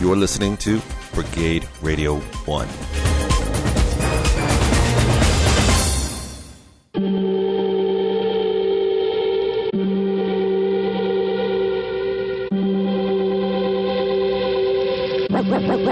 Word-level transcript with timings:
You're 0.00 0.14
listening 0.14 0.56
to 0.58 0.80
Brigade 1.12 1.66
Radio 1.82 2.18
1. 2.20 2.68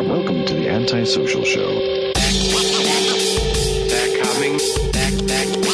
Welcome 0.07 0.45
to 0.46 0.54
the 0.54 0.68
Antisocial 0.68 1.43
Show. 1.43 1.80
They're 3.88 4.23
coming. 4.23 4.61
They're, 4.93 5.11
they're, 5.11 5.66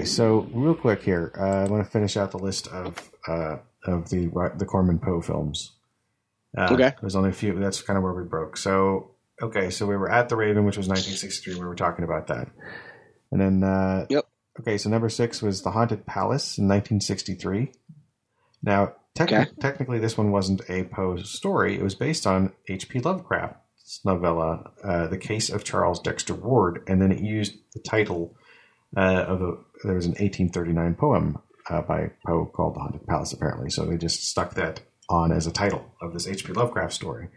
Okay, 0.00 0.06
so 0.06 0.48
real 0.54 0.74
quick 0.74 1.02
here, 1.02 1.30
uh, 1.38 1.64
I 1.64 1.64
want 1.66 1.84
to 1.84 1.90
finish 1.90 2.16
out 2.16 2.30
the 2.30 2.38
list 2.38 2.68
of 2.68 3.10
uh, 3.28 3.56
of 3.84 4.08
the 4.08 4.28
the 4.56 4.64
Corman 4.64 4.98
Poe 4.98 5.20
films. 5.20 5.72
Uh, 6.56 6.68
Okay. 6.72 6.92
there's 7.02 7.14
only 7.16 7.28
a 7.28 7.34
few. 7.34 7.58
That's 7.58 7.82
kind 7.82 7.98
of 7.98 8.02
where 8.02 8.14
we 8.14 8.24
broke. 8.24 8.56
So 8.56 9.10
okay, 9.42 9.68
so 9.68 9.86
we 9.86 9.96
were 9.98 10.10
at 10.10 10.30
the 10.30 10.36
Raven, 10.36 10.64
which 10.64 10.78
was 10.78 10.88
1963. 10.88 11.54
We 11.56 11.66
were 11.66 11.74
talking 11.74 12.04
about 12.04 12.28
that, 12.28 12.48
and 13.30 13.40
then 13.40 13.62
uh, 13.62 14.06
Yep. 14.08 14.24
Okay, 14.60 14.78
so 14.78 14.88
number 14.88 15.10
six 15.10 15.42
was 15.42 15.60
the 15.62 15.70
Haunted 15.72 16.06
Palace 16.06 16.56
in 16.56 16.64
1963. 16.66 17.70
Now, 18.62 18.94
Okay. 19.20 19.46
technically, 19.60 19.98
this 19.98 20.16
one 20.16 20.30
wasn't 20.32 20.62
a 20.70 20.84
Poe 20.84 21.16
story. 21.18 21.74
It 21.74 21.82
was 21.82 21.94
based 21.94 22.26
on 22.26 22.52
H.P. 22.68 23.00
Lovecraft's 23.00 24.00
novella, 24.04 24.70
uh, 24.82 25.06
The 25.08 25.18
Case 25.18 25.50
of 25.50 25.62
Charles 25.64 26.00
Dexter 26.00 26.34
Ward, 26.34 26.82
and 26.86 27.00
then 27.02 27.12
it 27.12 27.20
used 27.20 27.54
the 27.74 27.80
title 27.80 28.34
uh, 28.96 29.24
of 29.28 29.42
a 29.42 29.52
there 29.84 29.94
was 29.94 30.06
an 30.06 30.12
1839 30.12 30.94
poem 30.94 31.38
uh, 31.68 31.82
by 31.82 32.10
Poe 32.26 32.46
called 32.46 32.74
The 32.74 32.80
Haunted 32.80 33.06
Palace, 33.06 33.32
apparently. 33.32 33.70
So 33.70 33.84
they 33.86 33.96
just 33.96 34.28
stuck 34.28 34.54
that 34.54 34.80
on 35.08 35.32
as 35.32 35.46
a 35.46 35.52
title 35.52 35.84
of 36.00 36.12
this 36.12 36.26
H.P. 36.26 36.52
Lovecraft 36.52 36.92
story. 36.92 37.28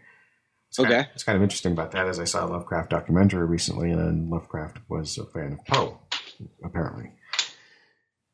It's 0.68 0.78
kind 0.78 0.88
Okay. 0.90 1.00
of, 1.00 1.06
it's 1.14 1.22
kind 1.24 1.36
of 1.36 1.42
interesting 1.42 1.72
about 1.72 1.92
that, 1.92 2.08
as 2.08 2.18
I 2.18 2.24
saw 2.24 2.46
a 2.46 2.48
Lovecraft 2.48 2.90
documentary 2.90 3.46
recently, 3.46 3.90
and 3.90 4.00
then 4.00 4.30
Lovecraft 4.30 4.78
was 4.88 5.16
a 5.18 5.26
fan 5.26 5.52
of 5.52 5.64
Poe, 5.66 6.00
apparently, 6.64 7.12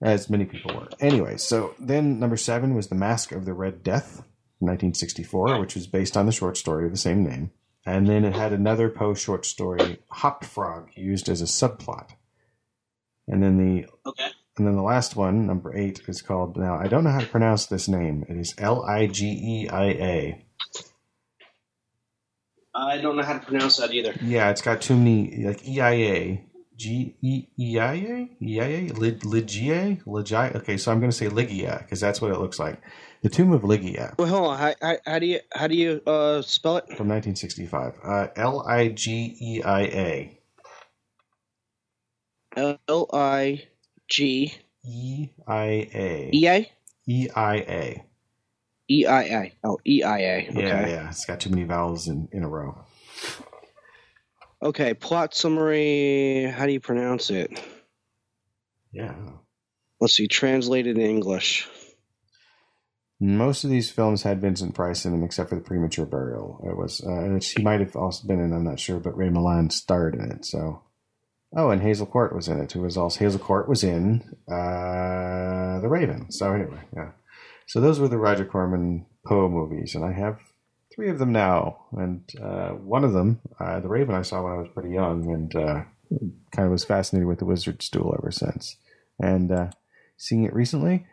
as 0.02 0.30
many 0.30 0.44
people 0.46 0.74
were. 0.74 0.88
Anyway, 1.00 1.36
so 1.36 1.74
then 1.78 2.18
number 2.18 2.36
seven 2.36 2.74
was 2.74 2.88
The 2.88 2.94
Mask 2.94 3.32
of 3.32 3.44
the 3.44 3.52
Red 3.52 3.82
Death, 3.82 4.22
1964, 4.60 5.60
which 5.60 5.74
was 5.74 5.86
based 5.86 6.16
on 6.16 6.26
the 6.26 6.32
short 6.32 6.56
story 6.56 6.86
of 6.86 6.92
the 6.92 6.96
same 6.98 7.22
name. 7.24 7.50
And 7.86 8.06
then 8.06 8.24
it 8.24 8.34
had 8.34 8.52
another 8.52 8.88
Poe 8.90 9.14
short 9.14 9.44
story, 9.46 9.98
Hop 10.10 10.44
Frog, 10.44 10.90
used 10.96 11.28
as 11.28 11.40
a 11.40 11.46
subplot. 11.46 12.10
And 13.30 13.42
then 13.42 13.56
the 13.56 13.86
Okay. 14.04 14.28
and 14.58 14.66
then 14.66 14.74
the 14.76 14.82
last 14.82 15.16
one, 15.16 15.46
number 15.46 15.74
eight, 15.76 16.02
is 16.08 16.20
called 16.20 16.56
now 16.56 16.76
I 16.76 16.88
don't 16.88 17.04
know 17.04 17.10
how 17.12 17.20
to 17.20 17.26
pronounce 17.26 17.66
this 17.66 17.88
name. 17.88 18.24
It 18.28 18.36
is 18.36 18.54
L 18.58 18.82
I 18.84 19.06
G 19.06 19.26
E 19.26 19.68
I 19.68 19.84
A. 19.86 20.44
I 22.74 22.98
don't 22.98 23.16
know 23.16 23.22
how 23.22 23.38
to 23.38 23.44
pronounce 23.44 23.78
that 23.78 23.92
either. 23.92 24.14
Yeah, 24.22 24.50
it's 24.50 24.62
got 24.62 24.80
too 24.80 24.96
many 24.96 25.44
like 25.44 25.66
E 25.66 25.80
I 25.80 25.92
A. 25.92 26.44
G 26.76 27.14
E 27.20 27.46
E 27.58 27.78
I 27.78 27.92
A 27.94 28.30
E 28.40 28.58
I 28.60 28.64
A 28.64 28.88
Ligia 28.90 30.02
Ligia. 30.06 30.56
Okay, 30.56 30.78
so 30.78 30.90
I'm 30.90 30.98
going 30.98 31.10
to 31.10 31.16
say 31.16 31.28
Ligia 31.28 31.78
because 31.80 32.00
that's 32.00 32.22
what 32.22 32.30
it 32.30 32.38
looks 32.38 32.58
like. 32.58 32.80
The 33.22 33.28
Tomb 33.28 33.52
of 33.52 33.62
Ligia 33.62 34.16
Well, 34.18 34.28
hold 34.28 34.46
on. 34.46 34.58
How, 34.58 34.74
how, 34.80 34.96
how 35.04 35.18
do 35.18 35.26
you 35.26 35.40
how 35.52 35.66
do 35.66 35.76
you 35.76 36.00
uh, 36.06 36.40
spell 36.40 36.78
it? 36.78 36.84
from 36.96 37.08
1965. 37.08 37.98
Uh, 38.02 38.28
L 38.36 38.64
I 38.66 38.88
G 38.88 39.36
E 39.38 39.62
I 39.62 39.80
A 39.82 40.39
L 42.56 43.08
I 43.12 43.68
G 44.08 44.54
E 44.84 45.28
I 45.46 45.64
A 45.94 46.30
E 46.32 46.48
A 46.48 46.72
E 47.10 47.28
I 47.34 47.54
A. 47.56 48.04
E 48.88 49.06
I 49.06 49.22
A. 49.22 49.52
Oh, 49.64 49.78
E 49.86 50.02
I 50.02 50.18
A. 50.18 50.48
Okay. 50.50 50.62
Yeah, 50.62 50.88
yeah. 50.88 51.08
It's 51.08 51.24
got 51.24 51.40
too 51.40 51.50
many 51.50 51.64
vowels 51.64 52.08
in, 52.08 52.28
in 52.32 52.42
a 52.42 52.48
row. 52.48 52.84
Okay. 54.62 54.94
Plot 54.94 55.34
summary. 55.34 56.44
How 56.44 56.66
do 56.66 56.72
you 56.72 56.80
pronounce 56.80 57.30
it? 57.30 57.50
Yeah. 58.92 59.14
Let's 60.00 60.14
see. 60.14 60.26
Translated 60.28 60.98
in 60.98 61.04
English. 61.04 61.68
Most 63.20 63.64
of 63.64 63.70
these 63.70 63.90
films 63.90 64.22
had 64.22 64.40
Vincent 64.40 64.74
Price 64.74 65.04
in 65.04 65.12
them, 65.12 65.22
except 65.22 65.50
for 65.50 65.56
the 65.56 65.60
premature 65.60 66.06
burial. 66.06 66.64
It 66.66 66.74
was, 66.74 67.02
uh, 67.04 67.38
he 67.54 67.62
might 67.62 67.80
have 67.80 67.94
also 67.94 68.26
been 68.26 68.40
in. 68.40 68.54
I'm 68.54 68.64
not 68.64 68.80
sure, 68.80 68.98
but 68.98 69.16
Ray 69.16 69.28
Milland 69.28 69.72
starred 69.72 70.14
in 70.14 70.30
it. 70.30 70.46
So, 70.46 70.82
oh, 71.56 71.70
and 71.70 71.82
Hazel 71.82 72.06
Court 72.06 72.34
was 72.34 72.48
in 72.48 72.60
it. 72.60 72.72
Who 72.72 72.82
was 72.82 72.96
also 72.96 73.18
Hazel 73.20 73.40
Court 73.40 73.68
was 73.68 73.84
in 73.84 74.22
uh, 74.48 75.80
The 75.80 75.88
Raven. 75.88 76.30
So 76.30 76.52
anyway, 76.52 76.80
yeah. 76.94 77.10
So 77.66 77.80
those 77.80 78.00
were 78.00 78.08
the 78.08 78.18
Roger 78.18 78.44
Corman 78.44 79.06
Poe 79.26 79.48
movies, 79.48 79.94
and 79.94 80.04
I 80.04 80.12
have 80.12 80.40
three 80.94 81.08
of 81.08 81.18
them 81.18 81.32
now. 81.32 81.86
And 81.92 82.28
uh, 82.42 82.70
one 82.70 83.04
of 83.04 83.12
them, 83.12 83.40
uh, 83.60 83.80
The 83.80 83.88
Raven, 83.88 84.14
I 84.14 84.22
saw 84.22 84.42
when 84.42 84.52
I 84.52 84.56
was 84.56 84.68
pretty 84.74 84.90
young, 84.90 85.32
and 85.32 85.54
uh, 85.54 85.84
kind 86.52 86.66
of 86.66 86.70
was 86.70 86.84
fascinated 86.84 87.28
with 87.28 87.38
the 87.38 87.44
Wizard's 87.44 87.86
Stool 87.86 88.14
ever 88.18 88.30
since. 88.30 88.76
And 89.18 89.52
uh, 89.52 89.70
seeing 90.16 90.44
it 90.44 90.54
recently, 90.54 91.06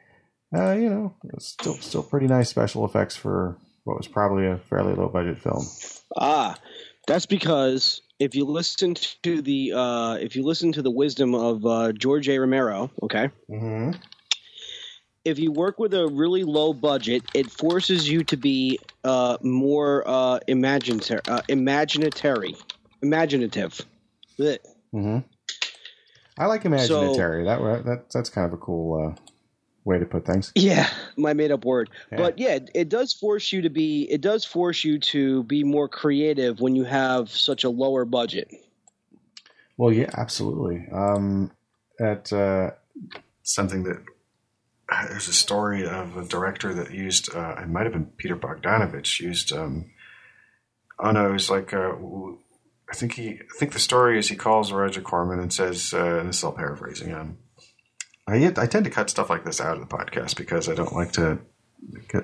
uh, 0.56 0.72
you 0.72 0.90
know, 0.90 1.16
still 1.40 1.76
still 1.76 2.04
pretty 2.04 2.28
nice 2.28 2.50
special 2.50 2.86
effects 2.86 3.16
for 3.16 3.58
what 3.84 3.98
was 3.98 4.08
probably 4.08 4.48
a 4.48 4.58
fairly 4.58 4.94
low 4.94 5.10
budget 5.10 5.40
film. 5.40 5.66
Ah, 6.16 6.58
that's 7.06 7.26
because 7.26 8.02
if 8.20 8.36
you 8.36 8.46
listen 8.46 8.96
to 9.24 9.42
the 9.42 9.74
uh, 9.74 10.14
if 10.16 10.36
you 10.36 10.44
listen 10.44 10.72
to 10.74 10.82
the 10.82 10.92
wisdom 10.92 11.36
of 11.36 11.66
uh, 11.66 11.92
George 11.94 12.28
A. 12.30 12.38
Romero, 12.40 12.90
okay, 13.04 13.30
Mm-hmm. 13.50 13.92
if 15.26 15.40
you 15.40 15.52
work 15.52 15.78
with 15.80 15.94
a 15.94 16.08
really 16.08 16.44
low 16.44 16.74
budget, 16.74 17.24
it 17.34 17.52
forces 17.52 18.10
you 18.10 18.24
to 18.26 18.38
be 18.38 18.80
uh, 19.04 19.38
more 19.42 20.04
uh, 20.08 20.40
imaginative, 20.48 21.22
uh, 21.28 21.42
imaginatory, 21.50 22.56
imaginative. 23.02 23.82
Mm-hmm. 24.94 25.20
I 26.40 26.46
like 26.46 26.66
imaginary. 26.66 27.44
that 27.46 27.60
that 27.86 28.10
that's 28.12 28.30
kind 28.30 28.46
of 28.48 28.54
a 28.54 28.58
cool 28.58 29.16
uh, 29.18 29.22
way 29.88 29.98
to 29.98 30.06
put 30.06 30.26
things. 30.26 30.52
Yeah, 30.54 30.90
my 31.16 31.34
made 31.34 31.52
up 31.52 31.66
word. 31.66 31.90
Yeah. 32.12 32.18
But 32.18 32.38
yeah, 32.38 32.56
it- 32.56 32.72
it 32.76 32.90
does 32.90 33.14
force 33.14 33.52
you 33.54 33.62
to 33.64 33.70
be 33.70 34.04
it 34.12 34.22
does 34.22 34.44
force 34.46 34.84
you 34.84 35.00
to 35.00 35.44
be 35.44 35.64
more 35.64 35.88
creative 35.88 36.60
when 36.60 36.76
you 36.76 36.84
have 36.84 37.30
such 37.30 37.64
a 37.64 37.70
lower 37.70 38.06
budget. 38.06 38.52
Well, 39.78 39.92
yeah, 39.94 40.10
absolutely. 40.18 40.88
Um, 40.92 41.52
at 42.00 42.32
uh, 42.34 42.72
something 43.44 43.84
that 43.84 44.04
there's 45.10 45.28
a 45.28 45.34
story 45.34 45.86
of 45.88 46.16
a 46.18 46.26
director 46.26 46.74
that 46.74 46.92
used 46.92 47.34
uh, 47.36 47.56
it 47.62 47.68
might 47.70 47.84
have 47.84 47.94
been 47.94 48.06
Peter 48.18 48.36
Bogdanovich 48.36 49.20
used. 49.20 49.52
Um, 49.54 49.92
oh 51.00 51.12
no, 51.12 51.30
it 51.30 51.34
was 51.34 51.50
like 51.50 51.74
uh, 51.74 51.90
w- 51.92 52.38
I 52.90 52.96
think 52.96 53.14
he 53.14 53.30
I 53.32 53.58
think 53.60 53.74
the 53.74 53.80
story 53.80 54.18
is 54.20 54.30
he 54.30 54.36
calls 54.36 54.72
Roger 54.72 55.02
Corman 55.02 55.40
and 55.40 55.52
says 55.54 55.94
uh, 55.94 56.24
this 56.26 56.38
is 56.38 56.44
all 56.44 56.54
paraphrasing. 56.54 57.14
Um, 57.14 57.38
I 58.28 58.54
I 58.58 58.66
tend 58.66 58.86
to 58.86 58.92
cut 58.92 59.10
stuff 59.10 59.30
like 59.30 59.46
this 59.46 59.62
out 59.62 59.78
of 59.78 59.80
the 59.88 59.96
podcast 59.96 60.36
because 60.38 60.68
I 60.70 60.76
don't 60.76 60.94
like 60.94 61.14
to. 61.14 61.40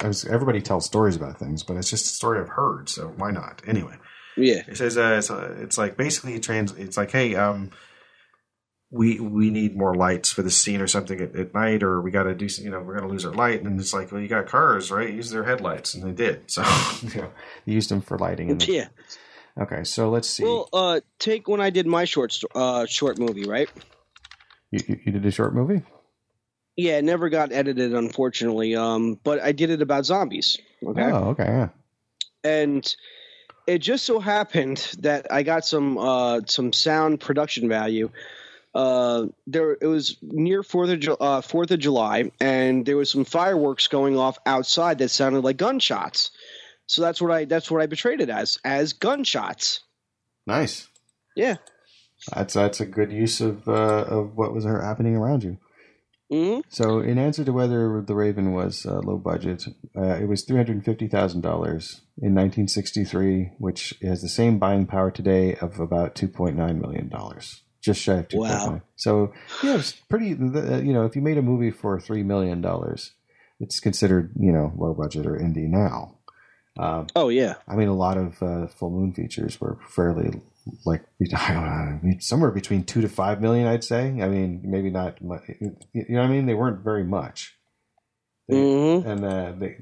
I 0.01 0.07
was, 0.07 0.25
everybody 0.25 0.61
tells 0.61 0.85
stories 0.85 1.15
about 1.15 1.37
things, 1.39 1.63
but 1.63 1.77
it's 1.77 1.89
just 1.89 2.05
a 2.05 2.09
story 2.09 2.39
I've 2.41 2.49
heard, 2.49 2.89
so 2.89 3.13
why 3.17 3.31
not? 3.31 3.61
Anyway, 3.67 3.95
Yeah. 4.35 4.63
it 4.67 4.77
says 4.77 4.97
uh, 4.97 5.15
it's, 5.19 5.29
uh, 5.29 5.55
it's 5.59 5.77
like 5.77 5.95
basically 5.95 6.39
trans. 6.39 6.71
It's 6.73 6.97
like, 6.97 7.11
hey, 7.11 7.35
um, 7.35 7.69
we 8.89 9.19
we 9.19 9.49
need 9.51 9.77
more 9.77 9.95
lights 9.95 10.31
for 10.31 10.41
the 10.41 10.51
scene 10.51 10.81
or 10.81 10.87
something 10.87 11.19
at, 11.21 11.35
at 11.35 11.53
night, 11.53 11.83
or 11.83 12.01
we 12.01 12.11
got 12.11 12.23
to 12.23 12.33
do, 12.35 12.47
you 12.61 12.69
know, 12.69 12.79
we're 12.81 12.95
gonna 12.95 13.07
lose 13.11 13.25
our 13.25 13.33
light, 13.33 13.61
and 13.63 13.79
it's 13.79 13.93
like, 13.93 14.11
well, 14.11 14.21
you 14.21 14.27
got 14.27 14.47
cars, 14.47 14.91
right? 14.91 15.13
Use 15.13 15.29
their 15.29 15.43
headlights, 15.43 15.93
and 15.93 16.03
they 16.03 16.11
did. 16.11 16.49
So 16.51 16.61
you 17.01 17.21
know, 17.21 17.31
they 17.65 17.73
used 17.73 17.89
them 17.89 18.01
for 18.01 18.17
lighting. 18.17 18.51
And 18.51 18.67
Yeah. 18.67 18.87
okay, 19.59 19.83
so 19.83 20.09
let's 20.09 20.29
see. 20.29 20.43
Well, 20.43 20.67
uh, 20.73 20.99
take 21.19 21.47
when 21.47 21.61
I 21.61 21.69
did 21.69 21.87
my 21.87 22.05
short 22.05 22.35
uh, 22.53 22.85
short 22.87 23.17
movie, 23.19 23.45
right? 23.45 23.69
you, 24.71 24.79
you 25.05 25.11
did 25.11 25.25
a 25.25 25.31
short 25.31 25.53
movie. 25.53 25.83
Yeah, 26.75 26.97
it 26.97 27.03
never 27.03 27.29
got 27.29 27.51
edited, 27.51 27.93
unfortunately. 27.93 28.75
Um, 28.75 29.19
but 29.23 29.39
I 29.41 29.51
did 29.51 29.69
it 29.69 29.81
about 29.81 30.05
zombies. 30.05 30.57
Okay. 30.83 31.03
Oh, 31.03 31.29
okay. 31.29 31.45
Yeah. 31.45 31.69
and 32.43 32.95
it 33.65 33.77
just 33.79 34.03
so 34.05 34.19
happened 34.19 34.77
that 34.99 35.31
I 35.31 35.43
got 35.43 35.65
some 35.65 35.97
uh, 35.97 36.41
some 36.47 36.73
sound 36.73 37.19
production 37.21 37.69
value. 37.69 38.09
Uh, 38.75 39.27
there, 39.45 39.77
it 39.79 39.85
was 39.85 40.17
near 40.21 40.63
Fourth 40.63 40.89
of 40.89 40.99
Ju- 40.99 41.17
uh, 41.19 41.41
Fourth 41.41 41.69
of 41.71 41.79
July, 41.79 42.31
and 42.39 42.85
there 42.85 42.97
was 42.97 43.09
some 43.11 43.23
fireworks 43.23 43.87
going 43.87 44.17
off 44.17 44.37
outside 44.45 44.97
that 44.97 45.09
sounded 45.09 45.43
like 45.43 45.57
gunshots. 45.57 46.31
So 46.87 47.01
that's 47.03 47.21
what 47.21 47.31
I 47.31 47.45
that's 47.45 47.69
what 47.71 47.81
I 47.81 47.85
betrayed 47.85 48.19
it 48.19 48.29
as 48.29 48.57
as 48.65 48.93
gunshots. 48.93 49.79
Nice. 50.45 50.89
Yeah. 51.35 51.55
That's 52.33 52.55
that's 52.55 52.81
a 52.81 52.85
good 52.85 53.11
use 53.11 53.39
of 53.41 53.67
uh, 53.67 54.05
of 54.09 54.35
what 54.35 54.53
was 54.53 54.65
happening 54.65 55.15
around 55.15 55.43
you. 55.43 55.57
Hmm 56.33 56.59
So, 56.69 56.99
in 56.99 57.17
answer 57.19 57.43
to 57.45 57.53
whether 57.53 58.01
the 58.01 58.15
Raven 58.15 58.53
was 58.53 58.85
uh, 58.85 58.99
low 58.99 59.17
budget, 59.17 59.65
uh, 59.95 60.15
it 60.21 60.27
was 60.27 60.43
three 60.43 60.57
hundred 60.57 60.83
fifty 60.83 61.07
thousand 61.07 61.41
dollars 61.41 62.01
in 62.21 62.33
nineteen 62.33 62.67
sixty 62.67 63.03
three, 63.03 63.51
which 63.59 63.93
has 64.01 64.21
the 64.21 64.29
same 64.29 64.57
buying 64.59 64.85
power 64.87 65.11
today 65.11 65.55
of 65.61 65.79
about 65.79 66.15
two 66.15 66.27
point 66.27 66.55
nine 66.57 66.79
million 66.81 67.07
dollars, 67.09 67.61
just 67.81 68.01
shy 68.01 68.15
of 68.15 68.27
two 68.29 68.37
point 68.37 68.49
nine. 68.49 68.69
Wow. 68.73 68.81
So, 68.95 69.33
yeah, 69.63 69.75
it's 69.77 69.91
pretty. 69.91 70.33
uh, 70.33 70.77
You 70.77 70.93
know, 70.93 71.05
if 71.05 71.15
you 71.15 71.21
made 71.21 71.37
a 71.37 71.41
movie 71.41 71.71
for 71.71 71.99
three 71.99 72.23
million 72.23 72.61
dollars, 72.61 73.11
it's 73.59 73.79
considered 73.79 74.31
you 74.39 74.51
know 74.51 74.73
low 74.75 74.93
budget 74.93 75.25
or 75.27 75.37
indie 75.37 75.69
now. 75.69 76.17
Um, 76.79 77.05
Oh 77.15 77.29
yeah. 77.29 77.55
I 77.67 77.75
mean, 77.75 77.87
a 77.89 77.93
lot 77.95 78.17
of 78.17 78.41
uh, 78.41 78.65
full 78.67 78.89
moon 78.89 79.13
features 79.13 79.61
were 79.61 79.77
fairly 79.95 80.41
like 80.85 81.03
I 81.35 81.99
know, 82.01 82.13
somewhere 82.19 82.51
between 82.51 82.83
two 82.83 83.01
to 83.01 83.09
five 83.09 83.41
million. 83.41 83.67
I'd 83.67 83.83
say. 83.83 84.07
I 84.21 84.27
mean, 84.27 84.61
maybe 84.63 84.89
not. 84.89 85.17
You 85.21 85.75
know 86.09 86.19
what 86.21 86.25
I 86.25 86.27
mean? 86.27 86.45
They 86.45 86.53
weren't 86.53 86.83
very 86.83 87.03
much. 87.03 87.57
They- 88.47 88.55
hmm 89.01 89.07
And 89.07 89.25
uh, 89.25 89.53
they, 89.57 89.77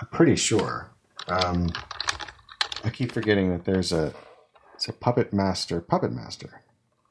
I'm 0.00 0.08
pretty 0.12 0.36
sure. 0.36 0.90
Um, 1.28 1.70
I 2.84 2.90
keep 2.90 3.12
forgetting 3.12 3.50
that 3.50 3.64
there's 3.64 3.92
a 3.92 4.14
it's 4.74 4.88
a 4.88 4.92
Puppet 4.92 5.32
Master. 5.32 5.80
Puppet 5.80 6.12
Master. 6.12 6.62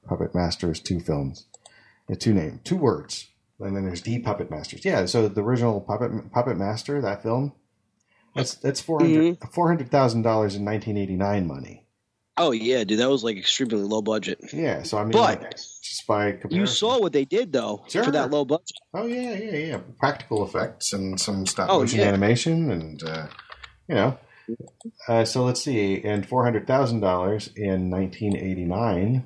Puppet 0.07 0.33
Master 0.33 0.71
is 0.71 0.79
two 0.79 0.99
films. 1.01 1.45
Uh, 2.09 2.15
two 2.17 2.33
name, 2.33 2.61
two 2.63 2.77
words, 2.77 3.27
and 3.59 3.75
then 3.75 3.83
there's 3.85 4.01
the 4.01 4.19
Puppet 4.19 4.49
Masters. 4.49 4.85
Yeah. 4.85 5.05
So 5.05 5.27
the 5.27 5.43
original 5.43 5.81
Puppet 5.81 6.31
Puppet 6.31 6.57
Master, 6.57 7.01
that 7.01 7.21
film. 7.23 7.51
That's 8.35 8.53
that's 8.55 8.79
four 8.79 8.99
hundred 9.67 9.91
thousand 9.91 10.21
dollars 10.21 10.55
in 10.55 10.63
nineteen 10.63 10.95
eighty 10.97 11.15
nine 11.17 11.45
money. 11.47 11.83
Oh 12.37 12.51
yeah, 12.51 12.83
dude. 12.83 12.99
That 12.99 13.09
was 13.09 13.23
like 13.23 13.37
extremely 13.37 13.77
low 13.81 14.01
budget. 14.01 14.39
Yeah, 14.53 14.83
so 14.83 14.97
I 14.97 15.03
mean, 15.03 15.11
But- 15.11 15.41
like, 15.41 15.51
just 15.55 16.05
by 16.07 16.31
comparison, 16.33 16.59
You 16.59 16.65
saw 16.67 16.99
what 16.99 17.13
they 17.13 17.25
did 17.25 17.51
though 17.51 17.83
Sure. 17.87 18.03
for 18.03 18.11
that 18.11 18.29
low 18.31 18.45
budget. 18.45 18.77
Oh 18.93 19.05
yeah, 19.07 19.33
yeah, 19.33 19.57
yeah. 19.57 19.79
Practical 19.99 20.45
effects 20.45 20.93
and 20.93 21.19
some 21.19 21.45
stop 21.45 21.69
Oh, 21.69 21.79
motion 21.79 21.99
yeah. 21.99 22.07
animation, 22.07 22.69
and 22.71 23.01
uh, 23.03 23.27
you 23.89 23.95
know. 23.95 24.17
Uh, 25.09 25.25
so 25.25 25.43
let's 25.43 25.61
see, 25.61 26.01
and 26.03 26.25
four 26.27 26.43
hundred 26.45 26.67
thousand 26.67 26.99
dollars 27.01 27.49
in 27.55 27.89
nineteen 27.89 28.35
eighty 28.37 28.63
nine 28.65 29.25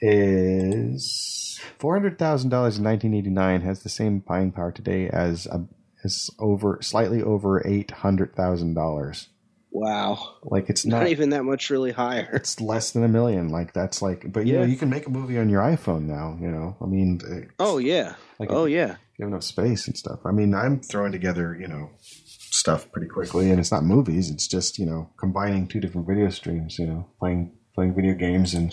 is 0.00 1.60
four 1.78 1.94
hundred 1.94 2.18
thousand 2.18 2.50
dollars 2.50 2.78
in 2.78 2.84
nineteen 2.84 3.14
eighty 3.14 3.30
nine 3.30 3.60
has 3.62 3.82
the 3.82 3.88
same 3.88 4.20
buying 4.20 4.52
power 4.52 4.72
today 4.72 5.08
as 5.08 5.46
a, 5.46 5.66
as 6.04 6.30
over 6.38 6.78
slightly 6.82 7.22
over 7.22 7.66
eight 7.66 7.90
hundred 7.90 8.34
thousand 8.36 8.74
dollars. 8.74 9.28
Wow. 9.78 10.36
Like 10.42 10.70
it's 10.70 10.86
Not 10.86 11.00
not 11.00 11.08
even 11.08 11.30
that 11.30 11.44
much 11.44 11.68
really 11.68 11.92
higher. 11.92 12.30
it's 12.32 12.60
less 12.60 12.92
than 12.92 13.04
a 13.04 13.08
million. 13.08 13.50
Like 13.50 13.72
that's 13.74 14.00
like, 14.00 14.32
but 14.32 14.46
you 14.46 14.54
know, 14.54 14.60
Yeah. 14.60 14.66
you 14.68 14.76
can 14.76 14.88
make 14.88 15.06
a 15.06 15.10
movie 15.10 15.38
on 15.38 15.48
your 15.50 15.60
iPhone 15.60 16.02
now. 16.06 16.38
You 16.40 16.48
know, 16.48 16.76
I 16.82 16.86
mean, 16.86 17.20
Oh 17.58 17.78
yeah. 17.78 18.14
like 18.38 18.50
Oh 18.50 18.64
yeah. 18.64 18.96
you 19.18 19.24
have 19.24 19.28
enough 19.28 19.44
space 19.44 19.86
and 19.86 19.96
stuff. 19.96 20.20
I 20.24 20.32
mean, 20.32 20.54
I'm 20.54 20.80
throwing 20.80 21.12
together, 21.12 21.54
you 21.60 21.68
know, 21.68 21.90
stuff 22.00 22.90
pretty 22.90 23.08
quickly, 23.08 23.50
and 23.50 23.60
it's 23.60 23.70
not 23.70 23.84
movies. 23.84 24.30
It's 24.30 24.48
just 24.48 24.78
you 24.78 24.86
know 24.86 25.10
combining 25.18 25.66
two 25.68 25.80
different 25.80 26.06
video 26.06 26.30
streams. 26.30 26.78
You 26.78 26.86
know, 26.86 27.06
playing 27.20 27.52
playing 27.74 27.94
video 27.94 28.14
games 28.14 28.54
and 28.54 28.72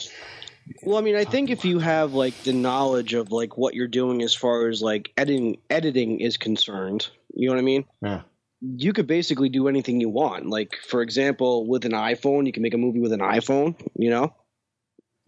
Well, 0.83 0.97
I 0.97 1.01
mean, 1.01 1.17
I 1.17 1.25
think 1.25 1.49
if 1.49 1.65
you 1.65 1.79
have 1.79 2.13
like 2.13 2.33
the 2.43 2.53
knowledge 2.53 3.13
of 3.13 3.29
like 3.31 3.57
what 3.57 3.73
you're 3.73 3.89
doing 3.89 4.21
as 4.21 4.33
far 4.33 4.69
as 4.69 4.81
like 4.81 5.11
editing 5.17 5.57
editing 5.69 6.21
is 6.21 6.37
concerned, 6.37 7.09
you 7.33 7.47
know 7.49 7.55
what 7.55 7.59
I 7.59 7.65
mean? 7.65 7.83
yeah, 8.01 8.21
You 8.65 8.93
could 8.93 9.07
basically 9.07 9.49
do 9.49 9.67
anything 9.67 9.99
you 9.99 10.09
want. 10.09 10.47
Like 10.47 10.77
for 10.87 11.01
example, 11.01 11.67
with 11.67 11.85
an 11.85 11.91
iPhone, 11.91 12.45
you 12.45 12.53
can 12.53 12.63
make 12.63 12.73
a 12.73 12.77
movie 12.77 12.99
with 12.99 13.11
an 13.11 13.19
iPhone, 13.19 13.75
you 13.95 14.09
know? 14.09 14.33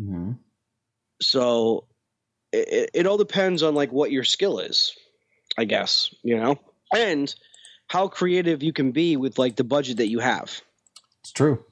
mm-hmm. 0.01 0.31
So 1.21 1.87
it, 2.51 2.67
it, 2.67 2.89
it 2.93 3.07
all 3.07 3.17
depends 3.17 3.63
on 3.63 3.75
like 3.75 3.91
what 3.91 4.11
your 4.11 4.23
skill 4.23 4.59
is, 4.59 4.93
I 5.57 5.65
guess, 5.65 6.13
you 6.23 6.37
know? 6.37 6.59
And 6.93 7.33
how 7.87 8.07
creative 8.07 8.63
you 8.63 8.73
can 8.73 8.91
be 8.91 9.17
with 9.17 9.37
like 9.37 9.55
the 9.55 9.63
budget 9.63 9.97
that 9.97 10.07
you 10.07 10.19
have. 10.19 10.61
it's 11.21 11.31
true. 11.31 11.63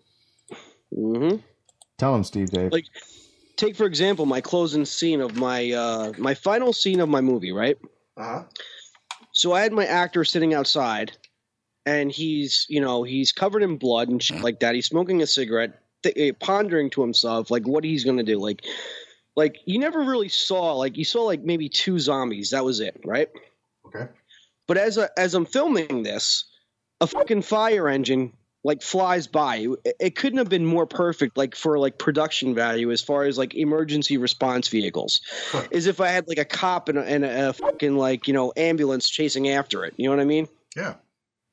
Mm-hmm. 0.93 1.37
Tell 1.97 2.15
him, 2.15 2.23
Steve 2.23 2.49
Dave. 2.49 2.71
Like 2.71 2.85
take 3.55 3.75
for 3.75 3.85
example 3.85 4.25
my 4.25 4.41
closing 4.41 4.85
scene 4.85 5.21
of 5.21 5.35
my 5.35 5.71
uh 5.71 6.11
my 6.17 6.33
final 6.33 6.73
scene 6.73 6.99
of 6.99 7.09
my 7.09 7.21
movie, 7.21 7.51
right? 7.51 7.77
uh-huh. 8.17 8.43
So 9.31 9.53
I 9.53 9.61
had 9.61 9.73
my 9.73 9.85
actor 9.85 10.23
sitting 10.23 10.53
outside, 10.53 11.17
and 11.85 12.11
he's, 12.11 12.65
you 12.69 12.81
know, 12.81 13.03
he's 13.03 13.31
covered 13.31 13.63
in 13.63 13.77
blood 13.77 14.09
and 14.09 14.21
shit 14.21 14.41
like 14.41 14.59
that. 14.61 14.75
He's 14.75 14.85
smoking 14.85 15.21
a 15.21 15.27
cigarette, 15.27 15.79
th- 16.03 16.15
eh, 16.17 16.31
pondering 16.39 16.89
to 16.91 17.01
himself 17.01 17.51
like 17.51 17.67
what 17.67 17.83
he's 17.83 18.03
gonna 18.03 18.23
do. 18.23 18.39
Like, 18.39 18.63
like 19.35 19.59
you 19.65 19.79
never 19.79 20.01
really 20.01 20.29
saw 20.29 20.73
like 20.75 20.97
you 20.97 21.05
saw 21.05 21.23
like 21.23 21.41
maybe 21.41 21.69
two 21.69 21.99
zombies. 21.99 22.51
That 22.51 22.65
was 22.65 22.79
it, 22.79 22.99
right? 23.03 23.29
Okay. 23.87 24.07
But 24.67 24.77
as 24.77 24.97
a, 24.97 25.09
as 25.17 25.33
I'm 25.33 25.45
filming 25.45 26.03
this, 26.03 26.45
a 27.01 27.07
fucking 27.07 27.41
fire 27.41 27.89
engine 27.89 28.33
like 28.63 28.81
flies 28.81 29.27
by. 29.27 29.67
It, 29.83 29.95
it 29.99 30.15
couldn't 30.15 30.37
have 30.37 30.49
been 30.49 30.65
more 30.65 30.85
perfect, 30.85 31.37
like 31.37 31.55
for 31.55 31.77
like 31.77 31.97
production 31.97 32.55
value 32.55 32.91
as 32.91 33.01
far 33.01 33.23
as 33.23 33.37
like 33.37 33.55
emergency 33.55 34.17
response 34.17 34.67
vehicles. 34.69 35.21
Huh. 35.51 35.63
As 35.71 35.87
if 35.87 35.99
I 35.99 36.07
had 36.07 36.27
like 36.27 36.37
a 36.37 36.45
cop 36.45 36.89
and 36.89 36.97
a, 36.97 37.03
and 37.03 37.25
a, 37.25 37.49
a 37.49 37.53
fucking 37.53 37.97
like 37.97 38.27
you 38.27 38.33
know 38.33 38.53
ambulance 38.55 39.09
chasing 39.09 39.49
after 39.49 39.83
it. 39.85 39.93
You 39.97 40.05
know 40.05 40.15
what 40.15 40.21
I 40.21 40.25
mean? 40.25 40.47
Yeah. 40.75 40.95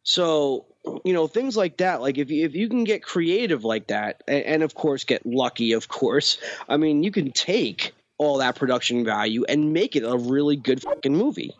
So 0.03 0.67
you 1.05 1.13
know 1.13 1.27
things 1.27 1.57
like 1.57 1.79
that. 1.79 2.01
Like 2.01 2.19
if 2.19 2.31
you, 2.31 2.45
if 2.45 2.55
you 2.55 2.69
can 2.69 2.85
get 2.85 3.03
creative 3.03 3.65
like 3.65 3.89
that, 3.89 4.23
and, 4.27 4.45
and 4.45 4.63
of 4.63 4.75
course 4.75 5.05
get 5.05 5.27
lucky, 5.27 5.73
of 5.73 5.89
course. 5.89 6.39
I 6.69 6.77
mean, 6.77 7.03
you 7.03 7.11
can 7.11 7.33
take 7.33 7.93
all 8.19 8.39
that 8.39 8.55
production 8.57 9.05
value 9.05 9.45
and 9.49 9.73
make 9.73 9.97
it 9.97 10.05
a 10.05 10.17
really 10.17 10.57
good 10.57 10.83
fucking 10.83 11.17
movie. 11.17 11.55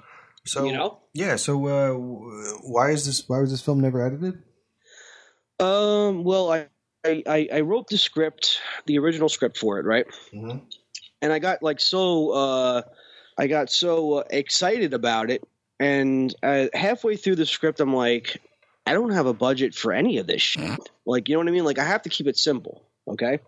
So 0.45 0.65
you 0.65 0.73
know. 0.73 0.99
yeah. 1.13 1.37
So 1.37 1.67
uh, 1.67 1.93
why 2.63 2.91
is 2.91 3.07
this? 3.07 3.29
Why 3.29 3.41
was 3.41 3.51
this 3.51 3.63
film 3.63 3.81
never 3.81 4.05
edited? 4.05 4.43
Um. 5.59 6.25
Well, 6.25 6.51
I, 6.53 6.67
I 7.05 7.49
I 7.53 7.61
wrote 7.61 7.89
the 7.89 7.99
script, 7.99 8.59
the 8.87 8.99
original 8.99 9.29
script 9.29 9.59
for 9.59 9.79
it, 9.79 9.87
right? 9.87 10.07
Mm-hmm. 10.35 10.59
And 11.23 11.33
I 11.33 11.39
got 11.39 11.63
like 11.63 11.81
so, 11.81 12.31
uh, 12.31 12.83
I 13.37 13.47
got 13.47 13.71
so 13.71 14.15
uh, 14.15 14.25
excited 14.31 14.95
about 14.95 15.31
it, 15.31 15.47
and 15.81 16.33
uh, 16.43 16.67
halfway 16.75 17.17
through 17.17 17.37
the 17.37 17.47
script, 17.47 17.81
I'm 17.81 17.95
like, 17.95 18.41
I 18.87 18.93
don't 18.93 19.13
have 19.13 19.27
a 19.27 19.33
budget 19.35 19.75
for 19.75 19.93
any 19.93 20.19
of 20.19 20.27
this 20.27 20.43
shit. 20.43 20.79
Like, 21.07 21.29
you 21.29 21.35
know 21.35 21.41
what 21.41 21.49
I 21.49 21.53
mean? 21.53 21.65
Like, 21.65 21.79
I 21.79 21.85
have 21.85 22.03
to 22.03 22.11
keep 22.11 22.27
it 22.27 22.37
simple. 22.37 22.83
Okay. 23.09 23.41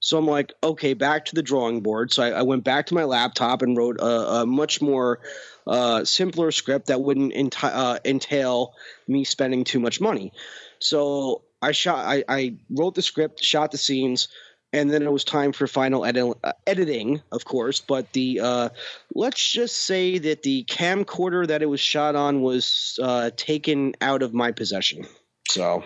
So 0.00 0.18
I'm 0.18 0.26
like, 0.26 0.52
okay, 0.62 0.94
back 0.94 1.26
to 1.26 1.34
the 1.34 1.42
drawing 1.42 1.82
board. 1.82 2.12
So 2.12 2.22
I, 2.22 2.30
I 2.30 2.42
went 2.42 2.64
back 2.64 2.86
to 2.86 2.94
my 2.94 3.04
laptop 3.04 3.62
and 3.62 3.76
wrote 3.76 4.00
a, 4.00 4.40
a 4.40 4.46
much 4.46 4.80
more 4.80 5.20
uh, 5.66 6.04
simpler 6.04 6.50
script 6.50 6.86
that 6.86 7.00
wouldn't 7.00 7.34
enti- 7.34 7.70
uh, 7.72 7.98
entail 8.04 8.74
me 9.06 9.24
spending 9.24 9.64
too 9.64 9.78
much 9.78 10.00
money. 10.00 10.32
So 10.78 11.42
I 11.60 11.72
shot, 11.72 12.06
I, 12.06 12.24
I 12.28 12.56
wrote 12.70 12.94
the 12.94 13.02
script, 13.02 13.44
shot 13.44 13.70
the 13.70 13.78
scenes, 13.78 14.28
and 14.72 14.90
then 14.90 15.02
it 15.02 15.12
was 15.12 15.24
time 15.24 15.52
for 15.52 15.66
final 15.66 16.04
edit- 16.04 16.38
uh, 16.44 16.52
editing, 16.66 17.22
of 17.32 17.44
course. 17.44 17.80
But 17.80 18.12
the 18.12 18.40
uh, 18.40 18.68
let's 19.14 19.46
just 19.50 19.76
say 19.76 20.18
that 20.18 20.42
the 20.42 20.64
camcorder 20.64 21.46
that 21.46 21.62
it 21.62 21.66
was 21.66 21.80
shot 21.80 22.14
on 22.16 22.40
was 22.42 22.98
uh, 23.02 23.30
taken 23.36 23.94
out 24.00 24.22
of 24.22 24.34
my 24.34 24.52
possession. 24.52 25.06
So 25.48 25.84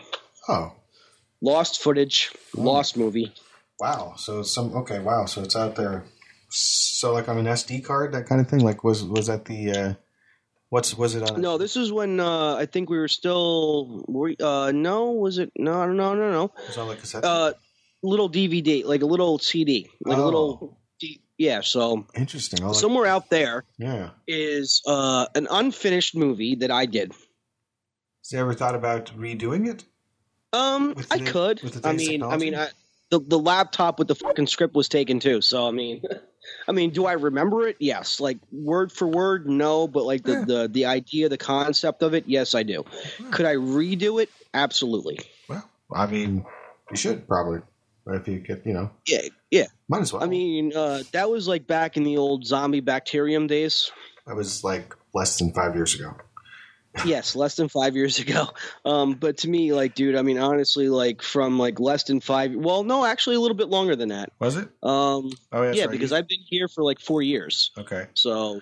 Oh 0.49 0.73
lost 1.45 1.83
footage, 1.83 2.33
lost 2.57 2.97
movie. 2.97 3.33
wow. 3.79 4.15
So 4.17 4.43
some 4.43 4.75
okay. 4.75 4.99
Wow. 4.99 5.27
So 5.27 5.43
it's 5.43 5.55
out 5.55 5.77
there. 5.77 6.05
So 6.49 7.13
like 7.13 7.29
on 7.29 7.39
an 7.39 7.47
SD 7.47 7.85
card, 7.85 8.13
that 8.13 8.27
kind 8.27 8.41
of 8.41 8.49
thing. 8.49 8.61
Like 8.61 8.83
was 8.83 9.05
was 9.05 9.27
that 9.27 9.45
the 9.45 9.73
uh, 9.73 9.95
what's 10.71 10.97
was 10.97 11.15
it 11.15 11.31
on? 11.31 11.41
No, 11.41 11.59
this 11.59 11.77
is 11.77 11.93
when 11.93 12.19
uh, 12.19 12.57
I 12.57 12.67
think 12.67 12.89
we 12.89 12.99
were 12.99 13.09
still. 13.09 14.05
Were, 14.09 14.35
uh, 14.41 14.73
no, 14.75 15.13
was 15.13 15.39
it? 15.39 15.53
No, 15.57 15.87
no, 15.87 16.15
no, 16.15 16.31
no. 16.31 16.53
Was 16.67 16.79
on 16.79 16.89
like 16.89 17.01
cassette? 17.01 17.25
Uh, 17.25 17.53
little 18.07 18.29
DVD, 18.31 18.85
like 18.85 19.03
a 19.03 19.07
little 19.07 19.39
CD, 19.39 19.89
like 20.05 20.19
a 20.19 20.21
Oh. 20.21 20.25
little. 20.25 20.79
D- 21.01 21.21
yeah. 21.39 21.61
So 21.63 22.07
Interesting. 22.15 22.65
Like- 22.65 22.75
somewhere 22.77 23.07
out 23.07 23.31
there 23.31 23.65
yeah. 23.79 24.11
is 24.29 24.83
uh, 24.87 25.27
an 25.35 25.49
unfinished 25.51 26.15
movie 26.15 26.57
that 26.57 26.71
I 26.71 26.87
did. 26.87 27.13
Has 27.13 28.33
you 28.33 28.39
ever 28.39 28.55
thought 28.55 28.75
about 28.75 29.07
redoing 29.17 29.69
it? 29.69 29.85
Um, 30.53 30.95
With 30.95 31.13
I 31.13 31.19
could. 31.19 31.61
I 31.85 31.93
mean, 31.93 32.23
I 32.23 32.37
mean, 32.37 32.55
I, 32.55 32.69
the 33.11 33.19
the 33.19 33.39
laptop 33.39 33.99
with 33.99 34.09
the 34.09 34.15
fucking 34.15 34.47
script 34.47 34.75
was 34.75 34.89
taken 34.89 35.19
too. 35.21 35.41
So 35.41 35.67
I 35.67 35.73
mean, 35.73 36.03
I 36.69 36.73
mean, 36.73 36.91
do 36.91 37.07
I 37.07 37.13
remember 37.15 37.67
it? 37.69 37.77
Yes. 37.81 38.21
Like 38.21 38.39
word 38.53 38.93
for 38.93 39.07
word, 39.09 39.47
no. 39.49 39.89
But 39.89 40.05
like 40.05 40.23
the 40.23 40.33
Yeah. 40.33 40.45
the, 40.47 40.69
the 40.69 40.85
idea, 40.87 41.29
the 41.29 41.37
concept 41.37 42.03
of 42.03 42.15
it, 42.15 42.25
yes, 42.29 42.55
I 42.55 42.63
do. 42.63 42.85
Could 43.33 43.47
I 43.47 43.57
redo 43.57 44.23
it? 44.23 44.31
Absolutely. 44.55 45.19
Well, 45.49 45.69
I 45.93 46.07
mean, 46.07 46.47
you 46.91 46.97
should 46.97 47.27
probably 47.27 47.61
if 48.07 48.29
you 48.29 48.39
get, 48.41 48.67
you 48.67 48.73
know, 48.75 48.91
Yeah, 49.09 49.23
yeah. 49.51 49.67
might 49.89 50.03
as 50.03 50.13
well. 50.13 50.23
I 50.23 50.27
mean, 50.27 50.77
uh, 50.77 51.03
that 51.13 51.31
was 51.31 51.49
like 51.49 51.67
back 51.67 51.97
in 51.97 52.03
the 52.05 52.17
old 52.19 52.45
zombie 52.47 52.81
bacterium 52.81 53.47
days. 53.47 53.91
that 54.27 54.37
was 54.37 54.63
like 54.65 54.95
less 55.15 55.39
than 55.39 55.53
five 55.53 55.75
years 55.75 55.95
ago. 55.95 56.15
yes, 57.05 57.35
less 57.35 57.57
than 57.57 57.69
five 57.69 57.97
years 57.97 58.21
ago. 58.21 58.47
Um, 58.85 59.15
but 59.15 59.39
to 59.39 59.49
me, 59.49 59.73
like, 59.73 59.95
dude, 59.97 60.15
I 60.15 60.23
mean, 60.23 60.39
honestly, 60.39 60.89
like 60.89 61.23
from 61.23 61.59
like 61.59 61.81
less 61.81 62.05
than 62.05 62.21
five. 62.21 62.55
Well, 62.55 62.85
no, 62.85 63.05
actually, 63.05 63.35
a 63.37 63.41
little 63.41 63.57
bit 63.57 63.69
longer 63.69 63.97
than 63.97 64.11
that. 64.11 64.31
Was 64.39 64.57
it? 64.57 64.69
Um, 64.83 65.31
Oh 65.51 65.63
yeah, 65.63 65.73
yeah, 65.73 65.87
because 65.89 66.13
I've 66.13 66.29
been 66.29 66.43
here 66.47 66.69
for 66.69 66.85
like 66.85 67.01
four 67.01 67.21
years. 67.23 67.73
okay. 67.79 68.07
So, 68.15 68.61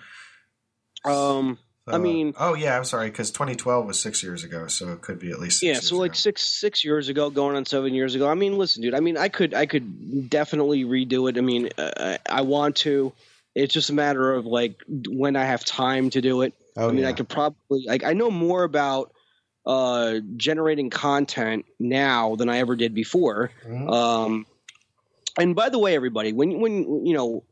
um, 1.05 1.59
I 1.87 1.95
Uh, 1.95 1.99
mean- 1.99 2.35
oh 2.39 2.55
yeah, 2.55 2.77
I'm 2.77 2.85
sorry, 2.85 3.11
because 3.11 3.31
2012 3.33 3.87
was 3.87 3.99
six 3.99 4.23
years 4.23 4.45
ago, 4.45 4.69
so 4.69 4.93
it 4.93 5.01
could 5.01 5.19
be 5.19 5.31
at 5.33 5.41
least. 5.41 5.59
Six 5.61 5.67
yeah, 5.67 5.81
so 5.81 5.97
like 5.97 6.13
ago. 6.13 6.17
six 6.17 6.43
six 6.47 6.85
years 6.85 7.09
ago, 7.09 7.29
going 7.31 7.57
on 7.57 7.65
seven 7.67 7.93
years 7.95 8.15
ago. 8.15 8.29
I 8.29 8.35
mean, 8.35 8.57
listen, 8.57 8.83
dude. 8.83 8.95
I 8.95 9.01
mean, 9.01 9.17
I 9.17 9.29
could 9.29 9.53
I 9.53 9.67
could 9.67 10.31
definitely 10.31 10.85
redo 10.85 11.29
it. 11.29 11.37
I 11.39 11.41
mean, 11.41 11.71
uh, 11.79 11.91
I, 11.99 12.39
I 12.39 12.41
want 12.43 12.77
to. 12.77 13.13
It's 13.55 13.75
just 13.75 13.91
a 13.91 13.95
matter 13.95 14.33
of 14.33 14.47
like 14.47 14.77
when 15.09 15.35
I 15.37 15.45
have 15.45 15.65
time 15.65 16.11
to 16.11 16.21
do 16.21 16.43
it. 16.43 16.55
Oh, 16.77 16.89
I 16.89 16.93
mean, 16.93 17.03
yeah. 17.03 17.09
I 17.09 17.13
could 17.15 17.29
probably 17.29 17.85
like 17.87 18.05
I 18.05 18.13
know 18.13 18.31
more 18.31 18.63
about 18.63 19.13
uh, 19.67 20.21
generating 20.37 20.89
content 20.91 21.65
now 21.81 22.37
than 22.37 22.49
I 22.49 22.59
ever 22.59 22.77
did 22.77 22.95
before. 22.95 23.51
Mhm. 23.67 23.91
Um, 23.93 24.47
and 25.39 25.55
by 25.57 25.69
the 25.69 25.79
way, 25.79 25.95
everybody, 25.97 26.33
when 26.33 26.61
when 26.61 27.05
you 27.07 27.15
know 27.15 27.43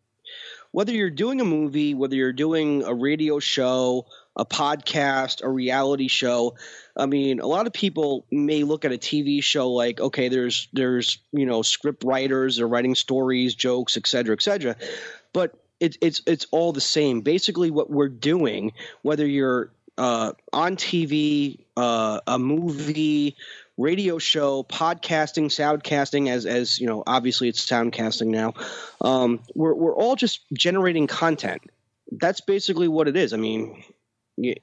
whether 0.73 0.93
you're 0.93 1.11
doing 1.11 1.41
a 1.41 1.45
movie, 1.45 1.95
whether 1.95 2.15
you're 2.15 2.33
doing 2.33 2.83
a 2.85 2.95
radio 2.95 3.39
show, 3.41 4.07
a 4.37 4.45
podcast, 4.47 5.43
a 5.43 5.49
reality 5.49 6.09
show, 6.09 6.55
I 6.97 7.07
mean, 7.07 7.41
a 7.41 7.47
lot 7.47 7.67
of 7.67 7.73
people 7.73 8.27
may 8.31 8.63
look 8.63 8.85
at 8.85 8.93
a 8.93 8.99
TV 8.99 9.43
show 9.43 9.71
like, 9.71 10.01
okay, 10.01 10.29
there's 10.29 10.69
there's 10.73 11.19
you 11.33 11.47
know 11.47 11.63
script 11.63 12.05
writers, 12.05 12.57
they're 12.57 12.69
writing 12.69 12.95
stories, 12.95 13.55
jokes, 13.55 13.97
et 13.97 14.07
cetera, 14.07 14.35
et 14.35 14.43
cetera, 14.43 14.77
but 15.33 15.55
it's 15.81 15.97
it's 16.01 16.23
it's 16.27 16.47
all 16.51 16.73
the 16.73 16.81
same. 16.81 17.23
Basically, 17.23 17.71
what 17.71 17.91
we're 17.91 18.09
doing, 18.09 18.73
whether 19.03 19.27
you're 19.27 19.73
uh, 19.97 20.33
on 20.53 20.77
TV, 20.77 21.65
uh, 21.77 22.21
a 22.27 22.39
movie, 22.39 23.37
radio 23.79 24.19
show, 24.19 24.63
podcasting, 24.63 25.47
soundcasting, 25.47 26.29
as 26.29 26.45
as 26.45 26.79
you 26.79 26.87
know, 26.87 27.03
obviously 27.07 27.49
it's 27.49 27.65
soundcasting 27.65 28.29
now. 28.29 28.55
Um, 29.01 29.41
we're 29.55 29.75
we're 29.75 29.97
all 29.97 30.17
just 30.17 30.41
generating 30.53 31.07
content. 31.07 31.63
That's 32.13 32.41
basically 32.41 32.89
what 32.89 33.09
it 33.09 33.17
is. 33.17 33.33
I 33.33 33.37
mean, 33.37 33.85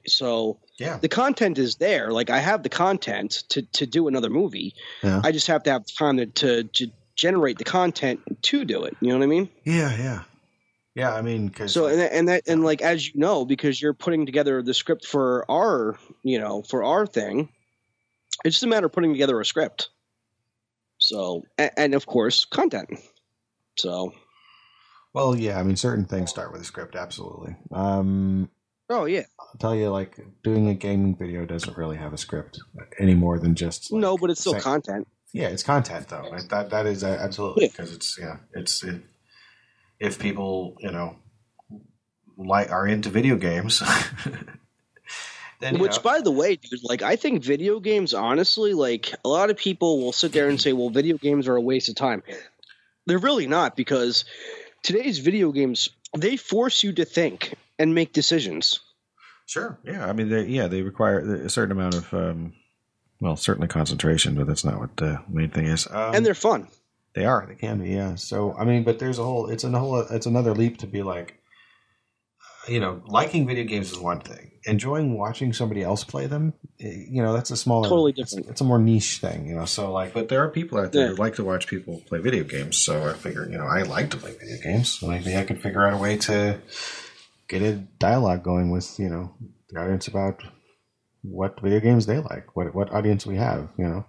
so 0.06 0.58
yeah, 0.78 0.98
the 0.98 1.08
content 1.08 1.58
is 1.58 1.76
there. 1.76 2.10
Like 2.10 2.30
I 2.30 2.38
have 2.38 2.62
the 2.62 2.68
content 2.68 3.44
to 3.50 3.62
to 3.62 3.86
do 3.86 4.08
another 4.08 4.30
movie. 4.30 4.74
Yeah. 5.02 5.20
I 5.24 5.32
just 5.32 5.46
have 5.48 5.62
to 5.64 5.70
have 5.70 5.84
time 5.86 6.16
to, 6.18 6.26
to 6.26 6.64
to 6.64 6.90
generate 7.16 7.58
the 7.58 7.64
content 7.64 8.20
to 8.42 8.64
do 8.64 8.84
it. 8.84 8.96
You 9.00 9.08
know 9.08 9.18
what 9.18 9.24
I 9.24 9.28
mean? 9.28 9.48
yeah, 9.64 9.96
yeah. 9.96 10.22
yeah, 10.94 11.14
I 11.14 11.22
mean, 11.22 11.52
So 11.66 11.86
and 11.86 11.98
that, 12.00 12.12
and 12.12 12.28
that 12.28 12.42
and 12.46 12.64
like 12.64 12.80
as 12.82 13.06
you 13.06 13.20
know, 13.20 13.44
because 13.44 13.80
you're 13.80 13.94
putting 13.94 14.26
together 14.26 14.62
the 14.62 14.74
script 14.74 15.04
for 15.04 15.44
our 15.50 15.98
you 16.22 16.38
know 16.38 16.62
for 16.62 16.84
our 16.84 17.06
thing, 17.06 17.48
it's 18.44 18.56
just 18.56 18.62
a 18.64 18.68
matter 18.68 18.86
of 18.86 18.92
putting 18.92 19.12
together 19.12 19.40
a 19.40 19.44
script. 19.44 19.90
So 20.98 21.44
and, 21.56 21.70
and 21.76 21.94
of 21.94 22.06
course 22.06 22.44
content. 22.44 22.90
So 23.76 24.12
well, 25.12 25.34
yeah, 25.34 25.58
I 25.58 25.62
mean, 25.62 25.76
certain 25.76 26.04
things 26.04 26.30
start 26.30 26.52
with 26.52 26.60
a 26.60 26.64
script, 26.64 26.94
absolutely. 26.94 27.56
Um, 27.72 28.50
oh 28.90 29.04
yeah, 29.04 29.24
I'll 29.38 29.58
tell 29.58 29.74
you, 29.74 29.88
like 29.90 30.18
doing 30.42 30.68
a 30.68 30.74
gaming 30.74 31.16
video 31.16 31.44
doesn't 31.46 31.76
really 31.76 31.96
have 31.96 32.12
a 32.12 32.18
script 32.18 32.60
any 32.98 33.14
more 33.14 33.38
than 33.38 33.54
just 33.54 33.92
like, 33.92 34.00
no, 34.00 34.16
but 34.16 34.30
it's 34.30 34.40
still 34.40 34.54
say- 34.54 34.60
content. 34.60 35.08
Yeah, 35.34 35.48
it's 35.48 35.62
content 35.62 36.08
though. 36.08 36.26
Like, 36.30 36.48
That 36.48 36.70
that 36.70 36.86
is 36.86 37.04
uh, 37.04 37.18
absolutely 37.20 37.64
Yeah. 37.64 37.68
because 37.70 37.92
it's 37.92 38.18
yeah, 38.18 38.36
it's 38.54 38.82
if, 38.82 39.00
if 40.00 40.18
people 40.18 40.76
you 40.80 40.90
know 40.90 41.16
like 42.38 42.70
are 42.70 42.86
into 42.86 43.10
video 43.10 43.36
games, 43.36 43.82
then 45.60 45.78
Which, 45.78 45.96
know, 45.96 46.02
by 46.02 46.20
the 46.20 46.30
way, 46.30 46.56
dude, 46.56 46.80
like 46.82 47.02
I 47.02 47.16
think 47.16 47.42
video 47.42 47.80
games, 47.80 48.14
honestly, 48.14 48.72
like 48.74 49.12
a 49.24 49.28
lot 49.28 49.50
of 49.50 49.56
people 49.56 50.00
will 50.00 50.12
sit 50.12 50.32
there 50.32 50.48
and 50.48 50.60
say, 50.60 50.72
"Well, 50.72 50.90
video 50.90 51.18
games 51.18 51.48
are 51.48 51.56
a 51.56 51.60
waste 51.60 51.88
of 51.88 51.96
time." 51.96 52.22
They're 53.06 53.18
really 53.18 53.46
not 53.46 53.76
because 53.76 54.24
today's 54.82 55.18
video 55.18 55.50
games 55.52 55.90
they 56.16 56.36
force 56.36 56.82
you 56.82 56.92
to 56.94 57.04
think 57.04 57.54
and 57.78 57.94
make 57.94 58.12
decisions. 58.12 58.80
Sure. 59.46 59.78
Yeah. 59.84 60.06
I 60.08 60.12
mean, 60.12 60.28
they, 60.28 60.44
yeah, 60.46 60.66
they 60.66 60.82
require 60.82 61.20
a 61.20 61.48
certain 61.50 61.72
amount 61.72 61.94
of, 61.94 62.12
um, 62.14 62.52
well, 63.20 63.36
certainly 63.36 63.68
concentration, 63.68 64.34
but 64.34 64.46
that's 64.46 64.64
not 64.64 64.78
what 64.78 64.96
the 64.96 65.20
main 65.28 65.50
thing 65.50 65.66
is. 65.66 65.86
Um, 65.90 66.14
and 66.14 66.26
they're 66.26 66.34
fun. 66.34 66.68
they 67.14 67.24
are. 67.24 67.46
They 67.48 67.54
can 67.54 67.78
be, 67.82 67.90
yeah. 67.90 68.14
So 68.16 68.54
I 68.58 68.64
mean, 68.64 68.84
but 68.84 68.98
there's 68.98 69.18
a 69.18 69.24
whole. 69.24 69.48
It's 69.48 69.64
a 69.64 69.70
whole. 69.70 70.00
It's 70.00 70.26
another 70.26 70.54
leap 70.54 70.78
to 70.78 70.86
be 70.86 71.02
like, 71.02 71.40
you 72.68 72.78
know, 72.80 73.02
liking 73.06 73.46
video 73.46 73.64
games 73.64 73.90
is 73.90 73.98
one 73.98 74.20
thing. 74.20 74.52
Enjoying 74.66 75.16
watching 75.16 75.52
somebody 75.54 75.82
else 75.82 76.04
play 76.04 76.26
them, 76.26 76.52
eh, 76.80 77.04
you 77.08 77.22
know, 77.22 77.32
that's 77.32 77.50
a 77.50 77.56
smaller, 77.56 77.88
Totally 77.88 78.10
it's- 78.12 78.30
different. 78.32 78.50
It's, 78.50 78.60
a 78.60 78.64
more 78.64 78.78
niche 78.78 79.18
thing, 79.18 79.46
you 79.48 79.54
know. 79.56 79.64
So 79.64 79.90
like, 79.90 80.12
But 80.12 80.28
there 80.28 80.44
are 80.44 80.48
people 80.50 80.78
out 80.78 80.92
there 80.92 81.04
Yeah. 81.06 81.08
who 81.10 81.14
like 81.14 81.36
to 81.36 81.44
watch 81.44 81.66
people 81.68 82.02
play 82.06 82.18
video 82.18 82.44
games. 82.44 82.76
So 82.76 83.08
I 83.08 83.14
figure, 83.14 83.48
you 83.50 83.56
know, 83.56 83.64
I 83.66 83.82
like 83.82 84.10
to 84.10 84.16
play 84.18 84.32
video 84.32 84.56
video 84.58 84.72
games, 84.72 85.02
maybe 85.02 85.34
I 85.36 85.44
could 85.44 85.62
figure 85.62 85.86
out 85.86 85.94
a 85.94 85.96
way 85.96 86.18
to 86.18 86.60
get 87.48 87.62
a 87.62 87.74
dialogue 87.98 88.44
going 88.44 88.70
with 88.70 88.98
you 88.98 89.08
know 89.08 89.34
the 89.70 89.80
audience 89.80 90.08
about 90.08 90.42
what 91.22 91.60
video 91.60 91.80
games 91.80 92.06
they 92.06 92.18
like, 92.18 92.56
what 92.56 92.74
what 92.74 92.92
audience 92.92 93.26
we 93.26 93.36
have, 93.36 93.68
you 93.76 93.86
know. 93.86 94.04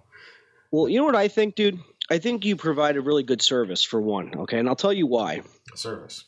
Well, 0.70 0.88
you 0.88 0.98
know 0.98 1.04
what 1.04 1.16
I 1.16 1.28
think, 1.28 1.56
dude? 1.56 1.80
I 2.08 2.18
think 2.18 2.44
you 2.44 2.56
provide 2.56 2.96
a 2.96 3.00
really 3.00 3.22
good 3.24 3.42
service 3.42 3.82
for 3.82 4.00
one. 4.00 4.34
Okay, 4.40 4.58
and 4.58 4.68
I'll 4.68 4.76
tell 4.76 4.92
you 4.92 5.06
why. 5.06 5.42
Service, 5.74 6.24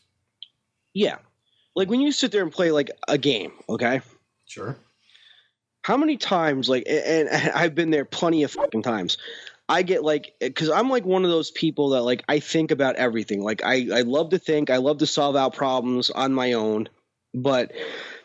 Yeah, 0.93 1.17
like 1.75 1.89
when 1.89 2.01
you 2.01 2.11
sit 2.11 2.31
there 2.31 2.43
and 2.43 2.51
play 2.51 2.71
like 2.71 2.91
a 3.07 3.17
game. 3.17 3.51
Okay, 3.69 4.01
sure. 4.45 4.77
how 5.83 5.97
many 5.97 6.17
times 6.17 6.69
like 6.69 6.83
and, 6.87 7.29
and 7.29 7.51
i've 7.55 7.75
been 7.75 7.91
there 7.91 8.05
plenty 8.05 8.43
of 8.43 8.51
fucking 8.51 8.83
times 8.83 9.17
i 9.69 9.81
get 9.83 10.03
like 10.03 10.33
because 10.39 10.69
i'm 10.69 10.89
like 10.89 11.05
one 11.05 11.23
of 11.25 11.31
those 11.31 11.51
people 11.51 11.89
that 11.89 12.01
like 12.03 12.23
i 12.27 12.39
think 12.39 12.71
about 12.71 12.95
everything 12.95 13.41
like 13.41 13.63
i 13.63 13.87
i 13.93 14.01
love 14.01 14.29
to 14.29 14.39
think 14.39 14.69
i 14.69 14.77
love 14.77 14.99
to 14.99 15.07
solve 15.07 15.35
out 15.35 15.53
problems 15.55 16.09
on 16.09 16.33
my 16.33 16.53
own 16.53 16.87
but 17.33 17.71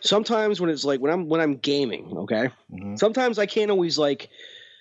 sometimes 0.00 0.60
when 0.60 0.70
it's 0.70 0.84
like 0.84 1.00
when 1.00 1.12
i'm 1.12 1.28
when 1.28 1.40
i'm 1.40 1.56
gaming 1.56 2.16
okay 2.18 2.50
Mhm. 2.72 2.98
sometimes 2.98 3.38
i 3.38 3.46
can't 3.46 3.70
always 3.70 3.98
like 3.98 4.28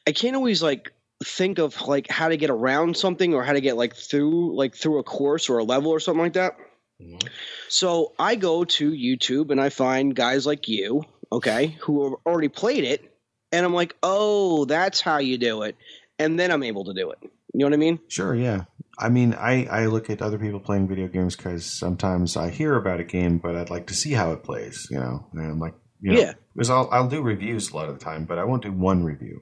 i 0.07 0.11
can't 0.11 0.35
always 0.35 0.61
like 0.61 0.91
think 1.25 1.57
of 1.59 1.81
like 1.81 2.09
how 2.09 2.27
to 2.29 2.37
get 2.37 2.49
around 2.49 2.95
something 2.97 3.33
or 3.33 3.43
how 3.43 3.53
to 3.53 3.61
get 3.61 3.75
like 3.77 3.95
through 3.95 4.55
like 4.55 4.75
through 4.75 4.99
a 4.99 5.03
course 5.03 5.49
or 5.49 5.57
a 5.57 5.63
level 5.63 5.91
or 5.91 5.99
something 5.99 6.21
like 6.23 6.33
that 6.33 6.55
Mhm. 7.01 7.21
so 7.69 8.13
I 8.17 8.35
go 8.35 8.63
to 8.65 8.91
YouTube 8.91 9.51
and 9.51 9.61
I 9.61 9.69
find 9.69 10.15
guys 10.15 10.47
like 10.47 10.67
you, 10.67 11.03
okay, 11.31 11.77
who 11.81 12.03
have 12.05 12.13
already 12.25 12.47
played 12.47 12.83
it, 12.85 13.13
and 13.51 13.63
I'm 13.63 13.73
like, 13.73 13.95
oh, 14.01 14.65
that's 14.65 14.99
how 14.99 15.19
you 15.19 15.37
do 15.37 15.61
it, 15.61 15.75
and 16.17 16.39
then 16.39 16.49
I'm 16.51 16.63
able 16.63 16.85
to 16.85 16.93
do 16.95 17.11
it. 17.11 17.19
You 17.21 17.59
know 17.59 17.65
what 17.67 17.73
I 17.73 17.77
mean? 17.77 17.99
Sure, 18.07 18.33
yeah. 18.33 18.63
I 18.99 19.09
mean, 19.09 19.33
I, 19.35 19.65
I 19.65 19.85
look 19.85 20.09
at 20.09 20.21
other 20.21 20.39
people 20.39 20.59
playing 20.59 20.87
video 20.87 21.07
games 21.07 21.35
because 21.35 21.65
sometimes 21.65 22.35
I 22.35 22.49
hear 22.49 22.75
about 22.75 22.99
a 22.99 23.03
game, 23.03 23.37
but 23.37 23.55
I'd 23.55 23.69
like 23.69 23.87
to 23.87 23.93
see 23.93 24.11
how 24.13 24.31
it 24.31 24.43
plays, 24.43 24.87
you 24.89 24.99
know. 24.99 25.27
And 25.33 25.41
I'm 25.51 25.59
like, 25.59 25.75
you 26.01 26.13
know, 26.13 26.19
Yeah. 26.19 26.33
because 26.55 26.69
I'll, 26.69 26.89
I'll 26.91 27.07
do 27.07 27.21
reviews 27.21 27.71
a 27.71 27.75
lot 27.75 27.89
of 27.89 27.99
the 27.99 28.03
time, 28.03 28.25
but 28.25 28.39
I 28.39 28.43
won't 28.43 28.63
do 28.63 28.71
one 28.71 29.03
review. 29.03 29.41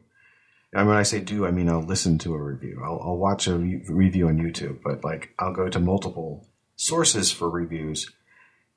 And 0.73 0.87
when 0.89 0.97
I 0.97 1.03
say 1.03 1.21
do, 1.21 1.45
I 1.45 1.51
mean 1.51 1.69
I'll 1.69 1.81
listen 1.83 2.17
to 2.19 2.33
a 2.33 2.41
review. 2.41 2.81
I'll, 2.83 2.99
I'll 3.01 3.17
watch 3.17 3.47
a 3.47 3.55
re- 3.57 3.81
review 3.87 4.27
on 4.27 4.37
YouTube, 4.39 4.79
but 4.83 5.05
like 5.05 5.29
I'll 5.39 5.53
go 5.53 5.69
to 5.69 5.79
multiple 5.79 6.49
sources 6.75 7.31
for 7.31 7.49
reviews 7.49 8.11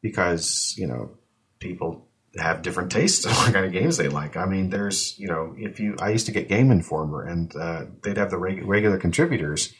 because 0.00 0.74
you 0.78 0.86
know 0.86 1.10
people 1.58 2.06
have 2.36 2.62
different 2.62 2.92
tastes 2.92 3.26
on 3.26 3.32
what 3.32 3.52
kind 3.52 3.66
of 3.66 3.72
games 3.72 3.96
they 3.96 4.08
like. 4.08 4.36
I 4.36 4.44
mean, 4.46 4.70
there's 4.70 5.18
you 5.18 5.26
know 5.26 5.54
if 5.58 5.80
you 5.80 5.96
I 6.00 6.10
used 6.10 6.26
to 6.26 6.32
get 6.32 6.48
Game 6.48 6.70
Informer 6.70 7.24
and 7.24 7.54
uh, 7.56 7.86
they'd 8.04 8.16
have 8.16 8.30
the 8.30 8.38
reg- 8.38 8.64
regular 8.64 8.98
contributors, 8.98 9.74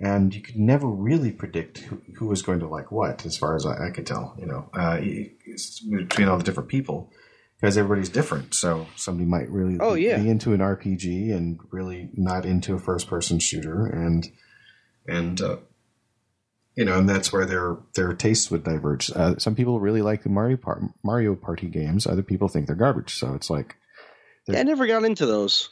and 0.00 0.34
you 0.34 0.40
could 0.42 0.56
never 0.56 0.86
really 0.86 1.32
predict 1.32 1.78
who, 1.78 2.00
who 2.16 2.26
was 2.26 2.42
going 2.42 2.60
to 2.60 2.68
like 2.68 2.90
what, 2.92 3.24
as 3.26 3.36
far 3.36 3.56
as 3.56 3.64
I, 3.66 3.86
I 3.88 3.90
could 3.90 4.06
tell. 4.06 4.34
You 4.38 4.46
know, 4.46 4.68
uh, 4.74 5.00
between 5.90 6.28
all 6.28 6.38
the 6.38 6.44
different 6.44 6.68
people 6.68 7.10
because 7.60 7.78
everybody's 7.78 8.10
different. 8.10 8.54
So 8.54 8.86
somebody 8.96 9.24
might 9.28 9.48
really 9.50 9.78
Oh, 9.80 9.94
yeah. 9.94 10.18
be 10.18 10.28
into 10.28 10.52
an 10.52 10.60
RPG 10.60 11.34
and 11.34 11.58
really 11.70 12.10
not 12.14 12.44
into 12.44 12.74
a 12.74 12.78
first 12.78 13.08
person 13.08 13.38
shooter, 13.38 13.86
and 13.86 14.26
and 15.06 15.40
uh, 15.40 15.56
you 16.74 16.84
know, 16.84 16.98
and 16.98 17.08
that's 17.08 17.32
where 17.32 17.46
their 17.46 17.78
their 17.94 18.12
tastes 18.12 18.50
would 18.50 18.64
diverge. 18.64 19.10
Uh, 19.14 19.36
some 19.38 19.54
people 19.54 19.80
really 19.80 20.02
like 20.02 20.22
the 20.22 20.28
Mario 20.28 20.58
Par- 20.58 20.90
Mario 21.02 21.34
Party 21.34 21.68
games. 21.68 22.06
Other 22.06 22.22
people 22.22 22.48
think 22.48 22.66
they're 22.66 22.76
garbage. 22.76 23.14
So 23.14 23.32
it's 23.34 23.48
like, 23.48 23.76
I 24.54 24.62
never 24.62 24.86
got 24.86 25.04
into 25.04 25.24
those. 25.24 25.70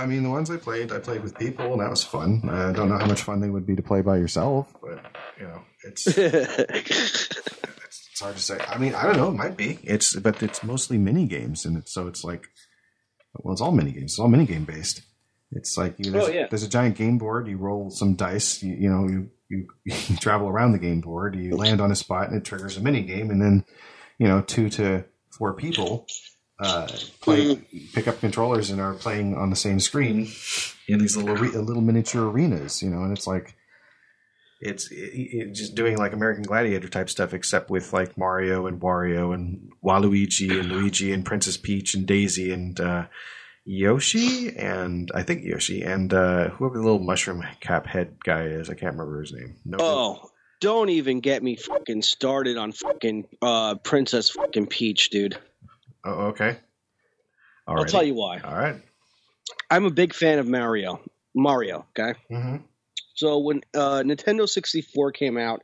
I 0.00 0.06
mean, 0.06 0.22
the 0.22 0.30
ones 0.30 0.50
I 0.50 0.56
played, 0.56 0.92
I 0.92 0.98
played 0.98 1.22
with 1.22 1.36
people, 1.38 1.72
and 1.72 1.80
that 1.80 1.90
was 1.90 2.02
fun. 2.02 2.40
I 2.48 2.72
don't 2.72 2.88
know 2.88 2.98
how 2.98 3.06
much 3.06 3.22
fun 3.22 3.40
they 3.40 3.50
would 3.50 3.66
be 3.66 3.76
to 3.76 3.82
play 3.82 4.00
by 4.00 4.16
yourself, 4.16 4.74
but 4.80 5.04
you 5.38 5.44
know, 5.46 5.60
it's 5.84 6.06
it's, 6.06 7.28
it's 8.12 8.20
hard 8.20 8.36
to 8.36 8.42
say. 8.42 8.58
I 8.66 8.78
mean, 8.78 8.94
I 8.94 9.02
don't 9.04 9.16
know. 9.16 9.28
It 9.28 9.34
might 9.34 9.56
be. 9.56 9.78
It's 9.82 10.16
but 10.16 10.42
it's 10.42 10.62
mostly 10.62 10.96
mini 10.96 11.26
games, 11.26 11.64
and 11.66 11.76
it's 11.76 11.92
so 11.92 12.06
it's 12.08 12.24
like, 12.24 12.46
well, 13.34 13.52
it's 13.52 13.60
all 13.60 13.72
mini 13.72 13.92
games. 13.92 14.12
It's 14.12 14.18
all 14.18 14.28
mini 14.28 14.46
game 14.46 14.64
based. 14.64 15.02
It's 15.52 15.76
like 15.76 15.96
you, 15.98 16.10
there's, 16.12 16.24
Oh, 16.28 16.30
yeah. 16.30 16.46
there's 16.48 16.62
a 16.62 16.68
giant 16.68 16.96
game 16.96 17.18
board. 17.18 17.46
You 17.48 17.58
roll 17.58 17.90
some 17.90 18.14
dice. 18.14 18.62
You, 18.62 18.74
you 18.74 18.88
know, 18.90 19.06
you, 19.08 19.30
you 19.50 19.68
you 19.84 20.16
travel 20.16 20.48
around 20.48 20.72
the 20.72 20.78
game 20.78 21.00
board. 21.00 21.36
You 21.36 21.56
land 21.56 21.80
on 21.80 21.90
a 21.90 21.96
spot, 21.96 22.28
and 22.28 22.36
it 22.38 22.44
triggers 22.44 22.76
a 22.76 22.80
mini 22.80 23.02
game, 23.02 23.30
and 23.30 23.42
then 23.42 23.64
you 24.18 24.28
know, 24.28 24.40
two 24.40 24.70
to 24.70 25.04
four 25.36 25.54
people 25.54 26.06
uh, 26.60 26.88
play, 27.20 27.56
pick 27.94 28.06
up 28.06 28.20
controllers 28.20 28.70
and 28.70 28.80
are 28.80 28.94
playing 28.94 29.34
on 29.36 29.50
the 29.50 29.56
same 29.56 29.80
screen 29.80 30.30
in 30.86 30.98
these 30.98 31.16
little 31.16 31.36
are- 31.36 31.62
little 31.62 31.82
miniature 31.82 32.28
arenas. 32.28 32.82
You 32.82 32.90
know, 32.90 33.02
and 33.02 33.16
it's 33.16 33.26
like 33.26 33.56
it's 34.60 34.90
it, 34.90 34.94
it, 34.94 35.54
just 35.54 35.74
doing 35.74 35.96
like 35.96 36.12
American 36.12 36.42
Gladiator 36.42 36.88
type 36.88 37.08
stuff, 37.08 37.32
except 37.32 37.70
with 37.70 37.92
like 37.92 38.18
Mario 38.18 38.66
and 38.66 38.80
Wario 38.80 39.34
and 39.34 39.70
Waluigi 39.84 40.60
and 40.60 40.70
Luigi 40.70 41.12
and 41.12 41.24
Princess 41.24 41.56
Peach 41.56 41.94
and 41.94 42.06
Daisy 42.06 42.52
and 42.52 42.78
uh, 42.78 43.06
Yoshi 43.64 44.56
and 44.56 45.10
I 45.14 45.22
think 45.22 45.44
Yoshi 45.44 45.82
and 45.82 46.12
uh, 46.12 46.50
whoever 46.50 46.76
the 46.76 46.84
little 46.84 46.98
mushroom 46.98 47.42
cap 47.60 47.86
head 47.86 48.16
guy 48.22 48.44
is. 48.44 48.68
I 48.68 48.74
can't 48.74 48.92
remember 48.92 49.20
his 49.20 49.32
name. 49.32 49.56
No, 49.64 49.78
oh, 49.80 50.30
don't 50.60 50.90
even 50.90 51.20
get 51.20 51.42
me 51.42 51.56
fucking 51.56 52.02
started 52.02 52.58
on 52.58 52.72
fucking 52.72 53.28
uh, 53.40 53.76
Princess 53.76 54.28
fucking 54.28 54.66
Peach, 54.66 55.08
dude. 55.08 55.38
Oh, 56.04 56.26
okay. 56.28 56.56
All 57.66 57.78
I'll 57.78 57.84
tell 57.84 58.02
you 58.02 58.14
why. 58.14 58.40
All 58.40 58.56
right. 58.56 58.76
I'm 59.70 59.84
a 59.84 59.90
big 59.90 60.14
fan 60.14 60.38
of 60.38 60.48
Mario. 60.48 61.00
Mario, 61.34 61.86
okay? 61.90 62.18
Mm-hmm. 62.30 62.56
So 63.14 63.38
when 63.38 63.60
uh, 63.74 64.02
Nintendo 64.04 64.48
64 64.48 65.12
came 65.12 65.36
out, 65.36 65.62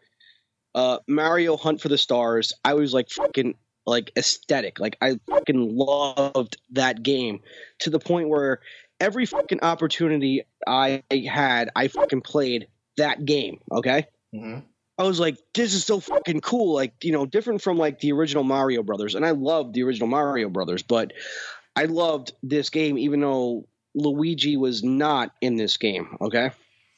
uh, 0.74 0.98
Mario 1.08 1.56
Hunt 1.56 1.80
for 1.80 1.88
the 1.88 1.98
Stars, 1.98 2.52
I 2.64 2.74
was 2.74 2.92
like 2.92 3.10
fucking 3.10 3.54
like 3.86 4.12
aesthetic. 4.16 4.78
Like 4.78 4.96
I 5.00 5.18
fucking 5.28 5.76
loved 5.76 6.58
that 6.72 7.02
game 7.02 7.40
to 7.80 7.90
the 7.90 7.98
point 7.98 8.28
where 8.28 8.60
every 9.00 9.26
fucking 9.26 9.60
opportunity 9.62 10.42
I 10.66 11.02
had, 11.10 11.70
I 11.74 11.88
fucking 11.88 12.20
played 12.20 12.68
that 12.96 13.24
game. 13.24 13.60
Okay. 13.72 14.06
Mm-hmm. 14.34 14.60
I 14.98 15.04
was 15.04 15.20
like, 15.20 15.36
this 15.54 15.74
is 15.74 15.84
so 15.84 16.00
fucking 16.00 16.40
cool. 16.40 16.74
Like, 16.74 17.04
you 17.04 17.12
know, 17.12 17.26
different 17.26 17.62
from 17.62 17.76
like 17.76 18.00
the 18.00 18.12
original 18.12 18.44
Mario 18.44 18.82
Brothers. 18.82 19.14
And 19.14 19.26
I 19.26 19.32
loved 19.32 19.74
the 19.74 19.82
original 19.82 20.08
Mario 20.08 20.48
Brothers, 20.48 20.82
but 20.82 21.12
I 21.74 21.84
loved 21.84 22.32
this 22.42 22.70
game 22.70 22.96
even 22.96 23.20
though 23.20 23.68
Luigi 23.94 24.56
was 24.56 24.82
not 24.82 25.32
in 25.40 25.56
this 25.56 25.76
game. 25.76 26.16
Okay. 26.20 26.50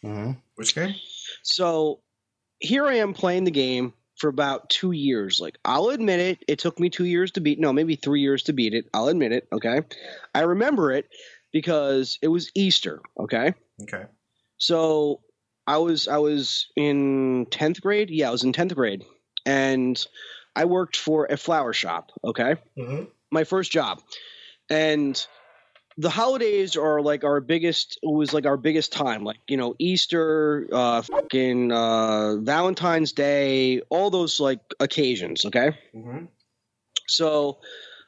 Mm-hmm. 0.04 0.32
Which 0.54 0.74
game? 0.74 0.94
So 1.42 2.00
here 2.60 2.86
I 2.86 2.94
am 2.94 3.14
playing 3.14 3.44
the 3.44 3.50
game 3.50 3.92
for 4.16 4.28
about 4.28 4.70
two 4.70 4.92
years. 4.92 5.40
Like, 5.40 5.58
I'll 5.64 5.88
admit 5.88 6.20
it, 6.20 6.44
it 6.46 6.58
took 6.58 6.78
me 6.78 6.90
two 6.90 7.04
years 7.04 7.32
to 7.32 7.40
beat, 7.40 7.58
no, 7.58 7.72
maybe 7.72 7.96
three 7.96 8.20
years 8.20 8.44
to 8.44 8.52
beat 8.52 8.74
it. 8.74 8.86
I'll 8.94 9.08
admit 9.08 9.32
it. 9.32 9.48
Okay. 9.52 9.82
I 10.34 10.40
remember 10.42 10.92
it 10.92 11.08
because 11.52 12.18
it 12.22 12.28
was 12.28 12.50
Easter. 12.54 13.00
Okay. 13.18 13.54
Okay. 13.82 14.04
So 14.58 15.20
I 15.68 15.76
was 15.76 16.08
I 16.08 16.16
was 16.16 16.66
in 16.76 17.46
tenth 17.50 17.82
grade. 17.82 18.08
Yeah, 18.10 18.28
I 18.28 18.32
was 18.32 18.42
in 18.42 18.54
tenth 18.54 18.74
grade, 18.74 19.04
and 19.44 20.02
I 20.56 20.64
worked 20.64 20.96
for 20.96 21.26
a 21.26 21.36
flower 21.36 21.74
shop. 21.74 22.10
Okay, 22.24 22.56
Mm-hmm. 22.76 23.04
my 23.30 23.44
first 23.44 23.70
job, 23.70 24.00
and 24.70 25.14
the 25.98 26.08
holidays 26.08 26.76
are 26.76 27.02
like 27.02 27.22
our 27.22 27.40
biggest. 27.40 27.98
It 28.02 28.10
was 28.10 28.32
like 28.32 28.46
our 28.46 28.56
biggest 28.56 28.92
time. 28.94 29.24
Like 29.24 29.40
you 29.46 29.58
know 29.58 29.74
Easter, 29.78 30.66
uh, 30.72 31.02
fucking 31.02 31.70
uh, 31.70 32.36
Valentine's 32.36 33.12
Day, 33.12 33.82
all 33.90 34.08
those 34.10 34.40
like 34.40 34.60
occasions. 34.80 35.44
Okay, 35.44 35.72
Mm-hmm. 35.94 36.24
so 37.06 37.58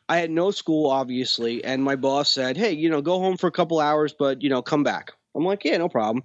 I 0.08 0.16
had 0.18 0.30
no 0.30 0.50
school, 0.50 0.90
obviously, 0.90 1.62
and 1.64 1.82
my 1.84 1.96
boss 1.96 2.32
said, 2.32 2.56
"Hey, 2.56 2.72
you 2.72 2.90
know, 2.90 3.02
go 3.02 3.18
home 3.20 3.36
for 3.36 3.48
a 3.48 3.52
couple 3.52 3.80
hours, 3.80 4.14
but 4.18 4.42
you 4.42 4.48
know, 4.48 4.62
come 4.62 4.82
back." 4.82 5.12
I'm 5.36 5.44
like, 5.44 5.64
"Yeah, 5.64 5.76
no 5.76 5.88
problem." 5.88 6.24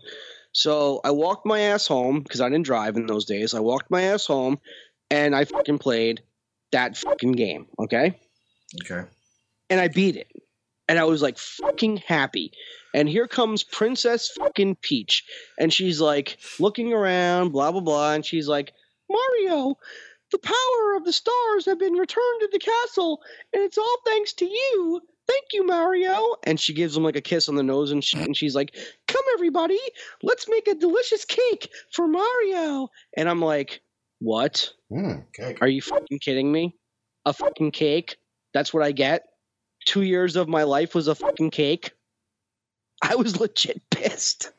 So 0.56 1.02
I 1.04 1.12
walked 1.12 1.46
my 1.46 1.60
ass 1.60 1.86
home 1.86 2.22
because 2.22 2.40
I 2.40 2.48
didn't 2.48 2.66
drive 2.66 2.96
in 2.96 3.08
those 3.08 3.26
days. 3.26 3.54
I 3.54 3.60
walked 3.60 3.92
my 3.92 4.04
ass 4.04 4.26
home, 4.26 4.58
and 5.12 5.36
I 5.36 5.44
fucking 5.44 5.80
played 5.80 6.22
that 6.72 6.96
fucking 6.96 7.34
game. 7.34 7.68
Okay, 7.78 8.18
Okay. 8.82 9.02
and 9.70 9.82
I 9.82 9.90
beat 9.90 10.16
it, 10.16 10.32
and 10.88 10.98
I 10.98 11.04
was 11.04 11.22
like 11.22 11.38
fucking 11.38 11.98
happy. 11.98 12.54
And 12.94 13.10
here 13.10 13.28
comes 13.28 13.64
Princess 13.64 14.30
fucking 14.30 14.78
Peach, 14.82 15.26
and 15.60 15.74
she's 15.74 16.00
like 16.00 16.38
looking 16.58 16.94
around, 16.94 17.50
blah 17.52 17.74
blah 17.74 17.82
blah, 17.82 18.14
and 18.14 18.26
she's 18.26 18.48
like, 18.48 18.72
Mario, 19.10 19.76
the 20.32 20.38
power 20.40 20.96
of 20.96 21.04
the 21.04 21.12
stars 21.12 21.66
have 21.66 21.80
been 21.80 21.96
returned 21.96 22.40
to 22.40 22.50
the 22.50 22.60
castle, 22.60 23.22
and 23.52 23.62
it's 23.62 23.78
all 23.78 23.98
thanks 24.06 24.32
to 24.36 24.46
you. 24.46 25.02
Thank 25.28 25.46
you, 25.54 25.66
Mario. 25.66 26.36
And 26.44 26.60
she 26.60 26.74
gives 26.76 26.96
him 26.96 27.04
like 27.04 27.16
a 27.16 27.22
kiss 27.22 27.50
on 27.50 27.56
the 27.56 27.64
nose, 27.64 27.90
and, 27.92 28.04
she, 28.04 28.20
and 28.20 28.38
she's 28.38 28.54
like, 28.54 28.76
everybody, 29.34 29.80
let's 30.24 30.48
make 30.50 30.68
a 30.68 30.76
delicious 30.76 31.26
cake 31.26 31.70
for 31.92 32.08
Mario. 32.08 32.90
And 33.16 33.30
I'm 33.30 33.42
like, 33.42 33.82
What? 34.20 34.72
Mm. 34.92 35.26
Are 35.62 35.68
you 35.68 35.82
fucking 35.82 36.20
kidding 36.20 36.52
me? 36.52 36.76
A 37.26 37.34
fucking 37.34 37.72
cake? 37.72 38.18
That's 38.54 38.74
what 38.74 38.84
I 38.84 38.92
get? 38.92 39.24
Two 39.86 40.04
years 40.04 40.36
of 40.36 40.48
my 40.48 40.64
life 40.64 40.96
was 40.96 41.08
a 41.08 41.16
fucking 41.16 41.52
cake? 41.52 41.92
I 43.02 43.16
was 43.16 43.40
legit 43.40 43.82
pissed. 43.90 44.52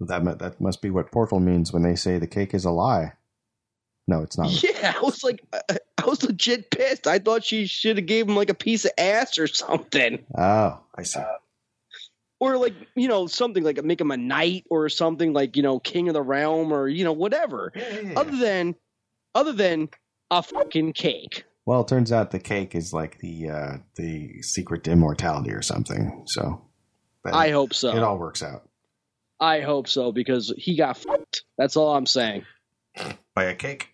That 0.00 0.38
that 0.38 0.60
must 0.60 0.82
be 0.82 0.90
what 0.90 1.12
Portal 1.12 1.40
means 1.40 1.72
when 1.72 1.82
they 1.82 1.94
say 1.94 2.18
the 2.18 2.26
cake 2.26 2.54
is 2.54 2.64
a 2.64 2.70
lie. 2.70 3.12
No, 4.06 4.22
it's 4.22 4.36
not. 4.36 4.50
Yeah, 4.62 4.94
I 4.96 5.00
was 5.00 5.22
like, 5.22 5.42
I 5.52 5.78
I 6.04 6.06
was 6.06 6.22
legit 6.22 6.70
pissed. 6.70 7.06
I 7.06 7.18
thought 7.18 7.44
she 7.44 7.66
should 7.66 7.96
have 7.96 8.06
gave 8.06 8.28
him 8.28 8.36
like 8.36 8.50
a 8.50 8.54
piece 8.54 8.84
of 8.84 8.92
ass 8.98 9.38
or 9.38 9.46
something. 9.46 10.24
Oh, 10.36 10.80
I 10.96 11.02
see. 11.02 11.20
Or 12.40 12.56
like, 12.58 12.74
you 12.94 13.08
know, 13.08 13.26
something 13.26 13.62
like 13.62 13.82
make 13.84 14.00
him 14.00 14.10
a 14.10 14.16
knight 14.16 14.64
or 14.70 14.88
something 14.88 15.32
like, 15.32 15.56
you 15.56 15.62
know, 15.62 15.78
king 15.78 16.08
of 16.08 16.14
the 16.14 16.22
realm 16.22 16.72
or, 16.72 16.88
you 16.88 17.04
know, 17.04 17.12
whatever. 17.12 17.72
Yeah, 17.74 17.88
yeah, 17.94 18.00
yeah. 18.00 18.20
Other 18.20 18.36
than, 18.36 18.74
other 19.34 19.52
than 19.52 19.88
a 20.30 20.42
fucking 20.42 20.92
cake. 20.92 21.44
Well, 21.66 21.80
it 21.82 21.88
turns 21.88 22.12
out 22.12 22.30
the 22.30 22.38
cake 22.38 22.74
is 22.74 22.92
like 22.92 23.18
the 23.20 23.48
uh, 23.48 23.76
the 23.96 24.42
secret 24.42 24.84
to 24.84 24.90
immortality 24.92 25.52
or 25.52 25.62
something. 25.62 26.24
So 26.26 26.60
that- 27.24 27.34
I 27.34 27.50
hope 27.50 27.72
so. 27.72 27.96
it 27.96 28.02
all 28.02 28.18
works 28.18 28.42
out 28.42 28.68
I 29.40 29.60
hope 29.60 29.88
so 29.88 30.12
because 30.12 30.52
he 30.56 30.76
got 30.76 30.96
fucked. 30.96 31.42
That's 31.58 31.76
all 31.76 31.94
I'm 31.94 32.06
saying. 32.06 32.44
by 33.34 33.44
a 33.44 33.54
cake. 33.54 33.93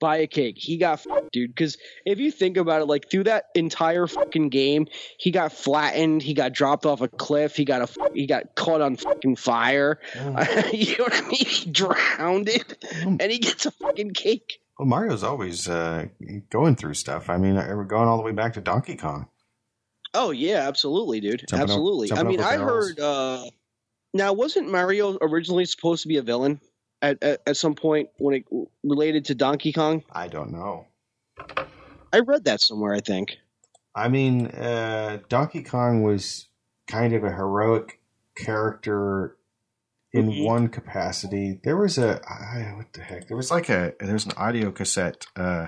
By 0.00 0.18
a 0.18 0.26
cake. 0.28 0.56
He 0.58 0.76
got 0.76 1.00
fucked, 1.00 1.32
dude. 1.32 1.50
Because 1.50 1.76
if 2.06 2.20
you 2.20 2.30
think 2.30 2.56
about 2.56 2.82
it, 2.82 2.84
like 2.84 3.10
through 3.10 3.24
that 3.24 3.46
entire 3.56 4.06
fucking 4.06 4.48
game, 4.48 4.86
he 5.18 5.32
got 5.32 5.52
flattened. 5.52 6.22
He 6.22 6.34
got 6.34 6.52
dropped 6.52 6.86
off 6.86 7.00
a 7.00 7.08
cliff. 7.08 7.56
He 7.56 7.64
got 7.64 7.82
a 7.82 8.10
he 8.14 8.26
got 8.26 8.54
caught 8.54 8.80
on 8.80 8.96
fucking 8.96 9.36
fire. 9.36 9.98
you 10.14 10.96
know 10.98 11.04
what 11.04 11.14
I 11.14 11.22
mean? 11.22 11.46
He 11.46 11.70
drowned 11.70 12.48
it, 12.48 12.84
and 13.02 13.22
he 13.22 13.38
gets 13.38 13.66
a 13.66 13.72
fucking 13.72 14.12
cake. 14.12 14.60
Well, 14.78 14.86
Mario's 14.86 15.24
always 15.24 15.68
uh, 15.68 16.06
going 16.50 16.76
through 16.76 16.94
stuff. 16.94 17.28
I 17.28 17.36
mean, 17.36 17.56
we're 17.56 17.82
going 17.84 18.06
all 18.06 18.16
the 18.18 18.22
way 18.22 18.32
back 18.32 18.52
to 18.54 18.60
Donkey 18.60 18.96
Kong. 18.96 19.26
Oh 20.14 20.30
yeah, 20.30 20.68
absolutely, 20.68 21.20
dude. 21.20 21.44
Jumping 21.48 21.60
absolutely. 21.60 22.12
I 22.12 22.22
mean, 22.22 22.40
I 22.40 22.56
barrels. 22.56 22.90
heard. 22.90 23.00
uh 23.00 23.44
Now, 24.14 24.32
wasn't 24.32 24.70
Mario 24.70 25.18
originally 25.20 25.64
supposed 25.64 26.02
to 26.02 26.08
be 26.08 26.16
a 26.16 26.22
villain 26.22 26.60
at, 27.02 27.22
at 27.22 27.42
at 27.46 27.56
some 27.56 27.74
point 27.74 28.10
when 28.18 28.34
it 28.36 28.44
related 28.82 29.26
to 29.26 29.34
Donkey 29.34 29.72
Kong? 29.72 30.02
I 30.12 30.28
don't 30.28 30.52
know. 30.52 30.86
I 32.12 32.20
read 32.20 32.44
that 32.44 32.60
somewhere. 32.60 32.94
I 32.94 33.00
think. 33.00 33.36
I 33.94 34.08
mean, 34.08 34.46
uh, 34.46 35.18
Donkey 35.28 35.62
Kong 35.62 36.02
was 36.02 36.48
kind 36.88 37.12
of 37.14 37.24
a 37.24 37.30
heroic 37.32 38.00
character 38.36 39.36
in 40.12 40.30
Mhm. 40.30 40.46
one 40.46 40.68
capacity. 40.68 41.60
There 41.64 41.76
was 41.76 41.98
a 41.98 42.20
I, 42.26 42.72
what 42.76 42.92
the 42.92 43.02
heck? 43.02 43.28
There 43.28 43.36
was 43.36 43.50
like 43.50 43.68
a 43.68 43.94
there 44.00 44.14
was 44.14 44.26
an 44.26 44.32
audio 44.36 44.70
cassette 44.70 45.26
uh, 45.36 45.66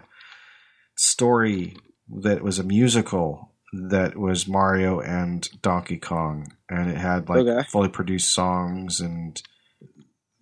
story 0.97 1.77
that 2.23 2.43
was 2.43 2.59
a 2.59 2.65
musical 2.65 3.55
that 3.89 4.17
was 4.17 4.49
Mario 4.49 5.01
and 5.01 5.49
Donkey 5.63 5.99
Kong, 5.99 6.53
and 6.69 6.91
it 6.91 6.97
had 6.97 7.29
like 7.29 7.47
Okay. 7.47 7.67
fully 7.71 7.89
produced 7.89 8.33
songs 8.35 9.01
and. 9.01 9.41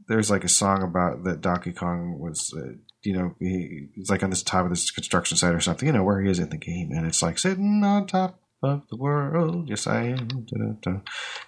There's 0.08 0.30
like 0.30 0.44
a 0.44 0.48
song 0.48 0.82
about 0.82 1.24
that 1.24 1.40
Donkey 1.40 1.72
Kong 1.72 2.18
was, 2.18 2.52
uh, 2.56 2.72
you 3.02 3.12
know, 3.12 3.34
he, 3.38 3.88
he's 3.94 4.10
like 4.10 4.22
on 4.22 4.30
this 4.30 4.42
top 4.42 4.64
of 4.64 4.70
this 4.70 4.90
construction 4.90 5.36
site 5.36 5.54
or 5.54 5.60
something, 5.60 5.86
you 5.86 5.92
know, 5.92 6.02
where 6.02 6.20
he 6.20 6.30
is 6.30 6.38
in 6.38 6.48
the 6.48 6.56
game, 6.56 6.90
and 6.92 7.06
it's 7.06 7.22
like 7.22 7.38
sitting 7.38 7.82
on 7.84 8.06
top 8.06 8.40
of 8.62 8.82
the 8.90 8.96
world, 8.96 9.68
yes 9.68 9.86
I 9.86 10.04
am, 10.04 10.26
da-da-da. 10.26 11.00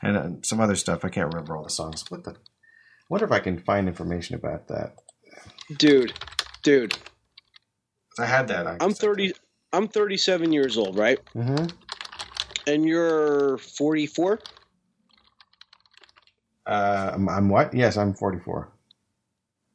and 0.02 0.16
uh, 0.16 0.28
some 0.42 0.60
other 0.60 0.76
stuff. 0.76 1.04
I 1.04 1.08
can't 1.08 1.32
remember 1.32 1.56
all 1.56 1.64
the 1.64 1.70
songs. 1.70 2.04
What 2.08 2.24
the? 2.24 2.36
Wonder 3.08 3.26
if 3.26 3.32
I 3.32 3.40
can 3.40 3.58
find 3.58 3.88
information 3.88 4.36
about 4.36 4.68
that. 4.68 4.94
Dude, 5.76 6.12
dude, 6.62 6.96
I 8.18 8.26
had 8.26 8.46
that. 8.48 8.66
on 8.66 8.76
I'm 8.80 8.92
30 8.92 9.32
I'm 9.72 9.88
37 9.88 10.52
years 10.52 10.76
old, 10.76 10.96
right? 10.96 11.18
Mm-hmm. 11.34 11.66
And 12.66 12.84
you're 12.84 13.58
44? 13.58 14.40
Uh, 16.66 17.12
I'm, 17.14 17.28
I'm 17.28 17.48
what? 17.48 17.74
Yes, 17.74 17.96
I'm 17.96 18.14
44. 18.14 18.70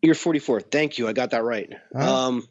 You're 0.01 0.15
44. 0.15 0.61
Thank 0.61 0.97
you. 0.97 1.07
I 1.07 1.13
got 1.13 1.31
that 1.31 1.43
right. 1.43 1.73
Huh? 1.95 2.27
Um, 2.27 2.47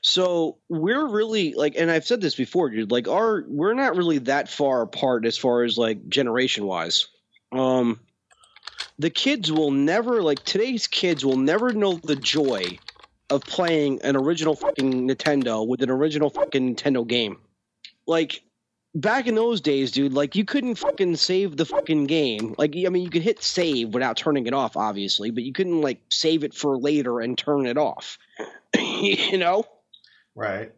so 0.00 0.58
we're 0.68 1.06
really 1.06 1.54
like, 1.54 1.74
and 1.76 1.90
I've 1.90 2.06
said 2.06 2.20
this 2.20 2.34
before, 2.34 2.70
dude. 2.70 2.90
Like, 2.90 3.08
our 3.08 3.44
we're 3.46 3.74
not 3.74 3.96
really 3.96 4.18
that 4.18 4.48
far 4.48 4.82
apart 4.82 5.26
as 5.26 5.36
far 5.36 5.64
as 5.64 5.76
like 5.76 6.08
generation 6.08 6.64
wise. 6.66 7.08
Um, 7.52 8.00
the 8.98 9.10
kids 9.10 9.50
will 9.50 9.70
never 9.70 10.22
like 10.22 10.44
today's 10.44 10.86
kids 10.86 11.24
will 11.24 11.36
never 11.36 11.72
know 11.72 11.94
the 11.94 12.16
joy 12.16 12.78
of 13.30 13.42
playing 13.42 14.00
an 14.02 14.16
original 14.16 14.54
fucking 14.54 15.08
Nintendo 15.08 15.66
with 15.66 15.82
an 15.82 15.90
original 15.90 16.30
fucking 16.30 16.76
Nintendo 16.76 17.06
game. 17.06 17.38
Like 18.06 18.42
back 18.94 19.26
in 19.26 19.34
those 19.34 19.60
days, 19.60 19.90
dude, 19.90 20.12
like 20.12 20.36
you 20.36 20.44
couldn't 20.44 20.76
fucking 20.76 21.16
save 21.16 21.56
the 21.56 21.66
fucking 21.66 22.06
game. 22.06 22.54
Like 22.58 22.74
I 22.76 22.88
mean, 22.88 23.04
you 23.04 23.10
could 23.10 23.22
hit 23.22 23.42
save 23.42 23.94
without 23.94 24.16
turning 24.16 24.46
it 24.46 24.54
off, 24.54 24.76
obviously, 24.76 25.30
but 25.30 25.44
you 25.44 25.52
couldn't 25.52 25.80
like 25.80 26.00
save 26.10 26.44
it 26.44 26.54
for 26.54 26.76
later 26.78 27.20
and 27.20 27.36
turn 27.36 27.66
it 27.66 27.78
off. 27.78 28.18
you 28.78 29.38
know? 29.38 29.64
Right. 30.34 30.72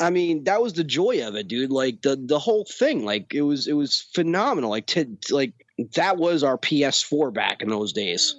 I 0.00 0.10
mean, 0.10 0.44
that 0.44 0.60
was 0.60 0.72
the 0.72 0.84
joy 0.84 1.26
of 1.26 1.36
it, 1.36 1.48
dude. 1.48 1.70
Like 1.70 2.02
the 2.02 2.16
the 2.16 2.38
whole 2.38 2.64
thing, 2.64 3.04
like 3.04 3.32
it 3.34 3.42
was 3.42 3.68
it 3.68 3.74
was 3.74 4.00
phenomenal. 4.14 4.70
Like 4.70 4.86
to 4.88 5.16
like 5.30 5.54
that 5.94 6.16
was 6.16 6.42
our 6.42 6.58
PS4 6.58 7.32
back 7.32 7.62
in 7.62 7.68
those 7.68 7.92
days. 7.92 8.36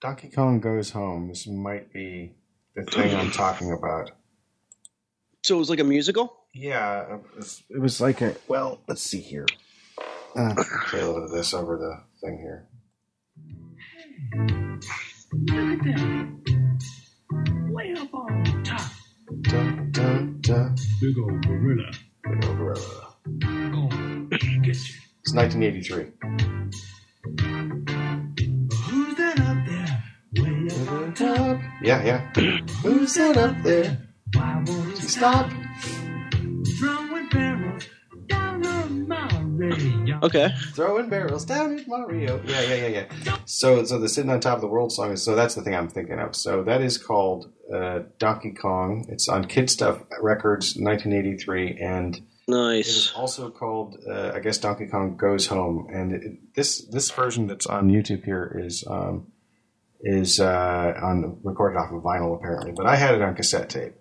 Donkey 0.00 0.28
Kong 0.28 0.60
Goes 0.60 0.90
Home. 0.90 1.28
This 1.28 1.46
might 1.46 1.92
be 1.92 2.34
the 2.74 2.84
thing 2.84 3.14
I'm 3.14 3.30
talking 3.30 3.72
about. 3.72 4.10
So 5.42 5.56
it 5.56 5.58
was 5.58 5.70
like 5.70 5.80
a 5.80 5.84
musical. 5.84 6.36
Yeah, 6.58 7.16
it 7.16 7.20
was, 7.36 7.62
it 7.68 7.78
was 7.78 8.00
like 8.00 8.22
a. 8.22 8.34
Well, 8.48 8.80
let's 8.88 9.02
see 9.02 9.20
here. 9.20 9.44
Uh, 10.34 10.54
play 10.86 11.00
a 11.00 11.06
little 11.06 11.20
bit 11.20 11.24
of 11.24 11.30
this 11.30 11.52
over 11.52 11.76
the 11.76 12.00
thing 12.26 12.38
here. 12.38 12.66
Look 15.32 15.86
at 15.86 15.96
that. 15.96 16.28
Way 17.70 17.94
up 17.98 18.14
on 18.14 18.62
top. 18.64 18.90
Dun, 19.42 19.90
dun, 19.90 20.38
dun. 20.40 20.76
Big 20.98 21.18
old 21.18 21.46
gorilla. 21.46 21.90
Big 22.24 22.44
old 22.46 22.56
gorilla. 22.56 23.14
Gonna 23.38 24.28
get 24.62 24.76
you. 24.76 24.94
It's 25.20 25.34
1983. 25.34 26.06
Who's 28.88 29.14
that 29.16 29.40
up 29.40 29.58
there? 29.66 30.04
Way 30.42 30.68
up 30.70 30.92
on 30.92 31.14
top. 31.14 31.60
Yeah, 31.82 32.02
yeah. 32.02 32.20
Who's 32.82 33.14
that 33.14 33.36
up 33.36 33.62
there? 33.62 33.98
Why 34.32 34.64
won't 34.66 34.98
he 34.98 35.06
Stop. 35.06 35.50
Okay. 40.22 40.48
Throwing 40.72 41.08
barrels 41.08 41.44
down 41.44 41.78
at 41.78 41.86
Mario. 41.88 42.40
Yeah, 42.44 42.60
yeah, 42.62 42.86
yeah, 42.86 43.06
yeah. 43.24 43.36
So, 43.44 43.84
so 43.84 43.98
the 43.98 44.08
sitting 44.08 44.30
on 44.30 44.40
top 44.40 44.56
of 44.56 44.60
the 44.60 44.68
world 44.68 44.92
song 44.92 45.12
is. 45.12 45.22
So 45.24 45.34
that's 45.34 45.54
the 45.54 45.62
thing 45.62 45.74
I'm 45.74 45.88
thinking 45.88 46.18
of. 46.18 46.34
So 46.36 46.62
that 46.64 46.80
is 46.80 46.98
called 46.98 47.52
uh, 47.72 48.00
Donkey 48.18 48.52
Kong. 48.52 49.06
It's 49.08 49.28
on 49.28 49.44
Kid 49.46 49.70
Stuff 49.70 50.02
Records, 50.20 50.76
1983, 50.76 51.78
and. 51.80 52.20
Nice. 52.48 52.86
It 52.86 52.90
is 52.90 53.12
also 53.16 53.50
called, 53.50 53.96
uh, 54.08 54.30
I 54.32 54.38
guess, 54.38 54.58
Donkey 54.58 54.86
Kong 54.86 55.16
Goes 55.16 55.48
Home, 55.48 55.88
and 55.92 56.12
it, 56.12 56.54
this 56.54 56.86
this 56.86 57.10
version 57.10 57.48
that's 57.48 57.66
on 57.66 57.90
YouTube 57.90 58.24
here 58.24 58.56
is 58.64 58.84
um, 58.88 59.26
is 60.00 60.38
uh, 60.38 60.94
on 61.02 61.40
recorded 61.42 61.76
off 61.76 61.90
of 61.90 62.04
vinyl 62.04 62.36
apparently, 62.36 62.70
but 62.70 62.86
I 62.86 62.94
had 62.94 63.16
it 63.16 63.22
on 63.22 63.34
cassette 63.34 63.68
tape, 63.68 63.94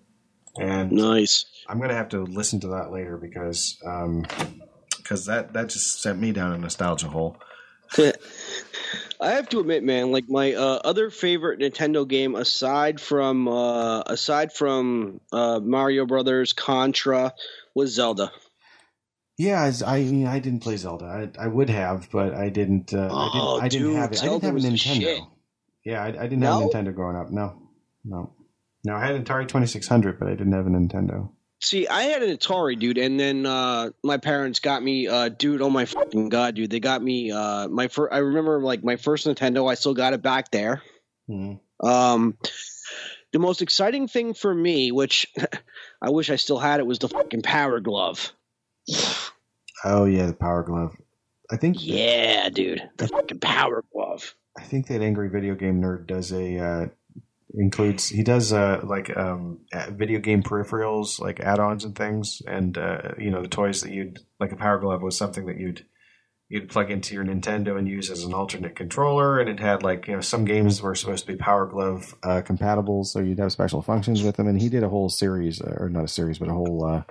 and 0.59 0.91
Nice. 0.91 1.45
I'm 1.67 1.81
gonna 1.81 1.95
have 1.95 2.09
to 2.09 2.21
listen 2.21 2.59
to 2.59 2.67
that 2.67 2.91
later 2.91 3.17
because 3.17 3.79
because 5.05 5.25
that 5.25 5.53
that 5.53 5.69
just 5.69 6.01
sent 6.01 6.19
me 6.19 6.31
down 6.31 6.51
a 6.51 6.57
nostalgia 6.57 7.07
hole. 7.07 7.37
I 9.21 9.31
have 9.31 9.47
to 9.49 9.59
admit, 9.59 9.83
man, 9.83 10.11
like 10.11 10.27
my 10.27 10.53
uh, 10.53 10.79
other 10.83 11.09
favorite 11.09 11.59
Nintendo 11.59 12.07
game 12.07 12.35
aside 12.35 12.99
from 12.99 13.47
uh, 13.47 14.01
aside 14.01 14.51
from 14.51 15.21
uh, 15.31 15.59
Mario 15.59 16.05
Brothers, 16.05 16.53
Contra, 16.53 17.33
was 17.75 17.93
Zelda. 17.93 18.31
Yeah, 19.37 19.63
as- 19.63 19.83
I 19.83 19.99
mean, 20.01 20.27
I 20.27 20.39
didn't 20.39 20.61
play 20.61 20.77
Zelda. 20.77 21.05
I, 21.05 21.45
I 21.45 21.47
would 21.47 21.69
have, 21.69 22.09
but 22.11 22.33
I 22.33 22.49
didn't. 22.49 22.93
Uh, 22.93 22.97
I 22.97 23.29
didn't. 23.31 23.41
Oh, 23.41 23.59
I 23.61 23.67
didn't 23.69 23.87
dude, 23.87 23.95
have 23.97 24.11
it. 24.11 24.23
I 24.23 24.27
didn't 24.27 24.43
have 24.43 24.55
a 24.55 24.59
Nintendo. 24.59 25.27
Yeah, 25.85 26.03
I, 26.03 26.07
I 26.07 26.11
didn't 26.27 26.41
have 26.41 26.61
a 26.61 26.65
Nintendo 26.65 26.95
growing 26.95 27.15
up. 27.15 27.31
No, 27.31 27.61
no, 28.03 28.33
no. 28.83 28.95
I 28.95 29.05
had 29.05 29.15
an 29.15 29.23
Atari 29.23 29.47
Twenty 29.47 29.67
Six 29.67 29.87
Hundred, 29.87 30.19
but 30.19 30.27
I 30.27 30.31
didn't 30.31 30.53
have 30.53 30.65
a 30.65 30.69
Nintendo. 30.69 31.29
See, 31.65 31.87
I 31.87 32.03
had 32.03 32.21
an 32.21 32.37
Atari, 32.37 32.77
dude, 32.77 32.99
and 32.99 33.19
then 33.19 33.47
uh, 33.47 33.89
my 34.03 34.17
parents 34.17 34.59
got 34.59 34.83
me, 34.83 35.07
uh, 35.07 35.29
dude. 35.29 35.63
Oh 35.63 35.69
my 35.71 35.85
fucking 35.85 36.29
god, 36.29 36.53
dude! 36.53 36.69
They 36.69 36.79
got 36.79 37.01
me 37.01 37.31
uh, 37.31 37.67
my 37.67 37.87
first. 37.87 38.13
I 38.13 38.19
remember 38.19 38.61
like 38.61 38.83
my 38.83 38.97
first 38.97 39.25
Nintendo. 39.25 39.67
I 39.67 39.73
still 39.73 39.95
got 39.95 40.13
it 40.13 40.21
back 40.21 40.51
there. 40.51 40.83
Hmm. 41.25 41.53
Um, 41.79 42.37
the 43.33 43.39
most 43.39 43.63
exciting 43.63 44.07
thing 44.07 44.35
for 44.35 44.53
me, 44.53 44.91
which 44.91 45.25
I 46.03 46.11
wish 46.11 46.29
I 46.29 46.35
still 46.35 46.59
had 46.59 46.81
it, 46.81 46.85
was 46.85 46.99
the 46.99 47.09
fucking 47.09 47.41
Power 47.41 47.79
Glove. 47.79 48.31
Oh 49.83 50.05
yeah, 50.05 50.27
the 50.27 50.33
Power 50.33 50.61
Glove. 50.61 50.95
I 51.49 51.57
think. 51.57 51.77
Yeah, 51.79 52.49
dude, 52.49 52.87
the 52.97 53.07
fucking 53.07 53.39
Power 53.39 53.83
Glove. 53.91 54.35
I 54.55 54.61
think 54.61 54.85
that 54.89 55.01
Angry 55.01 55.29
Video 55.29 55.55
Game 55.55 55.81
Nerd 55.81 56.05
does 56.05 56.31
a 56.31 56.59
uh, 56.59 56.87
includes 57.57 58.09
he 58.09 58.23
does 58.23 58.51
uh, 58.53 58.81
like 58.83 59.15
um, 59.15 59.59
video 59.91 60.19
game 60.19 60.43
peripherals 60.43 61.19
like 61.19 61.39
add-ons 61.39 61.83
and 61.83 61.95
things, 61.95 62.41
and 62.47 62.77
uh, 62.77 63.13
you 63.17 63.31
know 63.31 63.41
the 63.41 63.47
toys 63.47 63.81
that 63.81 63.91
you'd 63.91 64.19
like 64.39 64.51
a 64.51 64.55
Power 64.55 64.79
Glove 64.79 65.01
was 65.01 65.17
something 65.17 65.45
that 65.45 65.57
you'd 65.57 65.85
you'd 66.47 66.69
plug 66.69 66.91
into 66.91 67.15
your 67.15 67.23
Nintendo 67.25 67.77
and 67.77 67.87
use 67.87 68.11
as 68.11 68.23
an 68.23 68.33
alternate 68.33 68.75
controller, 68.75 69.39
and 69.39 69.49
it 69.49 69.59
had 69.59 69.83
like 69.83 70.07
you 70.07 70.15
know 70.15 70.21
some 70.21 70.45
games 70.45 70.81
were 70.81 70.95
supposed 70.95 71.25
to 71.25 71.31
be 71.33 71.37
Power 71.37 71.65
Glove 71.65 72.15
uh, 72.23 72.41
compatible, 72.41 73.03
so 73.03 73.19
you'd 73.19 73.39
have 73.39 73.51
special 73.51 73.81
functions 73.81 74.21
with 74.23 74.35
them, 74.35 74.47
and 74.47 74.61
he 74.61 74.69
did 74.69 74.83
a 74.83 74.89
whole 74.89 75.09
series 75.09 75.61
uh, 75.61 75.75
or 75.77 75.89
not 75.89 76.03
a 76.03 76.09
series, 76.09 76.39
but 76.39 76.49
a 76.49 76.53
whole 76.53 76.85
uh, 76.85 77.03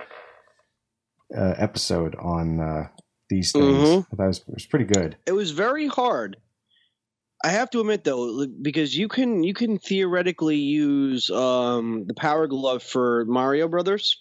uh, 1.35 1.53
episode 1.57 2.15
on 2.15 2.59
uh, 2.59 2.87
these 3.29 3.51
things. 3.51 3.65
Mhm. 3.89 4.07
Thought 4.07 4.23
it 4.23 4.27
was, 4.27 4.45
was 4.47 4.65
pretty 4.67 4.85
good. 4.85 5.17
It 5.25 5.33
was 5.33 5.51
very 5.51 5.87
hard. 5.87 6.37
I 7.45 7.49
have 7.49 7.69
to 7.69 7.79
admit 7.79 8.03
though, 8.03 8.47
because 8.47 8.97
you 8.97 9.07
can 9.07 9.43
you 9.43 9.53
can 9.53 9.77
theoretically 9.77 10.57
use 10.57 11.29
um, 11.29 12.05
the 12.07 12.15
Power 12.15 12.47
Glove 12.47 12.81
for 12.81 13.23
Mario 13.25 13.67
Brothers, 13.67 14.17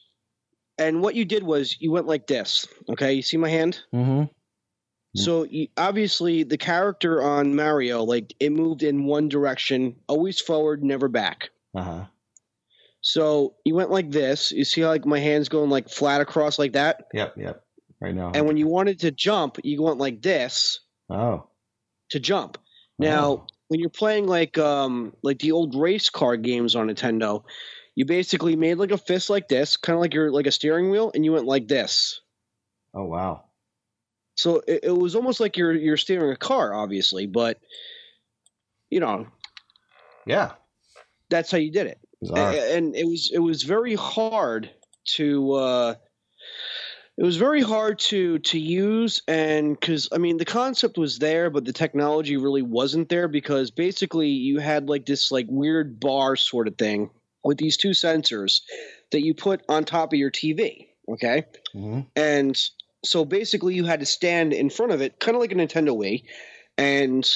and 0.76 1.00
what 1.00 1.14
you 1.14 1.24
did 1.24 1.42
was 1.42 1.74
you 1.80 1.90
went 1.90 2.06
like 2.06 2.26
this. 2.26 2.66
Okay, 2.87 3.14
you 3.14 3.22
see 3.22 3.38
my 3.38 3.48
hand? 3.48 3.80
Mm-hmm. 3.94 4.24
So 5.16 5.44
you, 5.44 5.68
obviously 5.78 6.42
the 6.42 6.58
character 6.58 7.22
on 7.22 7.56
Mario, 7.56 8.02
like 8.02 8.34
it 8.40 8.52
moved 8.52 8.82
in 8.82 9.06
one 9.06 9.30
direction, 9.30 9.96
always 10.06 10.38
forward, 10.38 10.84
never 10.84 11.08
back. 11.08 11.48
Uh 11.74 11.82
huh. 11.82 12.04
So 13.00 13.54
you 13.64 13.74
went 13.74 13.90
like 13.90 14.10
this. 14.10 14.52
You 14.52 14.66
see 14.66 14.84
like 14.84 15.06
my 15.06 15.18
hands 15.18 15.48
going 15.48 15.70
like 15.70 15.88
flat 15.88 16.20
across 16.20 16.58
like 16.58 16.74
that. 16.74 17.06
Yep. 17.14 17.37
Yep. 17.38 17.64
Right 18.02 18.14
now. 18.14 18.32
And 18.34 18.46
when 18.46 18.58
you 18.58 18.66
wanted 18.66 19.00
to 19.00 19.10
jump, 19.10 19.56
you 19.64 19.82
went 19.82 19.96
like 19.96 20.20
this 20.20 20.80
oh. 21.08 21.48
to 22.10 22.20
jump. 22.20 22.58
Now, 22.98 23.30
Oh. 23.30 23.46
when 23.68 23.80
you're 23.80 23.90
playing 23.90 24.26
like 24.26 24.57
um 24.59 25.14
like 25.22 25.38
the 25.38 25.52
old 25.52 25.74
race 25.74 26.11
car 26.11 26.37
games 26.37 26.76
on 26.76 26.88
Nintendo, 26.88 27.44
you 27.94 28.04
basically 28.04 28.57
made 28.57 28.74
like 28.74 28.90
a 28.90 28.98
fist 28.98 29.30
like 29.30 29.48
this, 29.48 29.76
kind 29.76 29.94
of 29.94 30.00
like 30.00 30.14
you're 30.14 30.30
like 30.30 30.46
a 30.46 30.52
steering 30.52 30.90
wheel, 30.90 31.11
and 31.14 31.24
you 31.24 31.33
went 31.33 31.46
like 31.46 31.66
this. 31.68 32.20
Oh 32.94 33.04
wow. 33.04 33.44
So 34.37 34.62
it, 34.66 34.80
it 34.85 34.96
was 34.96 35.14
almost 35.16 35.40
like 35.40 35.57
you're 35.57 35.72
you're 35.74 35.96
steering 35.96 36.33
a 36.33 36.37
car, 36.37 36.74
obviously, 36.74 37.26
but 37.26 37.59
you 38.90 39.00
know 39.00 39.26
Yeah. 40.26 40.52
that's 41.30 41.50
how 41.50 41.59
you 41.59 41.72
did 41.72 41.87
it. 41.88 41.98
Bizarre. 42.20 42.52
And 42.52 42.94
it 42.96 43.04
was 43.07 43.30
it 43.33 43.38
was 43.38 43.62
very 43.62 43.94
hard 43.94 44.70
to 45.16 45.52
uh 45.52 45.94
it 47.16 47.24
was 47.24 47.37
very 47.37 47.62
hard 47.62 47.98
to 47.98 48.38
to 48.40 48.59
use 48.59 49.22
and 49.29 49.79
because 49.79 50.09
i 50.12 50.18
mean 50.18 50.37
the 50.37 50.44
concept 50.44 50.98
was 50.98 51.18
there 51.18 51.50
but 51.50 51.64
the 51.64 51.72
technology 51.72 52.37
really 52.37 52.62
wasn't 52.62 53.09
there 53.09 53.29
because 53.29 53.70
basically 53.70 54.29
you 54.29 54.59
had 54.59 54.88
like 54.88 55.07
this 55.07 55.31
like 55.31 55.46
weird 55.48 56.00
bar 56.00 56.37
sort 56.37 56.68
of 56.68 56.77
thing 56.77 57.11
with 57.44 57.59
these 57.59 57.77
two 57.77 57.90
sensors 57.90 58.62
that 59.12 59.22
you 59.22 59.35
put 59.35 59.62
on 59.68 59.85
top 59.85 60.12
of 60.12 60.18
your 60.18 60.31
tv 60.31 60.88
okay? 61.09 61.44
Hmm 61.72 62.00
and 62.16 62.61
so 63.05 63.24
basically 63.24 63.74
you 63.74 63.85
had 63.85 64.00
to 64.00 64.07
stand 64.07 64.53
in 64.53 64.70
front 64.70 64.92
of 64.92 65.03
it 65.03 65.20
kind 65.20 65.37
of 65.37 65.40
like 65.40 65.53
a 65.53 65.55
nintendo 65.55 65.96
wii 65.96 66.24
and 66.79 67.31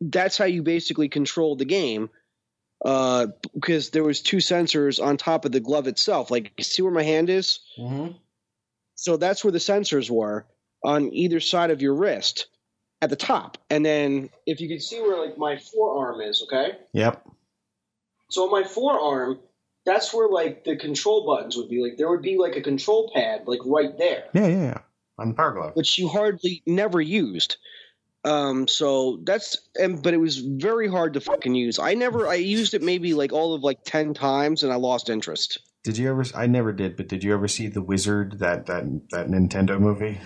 that's 0.00 0.36
how 0.36 0.46
you 0.46 0.62
basically 0.62 1.08
controlled 1.08 1.58
the 1.58 1.64
game 1.64 2.10
uh, 2.84 3.28
because 3.54 3.90
there 3.90 4.02
was 4.02 4.20
two 4.20 4.38
sensors 4.38 5.00
on 5.00 5.16
top 5.16 5.44
of 5.44 5.52
the 5.52 5.60
glove 5.60 5.86
itself. 5.86 6.32
Like 6.32 6.52
see 6.60 6.82
where 6.82 6.90
my 6.90 7.04
hand 7.04 7.30
is? 7.30 7.60
Hmm 7.76 8.08
so 9.02 9.16
that's 9.16 9.42
where 9.44 9.50
the 9.52 9.58
sensors 9.58 10.08
were 10.08 10.46
on 10.84 11.12
either 11.12 11.40
side 11.40 11.70
of 11.70 11.82
your 11.82 11.94
wrist 11.94 12.46
at 13.00 13.10
the 13.10 13.16
top 13.16 13.58
and 13.68 13.84
then 13.84 14.30
if 14.46 14.60
you 14.60 14.68
can 14.68 14.78
see 14.80 15.00
where 15.00 15.18
like 15.26 15.36
my 15.36 15.56
forearm 15.58 16.20
is 16.20 16.42
okay 16.44 16.78
Yep. 16.92 17.26
so 18.30 18.44
on 18.44 18.50
my 18.50 18.62
forearm 18.66 19.40
that's 19.84 20.14
where 20.14 20.28
like 20.28 20.62
the 20.64 20.76
control 20.76 21.26
buttons 21.26 21.56
would 21.56 21.68
be 21.68 21.82
like 21.82 21.96
there 21.98 22.08
would 22.08 22.22
be 22.22 22.38
like 22.38 22.54
a 22.56 22.60
control 22.62 23.10
pad 23.14 23.42
like 23.46 23.60
right 23.66 23.96
there 23.98 24.24
Yeah, 24.34 24.46
yeah, 24.46 24.62
yeah. 24.62 24.78
On 25.18 25.28
the 25.30 25.34
Power 25.34 25.52
Glove. 25.52 25.72
which 25.74 25.98
you 25.98 26.08
hardly 26.08 26.62
never 26.66 27.00
used. 27.00 27.56
Um, 28.24 28.68
so 28.68 29.18
that's 29.24 29.58
and 29.78 30.00
but 30.02 30.14
it 30.14 30.18
was 30.18 30.38
very 30.38 30.88
hard 30.88 31.14
to 31.14 31.20
fucking 31.20 31.54
use. 31.56 31.78
I 31.80 31.94
never 31.94 32.28
I 32.28 32.34
used 32.36 32.72
it 32.74 32.82
maybe 32.82 33.14
like 33.14 33.32
all 33.32 33.52
of 33.54 33.62
like 33.64 33.82
ten 33.84 34.14
times 34.14 34.62
and 34.62 34.72
I 34.72 34.76
lost 34.76 35.10
interest. 35.10 35.58
Did 35.84 35.98
you 35.98 36.10
ever? 36.10 36.24
I 36.34 36.46
never 36.46 36.72
did, 36.72 36.96
but 36.96 37.08
did 37.08 37.24
you 37.24 37.34
ever 37.34 37.48
see 37.48 37.66
the 37.68 37.82
Wizard 37.82 38.38
that 38.38 38.66
that 38.66 38.84
that 39.10 39.28
Nintendo 39.28 39.80
movie? 39.80 40.20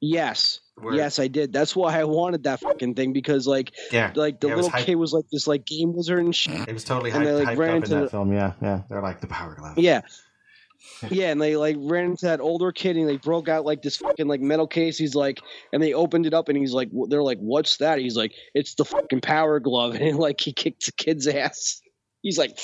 Yes. 0.00 0.60
Where- 0.78 0.94
Yes, 0.94 1.18
I 1.18 1.28
did. 1.28 1.52
That's 1.54 1.74
why 1.74 1.98
I 1.98 2.04
wanted 2.04 2.44
that 2.44 2.60
fucking 2.60 2.94
thing 2.94 3.12
because 3.14 3.46
like 3.46 3.72
Yeah, 3.92 4.12
like 4.14 4.40
the 4.40 4.48
Yeah, 4.48 4.56
was 4.56 4.66
little 4.66 4.80
kid 4.80 4.94
was 4.96 5.12
like 5.12 5.24
this 5.32 5.46
like 5.46 5.64
game 5.64 5.94
wizard 5.94 6.18
and 6.18 6.34
shit. 6.36 6.68
It 6.68 6.72
was 6.72 6.84
totally 6.84 7.10
And 7.12 7.24
they, 7.26 7.30
hyped, 7.30 7.44
like, 7.44 7.48
hyped 7.56 7.58
ran 7.58 7.68
up 7.70 7.76
in 7.76 7.82
into 7.84 7.94
that 7.94 8.00
the- 8.02 8.10
film. 8.10 8.32
Yeah, 8.32 8.52
yeah. 8.60 8.82
They're 8.88 9.00
like 9.02 9.20
the 9.20 9.26
Power 9.26 9.54
Glove. 9.54 9.78
Yeah. 9.78 10.02
Yeah, 11.10 11.30
and 11.30 11.40
they 11.40 11.56
like 11.56 11.76
ran 11.78 12.04
into 12.06 12.26
that 12.26 12.40
older 12.40 12.72
kid 12.72 12.96
and 12.96 13.08
they 13.08 13.16
broke 13.16 13.48
out 13.48 13.64
like 13.64 13.82
this 13.82 13.96
fucking 13.96 14.28
like 14.28 14.40
metal 14.40 14.66
case. 14.66 14.96
He's 14.98 15.14
like, 15.14 15.40
and 15.72 15.82
they 15.82 15.94
opened 15.94 16.26
it 16.26 16.34
up 16.34 16.48
and 16.48 16.56
he's 16.56 16.72
like, 16.72 16.90
they're 17.08 17.22
like, 17.22 17.38
what's 17.38 17.78
that? 17.78 17.98
He's 17.98 18.16
like, 18.16 18.32
it's 18.54 18.74
the 18.74 18.84
fucking 18.84 19.20
power 19.20 19.58
glove, 19.60 19.94
and 20.00 20.18
like 20.18 20.40
he 20.40 20.52
kicked 20.52 20.86
the 20.86 20.92
kid's 20.92 21.26
ass. 21.26 21.80
He's 22.22 22.38
like, 22.38 22.58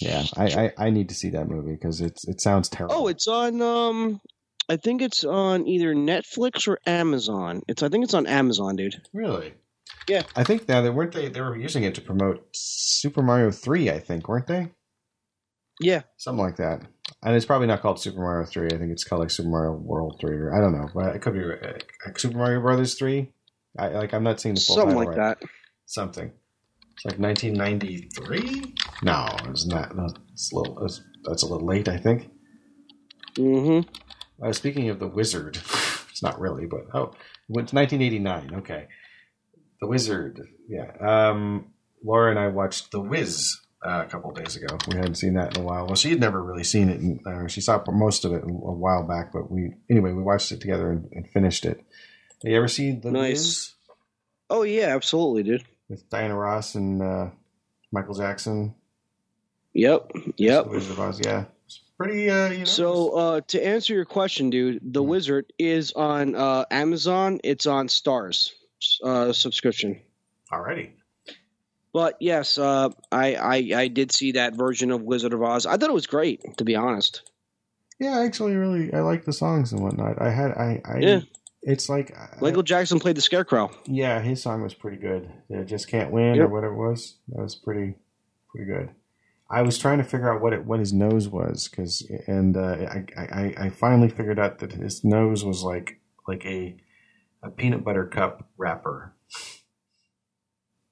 Yeah, 0.00 0.24
I, 0.36 0.44
I, 0.44 0.86
I 0.86 0.90
need 0.90 1.08
to 1.10 1.14
see 1.14 1.30
that 1.30 1.48
movie 1.48 1.72
because 1.72 2.00
it's 2.00 2.26
it 2.26 2.40
sounds 2.40 2.68
terrible. 2.68 2.94
oh, 2.96 3.06
it's 3.08 3.28
on 3.28 3.60
um, 3.62 4.20
I 4.68 4.76
think 4.76 5.02
it's 5.02 5.24
on 5.24 5.66
either 5.66 5.94
Netflix 5.94 6.66
or 6.66 6.78
Amazon. 6.86 7.62
It's 7.68 7.82
I 7.82 7.88
think 7.88 8.04
it's 8.04 8.14
on 8.14 8.26
Amazon, 8.26 8.76
dude. 8.76 8.96
really. 9.12 9.54
Yeah. 10.08 10.22
I 10.36 10.44
think 10.44 10.68
now 10.68 10.82
they 10.82 10.90
weren't 10.90 11.12
they 11.12 11.28
they 11.28 11.40
were 11.40 11.56
using 11.56 11.84
it 11.84 11.94
to 11.94 12.00
promote 12.00 12.46
Super 12.52 13.22
Mario 13.22 13.50
Three. 13.50 13.90
I 13.90 13.98
think 13.98 14.28
weren't 14.28 14.46
they? 14.46 14.70
Yeah, 15.80 16.02
Something 16.18 16.44
like 16.44 16.56
that. 16.56 16.82
And 17.22 17.34
it's 17.34 17.46
probably 17.46 17.66
not 17.66 17.82
called 17.82 18.00
Super 18.00 18.20
Mario 18.20 18.46
Three. 18.46 18.66
I 18.66 18.78
think 18.78 18.92
it's 18.92 19.04
called 19.04 19.20
like 19.20 19.30
Super 19.30 19.48
Mario 19.48 19.72
World 19.72 20.18
Three, 20.20 20.36
or 20.36 20.54
I 20.54 20.60
don't 20.60 20.72
know. 20.72 20.88
But 20.94 21.16
it 21.16 21.22
could 21.22 21.34
be 21.34 21.42
uh, 21.42 21.72
like 22.06 22.18
Super 22.18 22.38
Mario 22.38 22.60
Brothers 22.60 22.96
Three. 22.96 23.32
I 23.78 23.88
like 23.88 24.14
I'm 24.14 24.22
not 24.22 24.40
seeing 24.40 24.54
the 24.54 24.60
full 24.60 24.76
something 24.76 24.96
title 24.96 25.10
like 25.10 25.18
right. 25.18 25.40
that. 25.40 25.48
Something. 25.86 26.32
It's 26.94 27.04
like 27.04 27.18
1993. 27.18 28.74
No, 29.02 29.26
it's 29.46 29.66
not. 29.66 29.96
No, 29.96 30.08
it's 30.32 30.52
a 30.52 30.56
little. 30.56 30.84
It's, 30.84 31.02
that's 31.24 31.42
a 31.42 31.46
little 31.46 31.66
late, 31.66 31.88
I 31.88 31.96
think. 31.96 32.30
Mm-hmm. 33.34 34.44
Uh, 34.44 34.52
speaking 34.52 34.88
of 34.88 34.98
the 34.98 35.08
Wizard, 35.08 35.56
it's 36.10 36.22
not 36.22 36.40
really, 36.40 36.66
but 36.66 36.86
oh, 36.94 37.12
it's 37.50 37.72
1989. 37.72 38.54
Okay, 38.60 38.86
the 39.80 39.86
Wizard. 39.86 40.48
Yeah. 40.68 40.92
Um, 41.00 41.72
Laura 42.04 42.30
and 42.30 42.38
I 42.38 42.48
watched 42.48 42.90
The 42.90 43.00
Wiz 43.00 43.60
uh, 43.84 44.04
a 44.06 44.10
couple 44.10 44.30
of 44.30 44.36
days 44.36 44.56
ago. 44.56 44.76
We 44.88 44.96
hadn't 44.96 45.14
seen 45.16 45.34
that 45.34 45.56
in 45.56 45.62
a 45.62 45.64
while. 45.64 45.86
Well, 45.86 45.94
she 45.94 46.10
had 46.10 46.20
never 46.20 46.42
really 46.42 46.64
seen 46.64 46.90
it. 46.90 47.00
And, 47.00 47.26
uh, 47.26 47.48
she 47.48 47.60
saw 47.60 47.82
most 47.90 48.24
of 48.24 48.32
it 48.32 48.44
a 48.44 48.46
while 48.46 49.04
back, 49.04 49.32
but 49.32 49.50
we 49.50 49.72
anyway 49.90 50.12
we 50.12 50.22
watched 50.22 50.52
it 50.52 50.60
together 50.60 50.90
and, 50.90 51.08
and 51.12 51.28
finished 51.30 51.64
it. 51.64 51.78
Have 52.42 52.50
you 52.52 52.56
ever 52.56 52.68
seen 52.68 53.00
The 53.00 53.10
Nice. 53.10 53.30
Wiz 53.30 53.74
Oh 54.50 54.62
yeah, 54.62 54.94
absolutely, 54.94 55.42
dude. 55.42 55.64
With 55.88 56.08
Diana 56.08 56.34
Ross 56.36 56.74
and 56.74 57.02
uh, 57.02 57.30
Michael 57.92 58.14
Jackson? 58.14 58.74
Yep, 59.74 60.12
yep. 60.36 60.66
Wizard 60.68 60.92
of 60.92 61.00
Oz. 61.00 61.20
Yeah, 61.24 61.44
it's 61.66 61.80
pretty. 61.98 62.30
Uh, 62.30 62.50
you 62.50 62.58
know, 62.60 62.64
So 62.64 63.10
uh, 63.10 63.40
to 63.48 63.64
answer 63.66 63.92
your 63.94 64.04
question, 64.04 64.50
dude, 64.50 64.80
The 64.82 65.02
Hmm. 65.02 65.08
Wizard 65.08 65.52
is 65.58 65.92
on 65.92 66.34
uh, 66.34 66.64
Amazon. 66.70 67.40
It's 67.44 67.66
on 67.66 67.88
Starz 67.88 68.50
uh, 69.02 69.32
subscription. 69.32 70.00
already. 70.52 70.92
But 71.92 72.16
yes, 72.20 72.58
uh, 72.58 72.90
I, 73.12 73.34
I 73.36 73.56
I 73.82 73.88
did 73.88 74.10
see 74.10 74.32
that 74.32 74.54
version 74.54 74.90
of 74.90 75.02
Wizard 75.02 75.32
of 75.32 75.42
Oz. 75.42 75.64
I 75.66 75.76
thought 75.76 75.90
it 75.90 75.94
was 75.94 76.06
great, 76.08 76.56
to 76.58 76.64
be 76.64 76.74
honest. 76.76 77.22
Yeah, 78.00 78.20
actually 78.20 78.56
really 78.56 78.92
I 78.92 79.00
like 79.00 79.24
the 79.24 79.32
songs 79.32 79.72
and 79.72 79.80
whatnot. 79.82 80.20
I 80.20 80.30
had 80.30 80.50
I 80.52 80.82
I 80.84 80.98
Yeah. 80.98 81.20
It's 81.64 81.88
like 81.88 82.14
Michael 82.40 82.62
Jackson 82.62 83.00
played 83.00 83.16
the 83.16 83.20
Scarecrow. 83.20 83.70
yeah, 83.86 84.20
his 84.20 84.42
song 84.42 84.62
was 84.62 84.74
pretty 84.74 84.98
good. 84.98 85.30
Just 85.66 85.88
can't 85.88 86.12
win 86.12 86.38
or 86.38 86.48
whatever 86.48 86.74
it 86.74 86.88
was. 86.90 87.16
That 87.28 87.42
was 87.42 87.54
pretty 87.54 87.94
pretty 88.50 88.70
good. 88.70 88.90
I 89.50 89.62
was 89.62 89.78
trying 89.78 89.98
to 89.98 90.04
figure 90.04 90.32
out 90.32 90.40
what 90.40 90.52
it 90.52 90.64
what 90.64 90.80
his 90.80 90.92
nose 90.92 91.28
was 91.28 91.68
because 91.68 92.06
and 92.26 92.56
uh, 92.56 92.76
I, 92.90 93.04
I 93.16 93.54
I 93.66 93.68
finally 93.70 94.08
figured 94.08 94.38
out 94.38 94.58
that 94.60 94.72
his 94.72 95.04
nose 95.04 95.44
was 95.44 95.62
like 95.62 96.00
like 96.26 96.44
a 96.46 96.76
a 97.42 97.50
peanut 97.50 97.84
butter 97.84 98.06
cup 98.06 98.48
wrapper. 98.56 99.14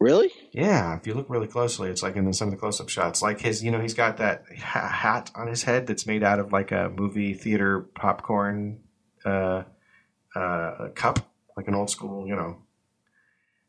Really? 0.01 0.33
Yeah, 0.51 0.97
if 0.97 1.07
you 1.07 1.15
look 1.15 1.31
really 1.31 1.47
closely, 1.47 1.89
it's 1.89 2.03
like 2.03 2.17
in 2.17 2.25
the, 2.25 2.33
some 2.35 2.49
of 2.49 2.53
the 2.53 2.59
close-up 2.59 2.89
shots. 2.89 3.23
Like 3.23 3.41
his, 3.41 3.63
you 3.63 3.71
know, 3.71 3.79
he's 3.81 3.95
got 3.95 4.17
that 4.17 4.43
ha- 4.59 4.89
hat 4.89 5.31
on 5.37 5.47
his 5.47 5.63
head 5.63 5.87
that's 5.87 6.07
made 6.09 6.25
out 6.25 6.41
of 6.41 6.53
like 6.53 6.73
a 6.73 6.91
movie 6.93 7.35
theater 7.35 7.79
popcorn 7.95 8.81
uh, 9.25 9.63
uh, 10.35 10.89
cup, 10.95 11.19
like 11.57 11.69
an 11.69 11.75
old 11.75 11.91
school, 11.91 12.27
you 12.27 12.37
know. 12.37 12.59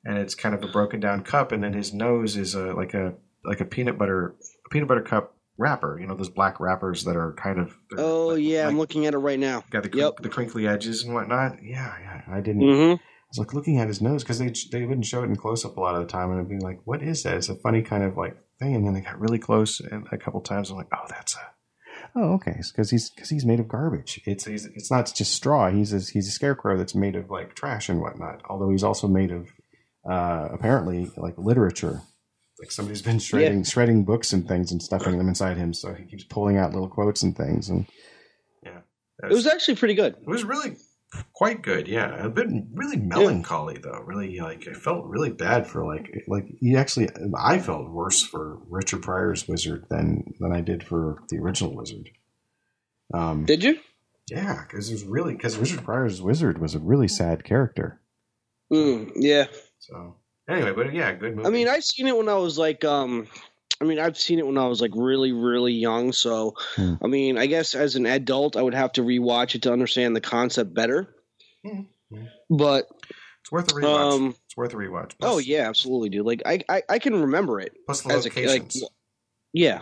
And 0.06 0.17
it's 0.17 0.36
kind 0.36 0.54
of 0.54 0.63
a 0.63 0.67
broken 0.67 0.99
down 0.99 1.23
cup, 1.23 1.52
and 1.52 1.63
then 1.63 1.73
his 1.73 1.93
nose 1.93 2.36
is 2.36 2.56
a 2.56 2.73
like 2.73 2.93
a 2.93 3.13
like 3.45 3.62
a 3.62 3.65
peanut 3.65 3.97
butter 3.97 4.36
a 4.65 4.69
peanut 4.69 4.88
butter 4.88 5.02
cup 5.02 5.36
wrapper. 5.58 5.97
You 5.99 6.08
know, 6.08 6.15
those 6.15 6.30
black 6.30 6.60
wrappers 6.60 7.04
that 7.06 7.15
are 7.15 7.34
kind 7.34 7.60
of. 7.60 7.78
Oh 7.97 8.28
like- 8.30 8.43
yeah, 8.43 8.67
I'm 8.67 8.78
looking 8.78 9.06
at 9.06 9.13
it 9.13 9.17
right 9.19 9.39
now. 9.39 9.63
got 9.69 9.84
the 9.84 9.89
crink- 9.89 10.02
Yep. 10.04 10.17
the 10.21 10.30
crinkly 10.30 10.67
edges 10.67 11.04
and 11.04 11.13
whatnot. 11.13 11.63
Yeah, 11.63 11.93
yeah. 12.02 12.21
I 12.30 12.41
didn't. 12.41 12.63
Mm-hmm. 12.63 12.93
I 12.95 13.28
was 13.30 13.39
like 13.39 13.54
looking 13.54 13.80
at 13.80 13.88
his 13.88 14.02
nose 14.02 14.23
because 14.23 14.39
they 14.39 14.54
they 14.71 14.86
wouldn't 14.86 15.06
show 15.06 15.21
it 15.23 15.28
in 15.28 15.36
close 15.38 15.63
up 15.65 15.78
a 15.78 15.80
lot 15.80 15.95
of 15.95 16.02
the 16.02 16.08
time, 16.08 16.32
and 16.32 16.39
I'd 16.39 16.49
be 16.49 16.60
like, 16.60 16.82
"What 16.84 17.02
is 17.02 17.23
that?" 17.23 17.38
It's 17.38 17.49
a 17.49 17.56
funny 17.56 17.82
kind 17.82 18.04
of 18.04 18.17
like 18.17 18.38
thing, 18.60 18.76
and 18.76 18.86
then 18.86 18.93
they 18.93 19.02
got 19.02 19.19
really 19.19 19.39
close, 19.39 19.80
and 19.80 20.06
a 20.12 20.17
couple 20.17 20.41
times 20.41 20.69
I'm 20.69 20.78
like, 20.78 20.89
"Oh, 20.93 21.06
that's 21.10 21.36
a." 21.36 21.39
Oh, 22.15 22.34
okay. 22.34 22.58
Because 22.71 22.89
he's 22.91 23.10
because 23.10 23.30
he's 23.30 23.45
made 23.45 23.60
of 23.60 23.67
garbage. 23.67 24.21
It's 24.26 24.45
he's, 24.45 24.65
it's 24.65 24.91
not 24.91 25.12
just 25.15 25.34
straw. 25.34 25.69
He's 25.71 25.93
a, 25.93 25.99
he's 25.99 26.28
a 26.28 26.32
scarecrow 26.32 26.78
that's 26.78 26.93
made 26.95 27.15
of 27.15 27.30
like 27.32 27.56
trash 27.56 27.89
and 27.89 27.99
whatnot. 28.02 28.41
Although 28.49 28.69
he's 28.69 28.84
also 28.84 29.08
made 29.08 29.32
of 29.32 29.47
uh, 30.10 30.49
apparently 30.52 31.12
like 31.17 31.38
literature. 31.38 32.02
Like 32.60 32.71
somebody's 32.71 33.02
been 33.02 33.19
shredding 33.19 33.63
shredding 33.63 34.04
books 34.06 34.32
and 34.32 34.47
things 34.47 34.71
and 34.71 34.82
stuffing 34.82 35.17
them 35.17 35.28
inside 35.28 35.58
him, 35.58 35.73
so 35.73 35.93
he 35.93 36.06
keeps 36.06 36.23
pulling 36.23 36.58
out 36.58 36.71
little 36.71 36.88
quotes 36.88 37.23
and 37.23 37.36
things. 37.36 37.67
And 37.67 37.88
yeah, 38.63 38.80
It 39.23 39.34
was 39.34 39.47
actually 39.47 39.76
pretty 39.76 39.95
good. 39.95 40.13
it 40.21 40.28
was 40.28 40.43
really 40.43 40.76
quite 41.34 41.62
good, 41.62 41.88
yeah. 41.88 42.23
A 42.23 42.30
bit 42.30 42.47
really 42.73 42.97
melancholy 42.97 43.78
though. 43.82 44.02
Really, 44.06 44.39
like 44.39 44.67
I 44.67 44.73
felt 44.73 45.06
really 45.06 45.32
bad 45.32 45.67
for 45.67 45.86
like 45.86 46.23
like 46.28 46.45
he 46.60 46.76
actually. 46.76 47.10
I 47.38 47.60
felt 47.60 47.89
worse 47.89 48.21
for 48.21 48.60
Richard 48.69 49.02
Pryor's 49.02 49.47
Wizard 49.47 49.86
than 49.89 50.34
than 50.39 50.52
I 50.54 50.62
did 50.62 50.84
for 50.84 51.23
the 51.30 51.38
original 51.38 51.76
Wizard. 51.76 52.10
Um, 53.13 53.45
Did 53.45 53.63
you? 53.63 53.80
yeah, 54.30 54.63
because 54.65 54.89
it 54.89 54.93
was 54.93 55.04
really 55.04 55.34
because 55.34 55.58
Richard 55.58 55.84
Pryor's 55.84 56.21
Wizard 56.21 56.60
was 56.60 56.76
a 56.76 56.80
really 56.80 57.08
sad 57.08 57.43
character. 57.43 58.02
Mm, 58.71 59.12
yeah. 59.15 59.45
So 59.80 60.15
anyway, 60.49 60.73
but 60.73 60.93
yeah, 60.93 61.12
good 61.13 61.36
movie. 61.36 61.47
I 61.47 61.52
mean, 61.52 61.67
I've 61.67 61.84
seen 61.84 62.08
it 62.08 62.17
when 62.17 62.30
I 62.30 62.36
was 62.36 62.58
like, 62.58 62.84
um, 62.84 63.28
I 63.84 63.88
mean, 63.88 64.00
I've 64.00 64.17
seen 64.17 64.39
it 64.39 64.48
when 64.48 64.58
I 64.58 64.67
was 64.67 64.80
like 64.82 64.91
really, 64.96 65.32
really 65.34 65.74
young. 65.74 66.13
So, 66.13 66.56
Hmm. 66.76 66.93
I 67.04 67.08
mean, 67.08 67.38
I 67.38 67.46
guess 67.48 67.76
as 67.76 67.96
an 67.96 68.06
adult, 68.06 68.56
I 68.56 68.62
would 68.62 68.74
have 68.74 68.93
to 68.93 69.02
rewatch 69.02 69.56
it 69.56 69.63
to 69.63 69.74
understand 69.74 70.15
the 70.15 70.22
concept 70.22 70.74
better. 70.74 71.13
Hmm. 71.65 71.82
But, 72.50 72.88
it's 73.41 73.52
worth 73.52 73.72
a 73.72 73.76
rewatch. 73.76 74.13
um, 74.13 74.36
it's 74.46 74.56
worth 74.56 74.74
a 74.74 74.78
rewatch. 74.78 75.13
oh 75.22 75.38
yeah, 75.39 75.67
absolutely, 75.67 76.10
dude. 76.10 76.26
Like, 76.26 76.41
I, 76.46 76.62
I, 76.69 76.84
I 76.88 77.00
can 77.00 77.19
remember 77.22 77.60
it 77.60 77.74
plus 77.86 78.02
the 78.02 78.13
as 78.13 78.26
a 78.26 78.30
kid. 78.30 78.48
Like, 78.48 78.62
locations. 78.62 78.84
yeah, 79.52 79.82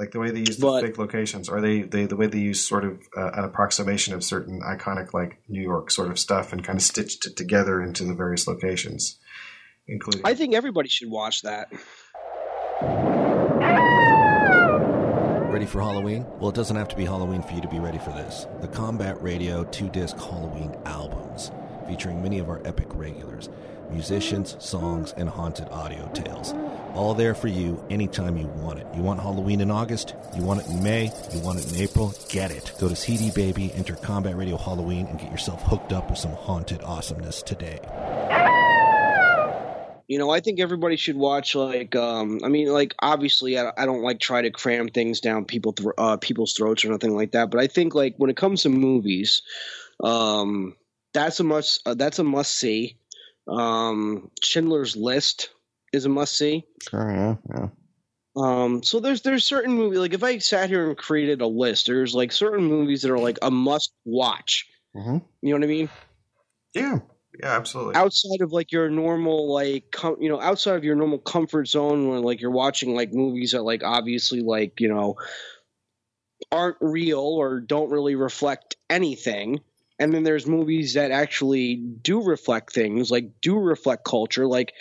like 0.00 0.10
the 0.10 0.18
way 0.18 0.30
they 0.32 0.40
use 0.40 0.56
But- 0.56 0.82
fake 0.82 0.98
locations, 0.98 1.48
or 1.48 1.60
they, 1.60 1.82
they 1.82 2.06
the 2.06 2.16
way 2.16 2.26
they 2.26 2.40
use 2.40 2.66
sort 2.66 2.84
of 2.84 3.00
uh, 3.16 3.30
an 3.34 3.44
approximation 3.44 4.12
of 4.14 4.24
certain 4.24 4.60
iconic 4.62 5.12
like 5.14 5.38
New 5.48 5.62
York 5.62 5.90
sort 5.92 6.10
of 6.10 6.18
stuff, 6.18 6.52
and 6.52 6.64
kind 6.64 6.76
of 6.78 6.82
stitched 6.82 7.26
it 7.26 7.36
together 7.36 7.80
into 7.80 8.04
the 8.04 8.14
various 8.14 8.48
locations, 8.48 9.18
including. 9.86 10.22
I 10.24 10.34
think 10.34 10.54
everybody 10.54 10.88
should 10.88 11.10
watch 11.10 11.42
that. 11.42 11.70
Ready 12.82 12.90
for 15.66 15.80
Halloween? 15.80 16.26
Well, 16.40 16.48
it 16.48 16.56
doesn't 16.56 16.74
have 16.74 16.88
to 16.88 16.96
be 16.96 17.04
Halloween 17.04 17.40
for 17.42 17.52
you 17.52 17.60
to 17.60 17.68
be 17.68 17.78
ready 17.78 17.98
for 17.98 18.10
this. 18.10 18.48
The 18.62 18.66
Combat 18.66 19.22
Radio 19.22 19.62
two 19.64 19.88
disc 19.90 20.16
Halloween 20.16 20.76
albums, 20.84 21.52
featuring 21.86 22.20
many 22.20 22.40
of 22.40 22.48
our 22.48 22.60
epic 22.64 22.88
regulars, 22.90 23.48
musicians, 23.90 24.56
songs, 24.58 25.14
and 25.16 25.28
haunted 25.28 25.68
audio 25.68 26.08
tales. 26.14 26.52
All 26.94 27.14
there 27.14 27.36
for 27.36 27.46
you 27.46 27.84
anytime 27.90 28.36
you 28.36 28.48
want 28.48 28.80
it. 28.80 28.88
You 28.92 29.02
want 29.02 29.20
Halloween 29.20 29.60
in 29.60 29.70
August? 29.70 30.16
You 30.34 30.42
want 30.42 30.62
it 30.62 30.66
in 30.66 30.82
May? 30.82 31.12
You 31.32 31.38
want 31.40 31.60
it 31.60 31.72
in 31.72 31.80
April? 31.80 32.12
Get 32.28 32.50
it. 32.50 32.72
Go 32.80 32.88
to 32.88 32.96
CD 32.96 33.30
Baby, 33.30 33.72
enter 33.74 33.94
Combat 33.94 34.36
Radio 34.36 34.56
Halloween, 34.56 35.06
and 35.06 35.20
get 35.20 35.30
yourself 35.30 35.62
hooked 35.62 35.92
up 35.92 36.10
with 36.10 36.18
some 36.18 36.32
haunted 36.32 36.82
awesomeness 36.82 37.40
today. 37.40 37.78
You 40.06 40.18
know, 40.18 40.30
I 40.30 40.40
think 40.40 40.60
everybody 40.60 40.96
should 40.96 41.16
watch. 41.16 41.54
Like, 41.54 41.96
um, 41.96 42.40
I 42.44 42.48
mean, 42.48 42.68
like 42.68 42.94
obviously, 43.00 43.58
I, 43.58 43.72
I 43.76 43.86
don't 43.86 44.02
like 44.02 44.20
try 44.20 44.42
to 44.42 44.50
cram 44.50 44.88
things 44.88 45.20
down 45.20 45.44
people 45.44 45.72
thr 45.72 45.90
uh, 45.96 46.16
people's 46.18 46.52
throats 46.52 46.84
or 46.84 46.90
nothing 46.90 47.14
like 47.14 47.32
that. 47.32 47.50
But 47.50 47.60
I 47.60 47.66
think 47.66 47.94
like 47.94 48.14
when 48.18 48.30
it 48.30 48.36
comes 48.36 48.62
to 48.62 48.68
movies, 48.68 49.42
um, 50.02 50.76
that's 51.14 51.40
a 51.40 51.44
must. 51.44 51.86
Uh, 51.86 51.94
that's 51.94 52.18
a 52.18 52.24
must 52.24 52.54
see. 52.54 52.98
Um, 53.48 54.30
Schindler's 54.42 54.96
List 54.96 55.50
is 55.92 56.04
a 56.04 56.08
must 56.08 56.36
see. 56.36 56.64
Sure, 56.88 57.10
yeah, 57.10 57.36
yeah. 57.54 57.68
Um, 58.36 58.82
so 58.82 59.00
there's 59.00 59.22
there's 59.22 59.44
certain 59.44 59.72
movies 59.72 59.98
like 59.98 60.12
if 60.12 60.24
I 60.24 60.38
sat 60.38 60.68
here 60.68 60.88
and 60.88 60.98
created 60.98 61.40
a 61.40 61.46
list, 61.46 61.86
there's 61.86 62.14
like 62.14 62.32
certain 62.32 62.64
movies 62.64 63.02
that 63.02 63.12
are 63.12 63.18
like 63.18 63.38
a 63.42 63.50
must 63.50 63.92
watch. 64.04 64.66
hmm 64.92 65.18
You 65.40 65.50
know 65.50 65.56
what 65.56 65.64
I 65.64 65.68
mean? 65.68 65.88
Yeah, 66.74 66.98
Yeah, 67.40 67.56
absolutely. 67.56 67.94
outside 67.94 68.40
of 68.40 68.52
like 68.52 68.72
your 68.72 68.90
normal 68.90 69.52
like 69.52 69.90
com- 69.92 70.20
you 70.20 70.28
know 70.28 70.40
outside 70.40 70.76
of 70.76 70.84
your 70.84 70.96
normal 70.96 71.18
comfort 71.18 71.66
zone 71.68 72.08
when 72.08 72.22
like 72.22 72.40
you're 72.40 72.50
watching 72.50 72.94
like 72.94 73.12
movies 73.12 73.52
that 73.52 73.62
like 73.62 73.82
obviously 73.84 74.40
like 74.40 74.80
you 74.80 74.88
know 74.88 75.16
aren't 76.50 76.76
real 76.80 77.20
or 77.20 77.60
don't 77.60 77.90
really 77.90 78.14
reflect 78.14 78.76
anything 78.90 79.60
and 79.98 80.12
then 80.12 80.24
there's 80.24 80.46
movies 80.46 80.94
that 80.94 81.10
actually 81.10 81.76
do 81.76 82.22
reflect 82.22 82.72
things 82.72 83.10
like 83.10 83.40
do 83.40 83.58
reflect 83.58 84.04
culture 84.04 84.46
like 84.46 84.72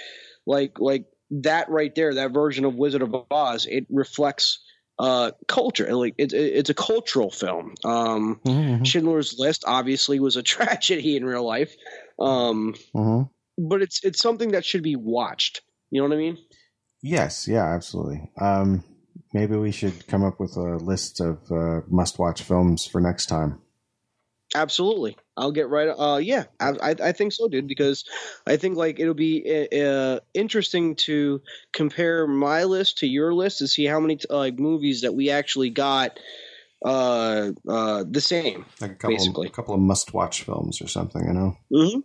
like 0.45 0.79
like 0.79 1.05
that 1.31 1.69
right 1.69 1.93
there 1.95 2.15
that 2.15 2.31
version 2.31 2.65
of 2.65 2.75
wizard 2.75 3.01
of 3.01 3.15
oz 3.31 3.65
it 3.65 3.85
reflects 3.89 4.59
uh 4.99 5.31
culture 5.47 5.93
like 5.95 6.15
it's 6.17 6.33
it's 6.33 6.69
a 6.69 6.75
cultural 6.75 7.31
film 7.31 7.73
um 7.83 8.41
Mhm, 8.45 8.85
schindler's 8.85 9.39
list 9.39 9.63
obviously 9.65 10.19
was 10.19 10.35
a 10.35 10.43
tragedy 10.55 11.15
in 11.15 11.25
real 11.25 11.43
life 11.45 11.75
um 12.19 12.75
mhm. 12.95 13.29
but 13.57 13.81
it's 13.81 14.03
it's 14.03 14.19
something 14.19 14.51
that 14.51 14.65
should 14.65 14.83
be 14.83 14.95
watched. 14.95 15.61
You 15.91 16.01
know 16.01 16.07
what 16.07 16.15
I 16.15 16.19
mean? 16.19 16.37
Yes, 17.01 17.47
yeah, 17.47 17.65
absolutely. 17.65 18.31
Um, 18.39 18.83
maybe 19.33 19.57
we 19.57 19.71
should 19.71 20.07
come 20.07 20.23
up 20.23 20.39
with 20.39 20.55
a 20.55 20.77
list 20.77 21.19
of 21.19 21.51
uh, 21.51 21.81
must-watch 21.87 22.41
films 22.41 22.87
for 22.87 23.01
next 23.01 23.25
time. 23.25 23.61
Absolutely. 24.55 25.17
I'll 25.35 25.51
get 25.51 25.69
right. 25.69 25.87
Uh, 25.87 26.17
yeah, 26.17 26.45
I, 26.59 26.69
I 26.69 26.95
I 27.05 27.11
think 27.11 27.33
so, 27.33 27.47
dude. 27.47 27.67
Because 27.67 28.05
I 28.45 28.57
think 28.57 28.77
like 28.77 28.99
it'll 28.99 29.15
be 29.15 29.67
uh, 29.73 30.19
interesting 30.33 30.95
to 31.07 31.41
compare 31.71 32.27
my 32.27 32.65
list 32.65 32.99
to 32.99 33.07
your 33.07 33.33
list 33.33 33.59
to 33.59 33.67
see 33.67 33.85
how 33.85 33.99
many 33.99 34.19
uh, 34.29 34.37
like 34.37 34.59
movies 34.59 35.01
that 35.01 35.15
we 35.15 35.31
actually 35.31 35.71
got 35.71 36.19
uh 36.83 37.51
uh 37.67 38.03
the 38.09 38.21
same. 38.21 38.65
Like 38.81 38.91
a 38.91 38.95
couple, 38.95 39.15
Basically. 39.17 39.47
a 39.47 39.51
couple 39.51 39.73
of 39.75 39.81
must-watch 39.81 40.43
films 40.43 40.81
or 40.81 40.87
something. 40.87 41.23
You 41.25 41.33
know? 41.33 41.57
Mm-hmm. 41.71 41.99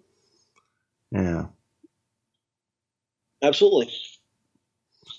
Yeah, 1.19 1.47
Absolutely. 3.43 3.93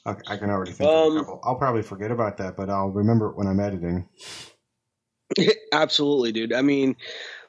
I, 0.05 0.15
I 0.27 0.37
can 0.37 0.49
already 0.49 0.71
think 0.71 0.89
of 0.89 1.11
Um, 1.11 1.17
a 1.17 1.19
couple. 1.21 1.39
I'll 1.43 1.55
probably 1.55 1.81
forget 1.81 2.11
about 2.11 2.37
that, 2.37 2.55
but 2.55 2.69
I'll 2.69 2.89
remember 2.89 3.29
it 3.29 3.35
when 3.37 3.47
I'm 3.47 3.59
editing. 3.59 4.07
Absolutely, 5.73 6.31
dude. 6.31 6.53
I 6.53 6.61
mean, 6.61 6.95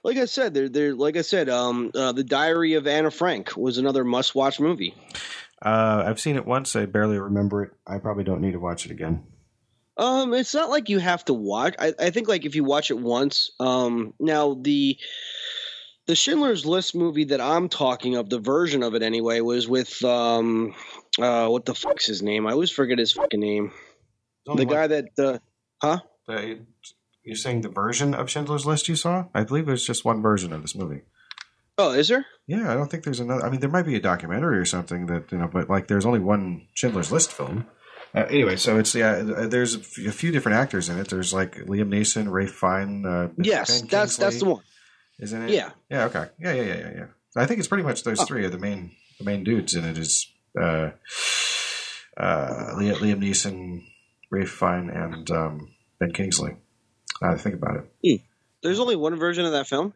like 0.03 0.16
I 0.16 0.25
said, 0.25 0.55
there, 0.55 0.68
there, 0.68 0.94
like 0.94 1.16
I 1.16 1.23
said, 1.23 1.49
um, 1.49 1.90
uh, 1.94 2.12
the 2.12 2.25
Diary 2.25 2.75
of 2.75 2.87
Anna 2.87 3.11
Frank 3.11 3.57
was 3.57 3.79
another 3.79 4.05
must-watch 4.05 4.59
movie. 4.61 4.94
Uh, 5.62 6.03
I've 6.07 6.20
seen 6.20 6.37
it 6.37 6.46
once. 6.46 6.75
I 6.75 6.87
barely. 6.87 7.18
Remember 7.18 7.62
it. 7.64 7.73
I 7.87 7.99
probably 7.99 8.25
don't 8.25 8.40
need 8.40 8.53
to 8.53 8.61
watch 8.61 8.85
it 8.87 8.90
again. 8.90 9.25
Um, 10.00 10.32
it's 10.32 10.54
not 10.54 10.70
like 10.70 10.88
you 10.88 10.98
have 10.98 11.24
to 11.26 11.34
watch. 11.34 11.74
I, 11.78 11.92
I 11.98 12.10
think 12.10 12.26
like 12.26 12.46
if 12.46 12.54
you 12.54 12.64
watch 12.64 12.90
it 12.90 12.98
once. 12.98 13.50
Um, 13.60 14.14
now 14.18 14.54
the 14.54 14.98
the 16.06 16.16
Schindler's 16.16 16.64
List 16.64 16.94
movie 16.94 17.24
that 17.24 17.40
I'm 17.40 17.68
talking 17.68 18.16
of, 18.16 18.30
the 18.30 18.38
version 18.38 18.82
of 18.82 18.94
it 18.94 19.02
anyway, 19.02 19.40
was 19.40 19.68
with 19.68 20.02
um, 20.02 20.74
uh, 21.20 21.48
what 21.48 21.66
the 21.66 21.74
fuck's 21.74 22.06
his 22.06 22.22
name? 22.22 22.46
I 22.46 22.52
always 22.52 22.70
forget 22.70 22.98
his 22.98 23.12
fucking 23.12 23.38
name. 23.38 23.72
The 24.46 24.64
guy 24.64 24.86
that 24.86 25.10
uh, 25.18 25.38
huh? 25.82 26.00
The, 26.26 26.60
you're 27.22 27.36
saying 27.36 27.60
the 27.60 27.68
version 27.68 28.14
of 28.14 28.30
Schindler's 28.30 28.64
List 28.64 28.88
you 28.88 28.96
saw? 28.96 29.26
I 29.34 29.44
believe 29.44 29.66
there's 29.66 29.86
just 29.86 30.06
one 30.06 30.22
version 30.22 30.54
of 30.54 30.62
this 30.62 30.74
movie. 30.74 31.02
Oh, 31.76 31.92
is 31.92 32.08
there? 32.08 32.24
Yeah, 32.46 32.72
I 32.72 32.74
don't 32.74 32.90
think 32.90 33.04
there's 33.04 33.20
another. 33.20 33.44
I 33.44 33.50
mean, 33.50 33.60
there 33.60 33.68
might 33.68 33.86
be 33.86 33.96
a 33.96 34.00
documentary 34.00 34.58
or 34.58 34.64
something 34.64 35.06
that 35.06 35.30
you 35.30 35.38
know, 35.38 35.48
but 35.52 35.68
like, 35.68 35.88
there's 35.88 36.06
only 36.06 36.20
one 36.20 36.68
Schindler's 36.74 37.12
List 37.12 37.30
film. 37.32 37.66
Uh, 38.14 38.25
anyway, 38.29 38.57
so 38.57 38.79
it's 38.79 38.94
yeah. 38.94 39.12
uh, 39.37 39.46
There's 39.46 39.75
a 39.77 39.81
few 40.12 40.33
different 40.33 40.59
actors 40.59 40.88
in 40.88 40.99
it. 40.99 41.09
There's 41.09 41.33
like 41.33 41.57
Liam 41.66 41.88
Neeson, 41.90 42.31
Ralph 42.31 42.51
Fiennes. 42.51 43.07
Uh, 43.07 43.29
Yes, 43.38 43.81
Ben 43.83 43.88
that's 43.90 44.16
that's 44.16 44.38
the 44.40 44.46
one. 44.46 44.62
Isn't 45.20 45.42
it? 45.42 45.51
Yeah. 45.51 45.70
Yeah. 45.90 46.05
Okay. 46.07 46.27
Yeah. 46.40 46.53
Yeah. 46.53 46.62
Yeah. 46.62 46.75
Yeah. 46.79 46.92
Yeah. 46.94 47.07
I 47.37 47.46
think 47.46 47.59
it's 47.61 47.68
pretty 47.68 47.85
much 47.85 48.03
those 48.03 48.20
Oh. 48.20 48.25
three 48.25 48.44
are 48.44 48.51
the 48.51 48.59
main 48.59 48.90
the 49.18 49.25
main 49.25 49.44
dudes 49.44 49.75
in 49.75 49.85
it. 49.85 49.96
Is 49.99 50.27
uh, 50.61 50.90
uh, 52.16 52.75
Liam, 52.77 52.96
Liam 52.96 53.20
Neeson, 53.23 53.85
Ralph 54.31 54.49
Fiennes, 54.49 54.90
and 54.92 55.31
um, 55.31 55.68
Ben 55.99 56.12
Kingsley. 56.12 56.57
Now 57.23 57.33
I 57.33 57.37
think 57.37 57.55
about 57.55 57.77
it, 58.03 58.20
There's 58.62 58.81
only 58.81 58.96
one 58.96 59.16
version 59.16 59.44
of 59.44 59.53
that 59.53 59.66
film. 59.68 59.94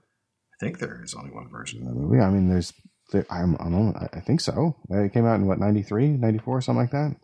I 0.52 0.56
think 0.64 0.78
there 0.78 1.02
is 1.02 1.14
only 1.14 1.30
one 1.30 1.48
version. 1.48 1.80
Of 1.86 1.94
the 1.94 2.00
movie. 2.00 2.20
I 2.20 2.30
mean, 2.30 2.48
there's. 2.48 2.72
There, 3.12 3.26
I'm, 3.28 3.56
I'm. 3.60 3.74
only- 3.74 3.96
I 4.12 4.20
think 4.20 4.40
so. 4.40 4.76
It 4.88 5.12
came 5.12 5.26
out 5.26 5.34
in 5.34 5.46
what 5.46 5.58
93, 5.58 6.08
94, 6.08 6.60
something 6.62 6.80
like 6.80 6.90
that. 6.92 7.16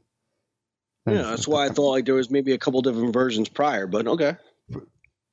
Yeah, 1.07 1.23
that's 1.23 1.49
why 1.49 1.67
I 1.67 1.69
thought 1.71 1.93
like 1.93 2.05
there 2.05 2.15
was 2.15 2.31
maybe 2.31 2.53
a 2.53 2.59
couple 2.59 2.83
different 2.83 3.13
versions 3.13 3.49
prior, 3.49 3.87
but 3.87 4.07
okay. 4.07 4.37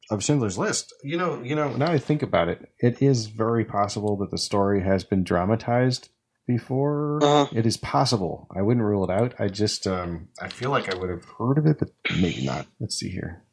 of 0.09 0.23
Schindler's 0.23 0.57
List. 0.57 0.93
You 1.03 1.17
know, 1.17 1.41
you 1.43 1.55
know. 1.55 1.75
Now 1.75 1.91
I 1.91 1.97
think 1.97 2.23
about 2.23 2.47
it, 2.47 2.69
it 2.79 3.01
is 3.01 3.27
very 3.27 3.65
possible 3.65 4.15
that 4.17 4.31
the 4.31 4.37
story 4.37 4.83
has 4.83 5.03
been 5.03 5.23
dramatized 5.23 6.09
before. 6.47 7.19
Uh-huh. 7.21 7.47
It 7.51 7.65
is 7.65 7.77
possible. 7.77 8.47
I 8.55 8.61
wouldn't 8.61 8.85
rule 8.85 9.03
it 9.03 9.11
out. 9.11 9.35
I 9.37 9.49
just, 9.49 9.85
um, 9.85 10.29
I 10.41 10.47
feel 10.47 10.71
like 10.71 10.93
I 10.93 10.97
would 10.97 11.09
have 11.09 11.25
heard 11.37 11.57
of 11.57 11.65
it, 11.65 11.79
but 11.79 11.89
maybe 12.19 12.45
not. 12.45 12.65
Let's 12.79 12.95
see 12.95 13.09
here. 13.09 13.43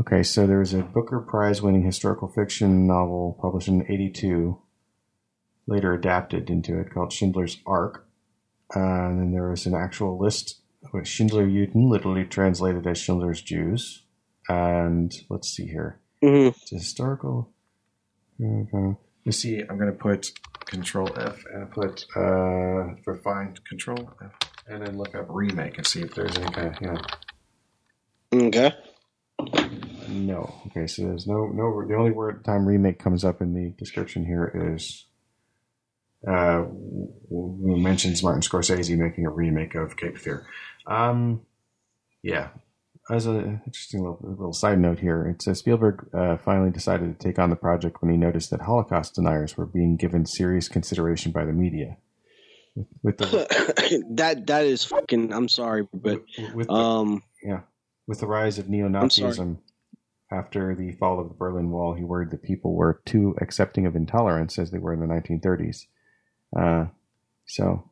Okay, 0.00 0.22
so 0.22 0.46
there 0.46 0.58
was 0.58 0.74
a 0.74 0.82
Booker 0.82 1.20
Prize-winning 1.20 1.84
historical 1.84 2.28
fiction 2.28 2.86
novel 2.86 3.38
published 3.40 3.68
in 3.68 3.82
'82, 3.82 4.58
later 5.66 5.92
adapted 5.92 6.50
into 6.50 6.80
it 6.80 6.92
called 6.92 7.12
Schindler's 7.12 7.58
Ark. 7.66 8.08
Uh, 8.74 8.80
and 8.80 9.20
then 9.20 9.32
there 9.32 9.50
was 9.50 9.66
an 9.66 9.74
actual 9.74 10.18
list 10.18 10.62
Schindler 11.04 11.46
Juden, 11.46 11.88
literally 11.88 12.24
translated 12.24 12.86
as 12.86 12.98
Schindler's 12.98 13.42
Jews. 13.42 14.04
And 14.48 15.12
let's 15.30 15.48
see 15.48 15.66
here. 15.66 16.00
hmm 16.22 16.48
It's 16.48 16.70
historical. 16.70 17.50
Okay. 18.40 18.96
You 19.24 19.32
see, 19.32 19.60
I'm 19.60 19.78
going 19.78 19.90
to 19.90 19.98
put 19.98 20.32
Control 20.66 21.08
F 21.18 21.44
and 21.52 21.70
put 21.70 22.04
uh, 22.16 23.14
find 23.22 23.64
Control 23.64 24.10
F, 24.22 24.32
and 24.68 24.84
then 24.84 24.98
look 24.98 25.14
up 25.14 25.26
remake 25.28 25.78
and 25.78 25.86
see 25.86 26.02
if 26.02 26.14
there's 26.14 26.36
any 26.36 26.50
kind 26.50 26.68
of 26.68 26.80
you 26.80 26.86
know. 26.88 28.48
Okay. 28.48 28.74
No. 30.08 30.54
Okay, 30.66 30.86
so 30.86 31.02
there's 31.02 31.26
no 31.26 31.46
no. 31.46 31.86
The 31.86 31.94
only 31.94 32.10
word 32.10 32.44
time 32.44 32.66
remake 32.66 32.98
comes 32.98 33.24
up 33.24 33.40
in 33.40 33.54
the 33.54 33.70
description 33.78 34.24
here 34.26 34.76
is. 34.76 35.06
Uh, 36.26 36.64
mentions 37.30 38.22
Martin 38.22 38.40
Scorsese 38.40 38.96
making 38.96 39.26
a 39.26 39.30
remake 39.30 39.74
of 39.74 39.94
Cape 39.98 40.16
Fear. 40.16 40.46
Um, 40.86 41.42
yeah. 42.22 42.48
As 43.10 43.26
an 43.26 43.60
interesting 43.66 44.00
little, 44.00 44.18
little 44.22 44.52
side 44.54 44.78
note 44.78 44.98
here, 44.98 45.26
it 45.26 45.42
says 45.42 45.58
Spielberg 45.58 46.08
uh, 46.14 46.38
finally 46.38 46.70
decided 46.70 47.18
to 47.18 47.26
take 47.26 47.38
on 47.38 47.50
the 47.50 47.56
project 47.56 48.00
when 48.00 48.10
he 48.10 48.16
noticed 48.16 48.50
that 48.50 48.62
Holocaust 48.62 49.14
deniers 49.14 49.58
were 49.58 49.66
being 49.66 49.96
given 49.96 50.24
serious 50.24 50.68
consideration 50.68 51.30
by 51.30 51.44
the 51.44 51.52
media. 51.52 51.98
With, 52.74 52.86
with 53.02 53.18
the 53.18 54.04
that 54.14 54.46
that 54.46 54.64
is 54.64 54.84
fucking. 54.84 55.32
I'm 55.32 55.48
sorry, 55.48 55.86
but 55.92 56.24
with 56.54 56.66
the, 56.66 56.72
um, 56.72 57.22
yeah, 57.42 57.60
with 58.08 58.20
the 58.20 58.26
rise 58.26 58.58
of 58.58 58.68
neo 58.68 58.88
Nazism 58.88 59.58
after 60.32 60.74
the 60.74 60.92
fall 60.92 61.20
of 61.20 61.28
the 61.28 61.34
Berlin 61.34 61.70
Wall, 61.70 61.94
he 61.94 62.04
worried 62.04 62.30
that 62.30 62.42
people 62.42 62.74
were 62.74 63.00
too 63.04 63.36
accepting 63.40 63.86
of 63.86 63.94
intolerance 63.94 64.58
as 64.58 64.70
they 64.70 64.78
were 64.78 64.92
in 64.92 65.00
the 65.00 65.06
1930s. 65.06 65.86
Uh, 66.56 66.86
so 67.46 67.90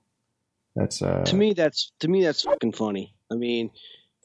that's 0.75 1.03
uh, 1.03 1.25
to 1.27 1.37
me 1.37 1.53
that's 1.55 1.93
to 2.01 2.09
me 2.09 2.23
that's 2.25 2.43
fucking 2.43 2.73
funny. 2.73 3.15
I 3.31 3.35
mean, 3.35 3.71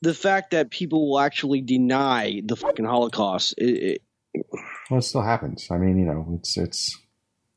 the 0.02 0.14
fact 0.14 0.52
that 0.52 0.70
people 0.72 1.10
will 1.10 1.20
actually 1.20 1.62
deny 1.62 2.42
the 2.46 2.56
fucking 2.56 2.86
Holocaust. 2.86 3.56
It, 3.58 4.02
it, 4.34 4.46
well, 4.90 5.00
it 5.00 5.04
still 5.04 5.22
happens. 5.24 5.68
I 5.72 5.78
mean, 5.78 5.98
you 5.98 6.06
know, 6.06 6.38
it's 6.40 6.58
it's 6.58 6.98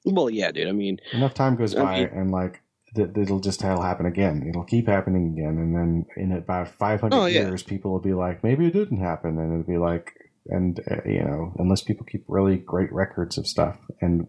well, 0.05 0.31
yeah, 0.31 0.51
dude. 0.51 0.69
I 0.69 0.73
mean, 0.73 0.99
enough 1.13 1.35
time 1.35 1.57
goes 1.57 1.75
I 1.75 1.83
by, 1.83 1.99
mean- 2.01 2.09
and 2.15 2.31
like 2.31 2.61
th- 2.97 3.11
it'll 3.17 3.41
just 3.41 3.63
it'll 3.63 3.83
happen 3.83 4.07
again. 4.07 4.47
It'll 4.49 4.65
keep 4.65 4.87
happening 4.89 5.35
again, 5.39 5.59
and 5.59 5.75
then 5.77 6.07
in 6.17 6.33
about 6.33 6.69
500 6.69 7.15
Oh, 7.17 7.27
yeah. 7.27 7.41
years, 7.43 7.63
people 7.63 7.93
will 7.93 8.01
be 8.01 8.15
like, 8.15 8.43
maybe 8.43 8.67
it 8.67 8.73
didn't 8.73 9.01
happen, 9.01 9.39
and 9.39 9.53
it'll 9.53 9.71
be 9.71 9.79
like, 9.79 10.13
and 10.47 10.81
uh, 10.91 10.97
you 11.09 11.23
know, 11.23 11.53
unless 11.59 11.83
people 11.83 12.07
keep 12.07 12.25
really 12.29 12.57
great 12.57 12.93
records 12.93 13.37
of 13.39 13.47
stuff, 13.47 13.77
and 14.01 14.27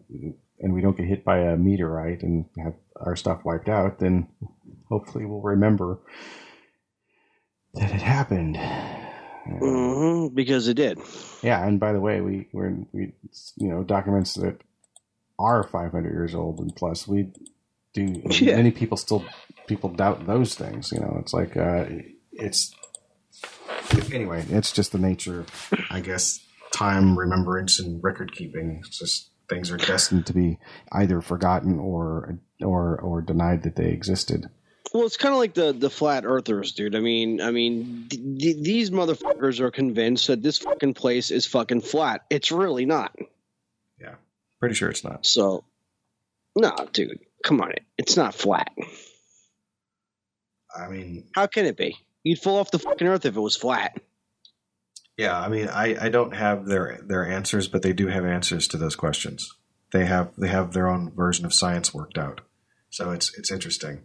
and 0.62 0.74
we 0.74 0.82
don't 0.82 0.96
get 0.98 1.08
hit 1.08 1.26
by 1.26 1.40
a 1.40 1.58
meteorite 1.58 2.24
and 2.24 2.46
have 2.64 2.76
our 2.96 3.16
stuff 3.16 3.42
wiped 3.44 3.68
out, 3.70 4.00
then 4.00 4.28
hopefully 4.90 5.26
we'll 5.26 5.42
remember 5.42 6.00
that 7.74 7.92
it 7.92 8.02
happened. 8.02 8.56
Mhm, 9.48 10.36
because 10.36 10.68
it 10.68 10.76
did. 10.76 11.00
yeah, 11.42 11.66
and 11.66 11.80
by 11.80 11.94
the 11.94 12.00
way, 12.00 12.22
we 12.22 12.48
we're 12.54 12.76
we 12.92 13.14
you 13.58 13.70
know 13.70 13.84
documents 13.84 14.36
that 14.36 14.62
are 15.40 15.64
500 15.64 16.12
years 16.12 16.36
old 16.36 16.60
and 16.60 16.76
plus 16.76 17.08
we 17.08 17.32
do. 17.94 18.22
Yeah. 18.40 18.56
Many 18.58 18.72
people 18.72 18.98
still 18.98 19.26
people 19.68 19.90
doubt 19.90 20.28
those 20.28 20.54
things. 20.56 20.92
You 20.92 21.00
know, 21.00 21.18
it's 21.20 21.34
like 21.34 21.58
uh, 21.58 21.86
it's 22.32 22.74
anyway. 24.14 24.46
It's 24.50 24.72
just 24.72 24.92
the 24.92 25.00
nature, 25.00 25.46
I 25.90 26.00
guess, 26.02 26.40
time, 26.72 27.18
remembrance, 27.18 27.80
and 27.80 28.02
record 28.04 28.32
keeping. 28.34 28.82
It's 28.86 28.98
just 28.98 29.31
things 29.52 29.70
are 29.70 29.78
destined 29.78 30.26
to 30.28 30.34
be 30.34 30.58
either 30.92 31.22
forgotten 31.22 31.78
or 31.80 32.40
or 32.64 32.98
or 33.00 33.22
denied 33.22 33.64
that 33.64 33.76
they 33.76 33.90
existed. 33.90 34.50
Well, 34.94 35.06
it's 35.06 35.18
kind 35.18 35.34
of 35.34 35.40
like 35.40 35.54
the 35.54 35.74
the 35.74 35.90
flat 35.90 36.26
earthers, 36.26 36.72
dude. 36.74 36.96
I 36.96 37.00
mean, 37.00 37.40
I 37.42 37.52
mean, 37.52 38.08
th- 38.10 38.22
th- 38.40 38.64
these 38.64 38.90
motherfuckers 38.90 39.60
are 39.60 39.72
convinced 39.72 40.28
that 40.28 40.42
this 40.42 40.58
fucking 40.58 40.96
place 40.96 41.32
is 41.32 41.46
fucking 41.46 41.82
flat. 41.82 42.26
It's 42.30 42.52
really 42.52 42.86
not. 42.86 43.16
Yeah, 44.00 44.16
pretty 44.60 44.76
sure 44.76 44.90
it's 44.90 45.04
not. 45.04 45.26
So, 45.26 45.64
No, 46.56 46.74
dude, 46.92 47.20
come 47.44 47.62
on, 47.62 47.72
it's 47.98 48.18
not 48.18 48.34
flat. 48.36 48.72
I 50.76 50.88
mean, 50.90 51.28
How 51.36 51.48
can 51.48 51.66
it 51.66 51.78
be? 51.78 51.98
You'd 52.24 52.40
fall 52.40 52.58
off 52.58 52.72
the 52.72 52.80
fucking 52.80 53.08
earth 53.08 53.26
if 53.26 53.36
it 53.36 53.40
was 53.42 53.56
flat. 53.58 53.98
Yeah, 55.22 55.40
I 55.40 55.50
mean, 55.50 55.68
I, 55.68 56.06
I 56.06 56.10
don't 56.10 56.36
have 56.36 56.66
their 56.66 57.00
their 57.06 57.28
answers, 57.28 57.68
but 57.68 57.84
they 57.84 57.94
do 57.94 58.08
have 58.08 58.26
answers 58.26 58.68
to 58.70 58.78
those 58.78 58.96
questions. 58.96 59.54
They 59.92 60.06
have 60.06 60.32
they 60.36 60.48
have 60.48 60.74
their 60.74 60.88
own 60.88 61.12
version 61.12 61.46
of 61.46 61.54
science 61.54 61.94
worked 61.94 62.18
out, 62.18 62.42
so 62.90 63.12
it's 63.12 63.38
it's 63.38 63.52
interesting. 63.52 64.02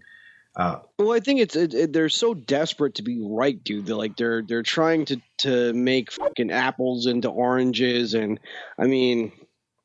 Uh, 0.54 0.80
Well, 0.98 1.12
I 1.12 1.20
think 1.20 1.40
it's 1.40 1.56
it, 1.56 1.72
it, 1.72 1.92
they're 1.94 2.10
so 2.10 2.34
desperate 2.34 2.96
to 2.96 3.02
be 3.02 3.18
right, 3.22 3.62
dude. 3.64 3.86
They're 3.86 3.96
like 3.96 4.18
they're 4.18 4.42
they're 4.42 4.62
trying 4.62 5.06
to 5.06 5.16
to 5.38 5.72
make 5.72 6.12
fucking 6.12 6.50
apples 6.50 7.06
into 7.06 7.30
oranges, 7.30 8.12
and 8.12 8.38
I 8.78 8.86
mean, 8.86 9.32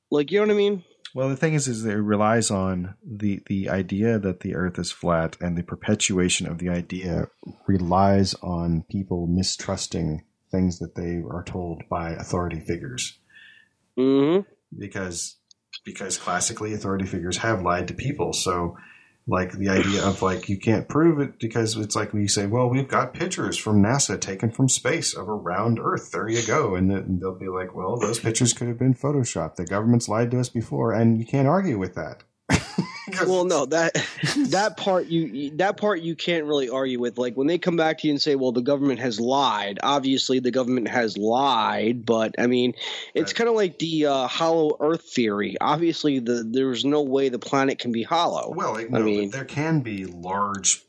like 0.09 0.32
you 0.32 0.39
know 0.39 0.47
what 0.47 0.53
I 0.53 0.57
mean? 0.57 0.84
Well, 1.15 1.29
the 1.29 1.38
thing 1.38 1.53
is, 1.53 1.69
is 1.69 1.86
it 1.86 1.93
relies 1.93 2.51
on 2.51 2.95
the 3.05 3.41
the 3.47 3.69
idea 3.69 4.19
that 4.19 4.41
the 4.41 4.55
Earth 4.55 4.77
is 4.77 4.91
flat, 4.91 5.38
and 5.39 5.57
the 5.57 5.63
perpetuation 5.63 6.45
of 6.45 6.57
the 6.57 6.67
idea 6.67 7.29
relies 7.67 8.34
on 8.41 8.84
people 8.89 9.27
mistrusting 9.27 10.23
things 10.52 10.80
that 10.80 10.95
they 10.95 11.22
are 11.30 11.43
told 11.45 11.84
by 11.89 12.12
authority 12.12 12.60
figures 12.60 13.18
Mm-hmm. 13.97 14.49
because 14.80 15.38
because 15.84 16.18
classically 16.18 16.74
authority 16.74 17.06
figures 17.06 17.38
have 17.38 17.62
lied 17.62 17.88
to 17.89 17.93
people. 17.93 18.34
So, 18.34 18.78
like 19.28 19.52
the 19.52 19.70
idea 19.70 20.04
of 20.04 20.22
like 20.22 20.47
you 20.49 20.58
can't 20.58 20.88
prove 20.88 21.20
it 21.20 21.39
because 21.39 21.76
it's 21.78 21.95
like 21.95 22.14
when 22.14 22.22
you 22.22 22.28
say, 22.28 22.47
"Well, 22.47 22.70
we've 22.70 22.88
got 22.88 23.14
pictures 23.14 23.58
from 23.58 23.84
NASA 23.84 24.20
taken 24.20 24.49
from 24.49 24.70
space 24.70 25.14
of 25.14 25.28
a 25.28 25.34
round 25.34 25.80
Earth." 25.82 26.12
There 26.12 26.30
you 26.30 26.41
go, 26.45 26.76
and 26.76 26.89
then 26.89 27.20
they'll 27.20 27.38
be 27.38 27.49
like, 27.49 27.76
"Well, 27.76 27.97
those 27.97 28.20
pictures 28.20 28.54
could 28.54 28.68
have 28.68 28.80
been 28.80 28.93
photoshopped. 28.95 29.56
The 29.56 29.66
government's 29.66 30.10
lied 30.10 30.32
to 30.32 30.39
us 30.39 30.49
before, 30.49 30.93
and 30.93 31.18
you 31.20 31.26
can't 31.26 31.47
argue 31.47 31.78
with 31.78 31.95
that." 31.95 32.24
Well, 33.28 33.45
no 33.45 33.65
that 33.67 33.93
that 34.49 34.78
part 34.78 35.07
you- 35.07 35.51
that 35.57 35.78
part 35.78 36.01
you 36.01 36.15
can't 36.15 36.45
really 36.45 36.69
argue 36.69 36.99
with. 36.99 37.17
Like 37.17 37.36
when 37.36 37.47
they 37.47 37.57
come 37.57 37.76
back 37.78 37.99
to 37.99 38.07
you 38.07 38.13
and 38.13 38.22
say, 38.22 38.36
"Well, 38.36 38.51
the 38.51 38.61
government 38.61 38.99
has 38.99 39.19
lied." 39.19 39.80
Obviously, 39.84 40.39
the 40.39 40.51
government 40.51 40.88
has 40.88 41.17
lied, 41.17 42.05
but 42.05 42.36
I 42.39 42.47
mean, 42.47 42.74
it's 43.13 43.32
Right. 43.32 43.36
kind 43.36 43.49
of 43.49 43.55
like 43.55 43.80
the 43.80 44.05
uh, 44.07 44.28
hollow 44.28 44.78
Earth 44.80 45.03
theory. 45.03 45.55
Obviously, 45.61 46.19
the 46.19 46.43
there's 46.49 46.84
no 46.86 47.01
way 47.01 47.30
the 47.30 47.39
planet 47.39 47.80
can 47.80 47.91
be 47.91 48.03
hollow. 48.03 48.53
Well, 48.55 48.78
I 48.78 48.84
no, 48.84 48.99
mean- 48.99 49.32
there 49.32 49.45
can 49.45 49.82
be 49.82 50.05
large. 50.05 50.84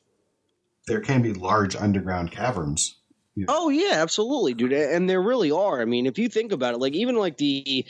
There 0.89 1.01
can 1.01 1.23
be 1.23 1.33
large 1.33 1.77
underground 1.77 2.33
caverns. 2.33 2.97
Oh 3.49 3.71
yeah, 3.71 3.93
absolutely, 3.95 4.53
dude. 4.53 4.73
And 4.75 5.09
there 5.09 5.23
really 5.23 5.51
are. 5.51 5.81
I 5.81 5.87
mean, 5.87 6.05
if 6.05 6.19
you 6.19 6.29
think 6.29 6.53
about 6.53 6.75
it, 6.75 6.81
like 6.81 6.93
even 6.95 7.17
like 7.17 7.39
the 7.39 7.87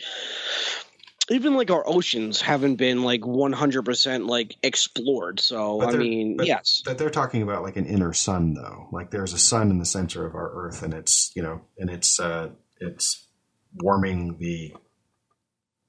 even 1.31 1.55
like 1.55 1.71
our 1.71 1.87
oceans 1.87 2.41
haven't 2.41 2.77
been 2.77 3.03
like 3.03 3.21
100% 3.21 4.27
like 4.29 4.57
explored. 4.63 5.41
So, 5.41 5.83
I 5.83 5.93
mean, 5.93 6.37
but- 6.37 6.47
yes. 6.47 6.83
But 6.85 6.99
they're 6.99 7.11
talking 7.11 7.43
about 7.43 7.63
like 7.63 7.77
an 7.77 7.87
inner 7.87 8.13
sun, 8.13 8.55
though. 8.55 8.89
Like 8.93 9.11
there's 9.11 9.33
a 9.33 9.39
sun 9.39 9.71
in 9.71 9.79
the 9.79 9.85
center 9.87 10.27
of 10.27 10.35
our 10.35 10.51
Earth, 10.67 10.83
and 10.83 10.93
it's 10.95 11.31
you 11.37 11.43
know, 11.43 11.61
and 11.79 11.91
it's 11.91 12.19
uh, 12.19 12.51
it's 12.81 13.27
warming 13.81 14.37
the 14.39 14.75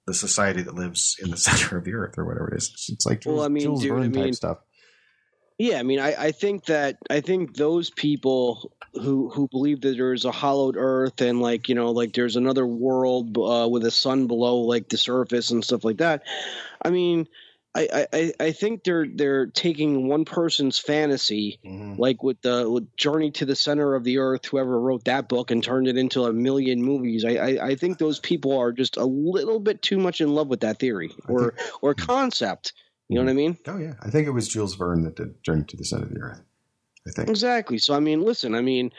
the 0.05 0.13
society 0.13 0.61
that 0.61 0.75
lives 0.75 1.15
in 1.21 1.31
the 1.31 1.37
center 1.49 1.77
of 1.77 1.85
the 1.85 1.93
earth 1.93 2.17
or 2.17 2.25
whatever 2.25 2.49
it 2.53 2.57
is. 2.57 2.69
it's, 2.73 2.89
it's 2.89 3.05
like 3.05 3.23
Well, 3.25 3.41
I 3.41 3.47
mean, 3.47 3.63
Jules 3.63 3.81
dude, 3.81 3.93
I 3.93 4.07
mean- 4.07 4.11
type 4.13 4.35
stuff. 4.35 4.57
Yeah, 5.59 5.77
I 5.77 5.83
mean, 5.83 5.99
I, 5.99 6.15
I 6.15 6.31
think 6.31 6.65
that 6.65 6.97
I 7.11 7.21
think 7.21 7.55
those 7.55 7.91
people 7.91 8.73
who 8.93 9.29
who 9.29 9.47
believe 9.47 9.81
that 9.81 9.97
there's 9.97 10.25
a 10.25 10.31
hollowed 10.31 10.75
Earth 10.77 11.21
and 11.21 11.41
like 11.41 11.69
you 11.69 11.75
know 11.75 11.91
like 11.91 12.13
there's 12.13 12.35
another 12.35 12.65
world 12.65 13.37
uh, 13.37 13.67
with 13.69 13.85
a 13.85 13.91
sun 13.91 14.27
below 14.27 14.57
like 14.59 14.89
the 14.89 14.97
surface 14.97 15.51
and 15.51 15.63
stuff 15.63 15.83
like 15.83 15.97
that. 15.97 16.23
I 16.81 16.89
mean, 16.89 17.27
I, 17.75 18.05
I- 18.13 18.33
I, 18.39 18.51
think 18.51 18.83
they're 18.83 19.07
they're 19.11 19.47
taking 19.47 20.07
one 20.07 20.25
person's 20.25 20.77
fantasy 20.77 21.59
Mhm. 21.65 21.97
like 21.97 22.21
with 22.21 22.39
the 22.43 22.69
with 22.69 22.95
Journey 22.95 23.31
to 23.31 23.45
the 23.45 23.55
Center 23.55 23.95
of 23.95 24.03
the 24.03 24.19
Earth, 24.19 24.45
whoever 24.45 24.79
wrote 24.79 25.05
that 25.05 25.27
book 25.27 25.49
and 25.49 25.63
turned 25.63 25.87
it 25.87 25.97
into 25.97 26.25
a 26.25 26.33
million 26.33 26.83
movies. 26.83 27.25
I, 27.25 27.31
I, 27.31 27.67
I 27.69 27.75
think 27.75 27.97
those 27.97 28.19
people 28.19 28.57
are 28.59 28.71
just 28.71 28.97
a 28.97 29.05
little 29.05 29.59
bit 29.59 29.81
too 29.81 29.97
much 29.97 30.21
in 30.21 30.35
love 30.35 30.49
with 30.49 30.59
that 30.59 30.77
theory 30.77 31.11
or 31.27 31.55
or 31.81 31.95
concept. 31.95 32.73
You 33.09 33.15
know 33.17 33.23
what 33.25 33.31
I 33.31 33.33
mean? 33.33 33.57
Oh 33.67 33.77
yeah, 33.77 33.93
I 34.01 34.11
think 34.11 34.27
it 34.27 34.31
was 34.31 34.47
Jules 34.47 34.75
Verne 34.75 35.03
that 35.03 35.15
did 35.15 35.41
Journey 35.43 35.63
to 35.69 35.77
the 35.77 35.83
Center 35.85 36.03
of 36.05 36.13
the 36.13 36.19
Earth. 36.19 36.41
I 37.07 37.11
think. 37.11 37.29
Exactly. 37.29 37.77
So 37.77 37.93
I 37.93 37.99
mean, 37.99 38.21
listen, 38.21 38.55
I 38.55 38.61
mean, 38.61 38.91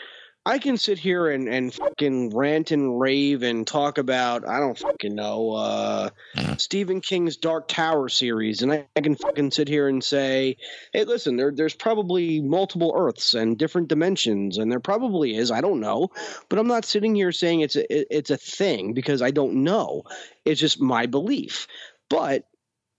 I 0.47 0.59
can 0.59 0.77
sit 0.77 0.99
here 0.99 1.29
and 1.29 1.49
and 1.49 1.73
fucking 1.73 2.37
rant 2.37 2.71
and 2.71 3.01
rave 3.01 3.43
and 3.43 3.67
talk 3.67 3.97
about 3.97 4.47
I 4.47 4.61
don't 4.61 4.79
fucking 4.79 5.15
know 5.15 5.53
uh, 5.53 6.11
Stephen 6.59 7.01
King's 7.01 7.39
Dark 7.39 7.67
Tower 7.67 8.11
series, 8.11 8.61
and 8.61 8.71
I, 8.71 8.87
I 8.95 9.01
can 9.01 9.17
fucking 9.17 9.53
sit 9.53 9.69
here 9.69 9.89
and 9.89 10.05
say, 10.05 10.59
hey, 10.93 11.05
listen, 11.05 11.37
there 11.37 11.51
there's 11.51 11.75
probably 11.75 12.43
multiple 12.43 12.93
Earths 12.95 13.33
and 13.33 13.57
different 13.57 13.89
dimensions, 13.89 14.59
and 14.59 14.71
there 14.71 14.81
probably 14.81 15.35
is. 15.35 15.51
I 15.51 15.63
don't 15.63 15.81
know, 15.81 16.11
but 16.51 16.59
I'm 16.59 16.69
not 16.69 16.85
sitting 16.85 17.15
here 17.15 17.33
saying 17.33 17.61
it's 17.61 17.77
a 17.77 18.01
it- 18.01 18.09
it's 18.11 18.31
a 18.31 18.37
thing 18.37 18.93
because 18.93 19.23
I 19.23 19.31
don't 19.31 19.65
know. 19.65 20.03
It's 20.45 20.61
just 20.61 20.79
my 20.79 21.07
belief. 21.07 21.67
But 22.11 22.47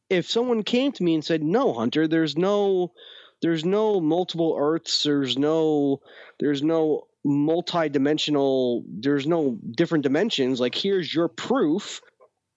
if 0.09 0.29
someone 0.29 0.63
came 0.63 0.91
to 0.93 1.03
me 1.03 1.13
and 1.13 1.23
said, 1.23 1.43
no, 1.43 1.73
Hunter, 1.73 2.07
there's 2.07 2.35
no 2.37 2.91
there's 3.41 3.65
no 3.65 3.99
multiple 3.99 4.55
earths 4.57 5.03
there's 5.03 5.37
no 5.37 6.01
there's 6.39 6.63
no 6.63 7.07
multi-dimensional 7.23 8.83
there's 8.87 9.25
no 9.27 9.57
different 9.71 10.03
dimensions 10.03 10.59
like 10.59 10.75
here's 10.75 11.13
your 11.13 11.27
proof 11.27 12.01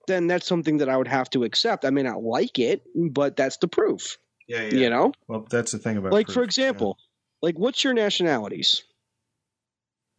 then 0.07 0.27
that's 0.27 0.47
something 0.47 0.77
that 0.77 0.89
i 0.89 0.95
would 0.97 1.07
have 1.07 1.29
to 1.29 1.43
accept 1.43 1.85
i 1.85 1.89
may 1.89 2.03
not 2.03 2.21
like 2.23 2.59
it 2.59 2.81
but 2.95 3.35
that's 3.35 3.57
the 3.57 3.67
proof 3.67 4.17
Yeah, 4.47 4.61
yeah. 4.63 4.73
you 4.77 4.89
know 4.89 5.11
Well, 5.27 5.45
that's 5.49 5.71
the 5.71 5.79
thing 5.79 5.97
about 5.97 6.09
it. 6.09 6.13
like 6.13 6.27
proof, 6.27 6.35
for 6.35 6.43
example 6.43 6.97
like 7.41 7.57
what's 7.57 7.83
your 7.83 7.93
nationalities 7.93 8.83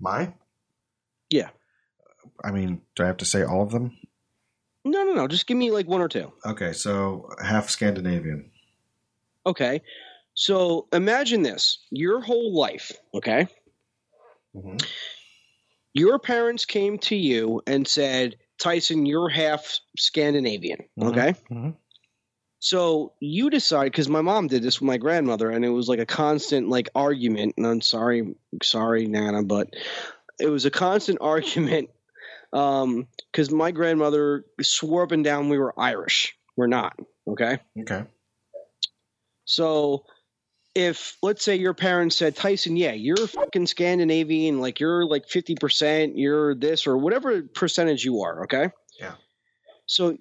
My? 0.00 0.32
Yeah. 1.28 1.50
I 2.42 2.50
mean, 2.50 2.80
do 2.96 3.02
I 3.04 3.06
have 3.06 3.18
to 3.18 3.24
say 3.24 3.42
all 3.44 3.62
of 3.62 3.70
them? 3.70 3.96
no 4.84 5.04
no 5.04 5.12
no 5.12 5.28
just 5.28 5.46
give 5.46 5.56
me 5.58 5.70
like 5.70 5.86
one 5.86 6.00
or 6.00 6.08
two 6.08 6.32
Okay, 6.44 6.72
so 6.72 7.28
half 7.44 7.68
Scandinavian. 7.70 8.50
okay 9.46 9.82
so 10.40 10.88
imagine 10.90 11.42
this 11.42 11.78
your 11.90 12.22
whole 12.22 12.54
life 12.54 12.92
okay 13.14 13.46
Mhm. 14.56 14.82
your 15.92 16.18
parents 16.18 16.64
came 16.64 16.96
to 16.98 17.14
you 17.14 17.60
and 17.66 17.86
said 17.86 18.36
tyson 18.58 19.04
you're 19.04 19.28
half 19.28 19.80
scandinavian 19.98 20.78
Mhm. 20.98 21.08
okay 21.08 21.34
Mhm. 21.50 21.76
So 22.62 23.14
you 23.20 23.48
decide 23.48 23.86
because 23.86 24.08
my 24.08 24.20
mom 24.20 24.46
did 24.46 24.62
this 24.62 24.80
with 24.80 24.86
my 24.86 24.98
grandmother, 24.98 25.50
and 25.50 25.64
it 25.64 25.70
was 25.70 25.88
like 25.88 25.98
a 25.98 26.04
constant 26.04 26.68
like 26.68 26.90
argument. 26.94 27.54
And 27.56 27.66
I'm 27.66 27.80
sorry, 27.80 28.34
sorry, 28.62 29.06
Nana, 29.06 29.42
but 29.42 29.72
it 30.38 30.50
was 30.50 30.66
a 30.66 30.70
constant 30.70 31.18
argument 31.22 31.88
because 32.52 33.50
my 33.50 33.70
grandmother 33.70 34.44
swore 34.60 35.04
up 35.04 35.12
and 35.12 35.24
down 35.24 35.48
we 35.48 35.58
were 35.58 35.72
Irish. 35.80 36.36
We're 36.54 36.66
not. 36.66 36.98
Okay. 37.26 37.60
Okay. 37.80 38.04
So 39.46 40.04
if 40.74 41.16
let's 41.22 41.44
say 41.44 41.56
your 41.56 41.74
parents 41.74 42.16
said, 42.16 42.36
Tyson, 42.36 42.76
yeah, 42.76 42.92
you're 42.92 43.26
fucking 43.26 43.66
Scandinavian, 43.66 44.60
like 44.60 44.80
you're 44.80 45.04
like 45.04 45.26
50%, 45.26 46.12
you're 46.14 46.54
this 46.54 46.86
or 46.86 46.96
whatever 46.96 47.42
percentage 47.42 48.04
you 48.04 48.22
are, 48.22 48.44
okay? 48.44 48.70
Yeah. 48.98 49.14
So 49.86 50.16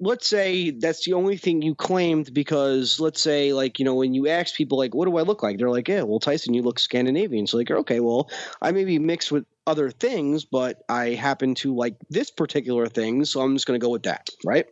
let's 0.00 0.28
say 0.28 0.70
that's 0.70 1.04
the 1.06 1.14
only 1.14 1.36
thing 1.36 1.62
you 1.62 1.74
claimed 1.74 2.34
because 2.34 3.00
let's 3.00 3.20
say 3.20 3.52
like, 3.52 3.78
you 3.78 3.84
know, 3.84 3.94
when 3.94 4.12
you 4.12 4.28
ask 4.28 4.54
people 4.54 4.76
like, 4.76 4.94
what 4.94 5.06
do 5.06 5.16
I 5.16 5.22
look 5.22 5.42
like? 5.42 5.56
They're 5.58 5.70
like, 5.70 5.88
yeah, 5.88 6.02
well, 6.02 6.20
Tyson, 6.20 6.52
you 6.52 6.62
look 6.62 6.78
Scandinavian. 6.78 7.46
So 7.46 7.56
like, 7.56 7.70
okay, 7.70 8.00
well, 8.00 8.28
I 8.60 8.72
may 8.72 8.84
be 8.84 8.98
mixed 8.98 9.32
with 9.32 9.46
other 9.66 9.90
things, 9.90 10.44
but 10.44 10.82
I 10.88 11.10
happen 11.10 11.54
to 11.56 11.74
like 11.74 11.96
this 12.10 12.30
particular 12.30 12.86
thing, 12.86 13.24
so 13.24 13.40
I'm 13.40 13.54
just 13.54 13.66
going 13.66 13.80
to 13.80 13.84
go 13.84 13.90
with 13.90 14.02
that, 14.02 14.28
right? 14.44 14.66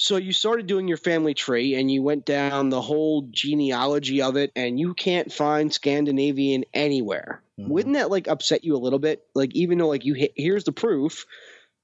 So 0.00 0.16
you 0.16 0.32
started 0.32 0.68
doing 0.68 0.86
your 0.86 0.96
family 0.96 1.34
tree 1.34 1.74
and 1.74 1.90
you 1.90 2.02
went 2.02 2.24
down 2.24 2.70
the 2.70 2.80
whole 2.80 3.26
genealogy 3.32 4.22
of 4.22 4.36
it 4.36 4.52
and 4.54 4.78
you 4.78 4.94
can't 4.94 5.32
find 5.32 5.72
Scandinavian 5.74 6.64
anywhere. 6.72 7.42
Mhm. 7.58 7.68
Wouldn't 7.68 7.94
that 7.96 8.08
like 8.08 8.28
upset 8.28 8.62
you 8.64 8.76
a 8.76 8.78
little 8.78 9.00
bit? 9.00 9.26
Like 9.34 9.54
even 9.56 9.78
though 9.78 9.88
like 9.88 10.04
you 10.04 10.14
hit, 10.14 10.32
here's 10.36 10.62
the 10.62 10.72
proof, 10.72 11.26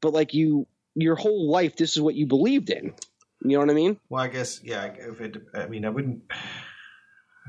but 0.00 0.12
like 0.12 0.32
you 0.32 0.66
your 0.94 1.16
whole 1.16 1.50
life 1.50 1.74
this 1.76 1.96
is 1.96 2.00
what 2.00 2.14
you 2.14 2.26
believed 2.26 2.70
in. 2.70 2.94
You 3.42 3.50
know 3.54 3.58
what 3.58 3.70
I 3.70 3.74
mean? 3.74 3.98
Well, 4.08 4.22
I 4.22 4.28
guess 4.28 4.60
yeah. 4.62 4.84
If 4.96 5.20
it, 5.20 5.36
I 5.52 5.66
mean, 5.66 5.84
I 5.84 5.88
wouldn't. 5.90 6.22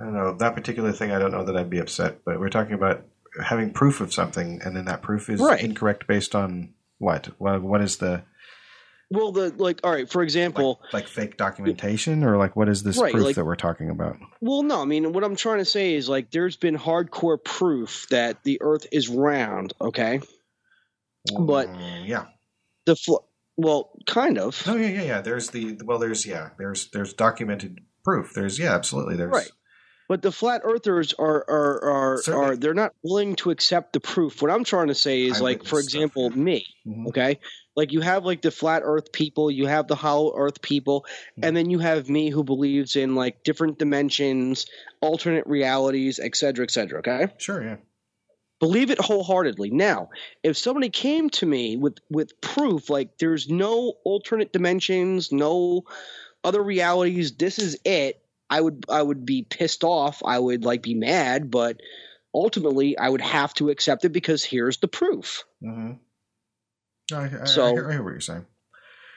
I 0.02 0.04
don't 0.04 0.14
know 0.14 0.36
that 0.40 0.56
particular 0.56 0.92
thing. 0.92 1.12
I 1.12 1.20
don't 1.20 1.32
know 1.32 1.44
that 1.46 1.56
I'd 1.56 1.70
be 1.70 1.78
upset. 1.78 2.26
But 2.26 2.40
we're 2.40 2.50
talking 2.50 2.74
about 2.74 3.06
having 3.42 3.72
proof 3.72 4.02
of 4.02 4.14
something, 4.14 4.62
and 4.66 4.76
then 4.76 4.86
that 4.86 5.04
proof 5.04 5.30
is 5.30 5.40
Right. 5.40 5.64
incorrect 5.64 6.08
based 6.08 6.34
on 6.36 6.74
what? 6.98 7.28
What 7.40 7.82
is 7.82 7.98
the 7.98 8.24
Well, 9.12 9.32
the 9.32 9.54
like 9.58 9.82
all 9.84 9.92
right, 9.92 10.10
for 10.10 10.24
example, 10.24 10.80
like, 10.86 10.94
like 10.94 11.08
fake 11.08 11.38
documentation, 11.38 12.24
or 12.24 12.38
like 12.38 12.56
what 12.56 12.68
is 12.70 12.82
this 12.84 12.98
Right, 12.98 13.12
proof 13.14 13.26
like- 13.26 13.36
that 13.36 13.46
we're 13.46 13.56
talking 13.56 13.90
about? 13.90 14.18
Well, 14.42 14.64
no, 14.64 14.82
I 14.82 14.86
mean, 14.86 15.14
what 15.14 15.24
I'm 15.24 15.36
trying 15.36 15.60
to 15.60 15.66
say 15.66 15.94
is 15.94 16.10
like 16.10 16.32
there's 16.32 16.56
been 16.58 16.76
hardcore 16.78 17.42
proof 17.44 18.08
that 18.10 18.44
the 18.44 18.58
Earth 18.62 18.88
is 18.92 19.08
round. 19.08 19.74
Okay, 19.80 20.22
But- 21.40 21.70
Mm, 21.70 22.08
yeah, 22.08 22.26
the 22.86 22.96
fl- 22.96 23.26
Well, 23.58 23.92
kind 24.06 24.38
of. 24.38 24.62
Oh 24.68 24.76
yeah, 24.76 24.88
yeah, 24.90 25.02
yeah. 25.04 25.22
There's 25.22 25.50
the 25.52 25.78
well. 25.84 25.98
There's 26.00 26.26
yeah. 26.26 26.50
There's 26.58 26.90
there's 26.92 27.14
documented 27.14 27.80
proof. 28.04 28.34
There's 28.34 28.60
yeah, 28.60 28.74
absolutely. 28.76 29.16
There's 29.16 29.32
Right. 29.32 29.52
But 30.10 30.22
the 30.22 30.32
flat 30.32 30.62
earthers 30.66 31.14
are 31.14 31.46
are 31.48 31.84
are, 31.84 32.18
Certainly. 32.22 32.46
are 32.48 32.56
they're 32.58 32.74
not 32.74 32.94
willing 33.02 33.36
to 33.38 33.52
accept 33.52 33.94
the 33.94 34.00
proof. 34.02 34.42
What 34.42 34.52
I'm 34.52 34.64
trying 34.66 34.88
to 34.90 34.96
say 34.96 35.24
is 35.24 35.40
like, 35.42 35.62
for 35.62 35.82
stuff, 35.82 35.84
example, 35.84 36.30
yeah. 36.32 36.36
me. 36.42 36.66
Mhm. 36.86 37.08
Okay, 37.08 37.40
like 37.76 37.92
you 37.92 38.02
have 38.02 38.26
like 38.26 38.42
the 38.42 38.52
flat 38.52 38.82
Earth 38.86 39.12
people, 39.12 39.52
you 39.52 39.66
have 39.68 39.88
the 39.88 39.96
hollow 39.96 40.34
Earth 40.36 40.62
people, 40.62 41.06
and 41.42 41.56
then 41.56 41.70
you 41.70 41.80
have 41.80 42.10
me 42.10 42.30
who 42.30 42.44
believes 42.44 42.96
in 42.96 43.16
like 43.16 43.44
different 43.44 43.78
dimensions, 43.80 44.66
alternate 45.02 45.46
realities, 45.48 46.20
etc., 46.20 46.38
cetera, 46.38 46.64
et 46.64 46.72
cetera. 46.72 47.00
Okay, 47.00 47.34
Sure, 47.38 47.64
yeah. 47.64 47.76
believe 48.60 48.92
it 48.92 49.00
wholeheartedly. 49.00 49.72
Now, 49.72 50.10
if 50.44 50.58
somebody 50.58 50.90
came 50.90 51.30
to 51.32 51.46
me 51.46 51.76
with 51.78 51.98
with 52.10 52.40
proof, 52.42 52.90
like 52.90 53.18
there's 53.18 53.50
no 53.50 53.94
alternate 54.04 54.54
dimensions, 54.54 55.32
no 55.32 55.84
other 56.44 56.64
realities, 56.64 57.36
this 57.36 57.60
is 57.60 57.78
it. 57.84 58.22
I 58.50 58.62
would 58.62 58.86
I 58.88 59.02
would 59.02 59.26
be 59.26 59.42
pissed 59.42 59.84
off. 59.84 60.22
I 60.24 60.38
would 60.40 60.64
like 60.64 60.82
be 60.84 60.94
mad, 60.94 61.50
but 61.52 61.82
ultimately 62.34 62.98
I 62.98 63.10
would 63.10 63.22
have 63.22 63.54
to 63.56 63.70
accept 63.70 64.06
it 64.06 64.10
because 64.10 64.44
here's 64.44 64.78
the 64.78 64.88
proof. 64.88 65.44
Mm-hmm. 65.64 65.94
I, 67.12 67.30
I, 67.42 67.46
So- 67.46 67.66
I, 67.68 67.72
hear, 67.72 67.90
I 67.90 67.92
hear 67.94 68.04
what 68.04 68.12
you're 68.12 68.20
saying. 68.22 68.46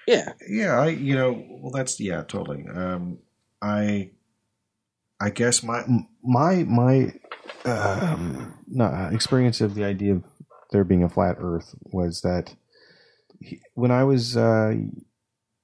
Yeah. 0.07 0.33
Yeah, 0.49 0.81
I 0.81 0.89
you 0.89 1.15
know 1.15 1.45
well 1.61 1.71
that's 1.71 2.01
yeah 2.01 2.23
totally. 2.23 2.65
Um, 2.67 3.19
I 3.61 4.11
I 5.21 5.31
guess 5.31 5.63
my 5.63 5.85
my 6.25 6.65
my 6.65 7.13
um, 7.67 8.55
no, 8.67 8.85
uh, 8.87 9.11
experience 9.13 9.61
of 9.61 9.75
the 9.75 9.85
idea 9.85 10.13
of 10.15 10.25
there 10.73 10.85
being 10.85 11.03
a 11.03 11.09
flat 11.11 11.37
Earth 11.39 11.75
was 11.93 12.23
that 12.23 12.55
he- 13.41 13.61
when 13.75 13.91
I 13.91 14.05
was 14.05 14.35
uh, 14.37 14.75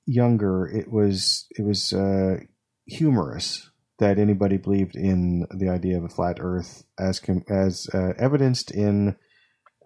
younger, 0.07 0.66
it 0.66 0.91
was 0.93 1.47
it 1.59 1.64
was 1.64 1.93
uh, 1.93 2.39
humorous 2.87 3.70
that 3.99 4.18
anybody 4.18 4.57
believed 4.57 4.97
in 4.97 5.47
the 5.57 5.68
idea 5.68 5.97
of 5.97 6.05
a 6.05 6.09
flat 6.09 6.37
Earth 6.41 6.85
as 6.99 7.20
com- 7.20 7.45
as 7.49 7.89
uh, 7.95 8.12
evidenced 8.18 8.70
in 8.72 9.16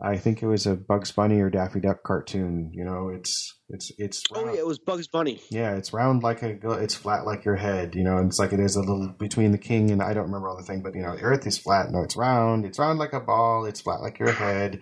I 0.00 0.16
think 0.16 0.42
it 0.42 0.46
was 0.46 0.66
a 0.66 0.76
Bugs 0.76 1.10
Bunny 1.10 1.40
or 1.40 1.50
Daffy 1.50 1.80
Duck 1.80 2.04
cartoon. 2.04 2.70
You 2.72 2.84
know, 2.84 3.08
it's 3.08 3.58
it's 3.68 3.90
it's 3.98 4.22
Oh 4.32 4.46
yeah, 4.46 4.60
it 4.60 4.66
was 4.66 4.78
Bugs 4.78 5.08
Bunny. 5.08 5.40
yeah, 5.50 5.74
it's 5.74 5.92
round 5.92 6.22
like 6.22 6.42
a, 6.42 6.56
it's 6.78 6.94
flat 6.94 7.26
like 7.26 7.44
your 7.44 7.56
head, 7.56 7.96
you 7.96 8.04
know, 8.04 8.16
and 8.16 8.28
it's 8.28 8.38
like 8.38 8.52
it 8.52 8.60
is 8.60 8.76
a 8.76 8.80
little 8.80 9.08
between 9.18 9.50
the 9.50 9.58
king 9.58 9.90
and 9.90 10.00
I 10.00 10.14
don't 10.14 10.26
remember 10.26 10.48
all 10.48 10.56
the 10.56 10.62
thing, 10.62 10.82
but 10.82 10.94
you 10.94 11.02
know, 11.02 11.16
the 11.16 11.22
earth 11.22 11.46
is 11.46 11.58
flat. 11.58 11.90
No, 11.90 12.02
it's 12.02 12.16
round. 12.16 12.64
It's 12.64 12.78
round 12.78 12.98
like 13.00 13.12
a 13.12 13.20
ball. 13.20 13.64
It's 13.64 13.80
flat 13.80 14.00
like 14.00 14.18
your 14.20 14.32
head, 14.32 14.80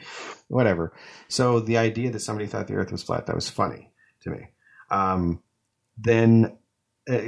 whatever. 0.49 0.93
So 1.29 1.61
the 1.61 1.79
idea 1.79 2.11
that 2.11 2.21
somebody 2.21 2.47
thought 2.47 2.69
the 2.69 2.75
earth 2.75 2.93
was 2.93 3.03
flat, 3.03 3.27
that 3.27 3.35
was 3.35 3.49
funny 3.49 3.91
to 4.23 4.31
me. 4.31 4.49
Um, 4.91 5.43
then, 5.99 6.59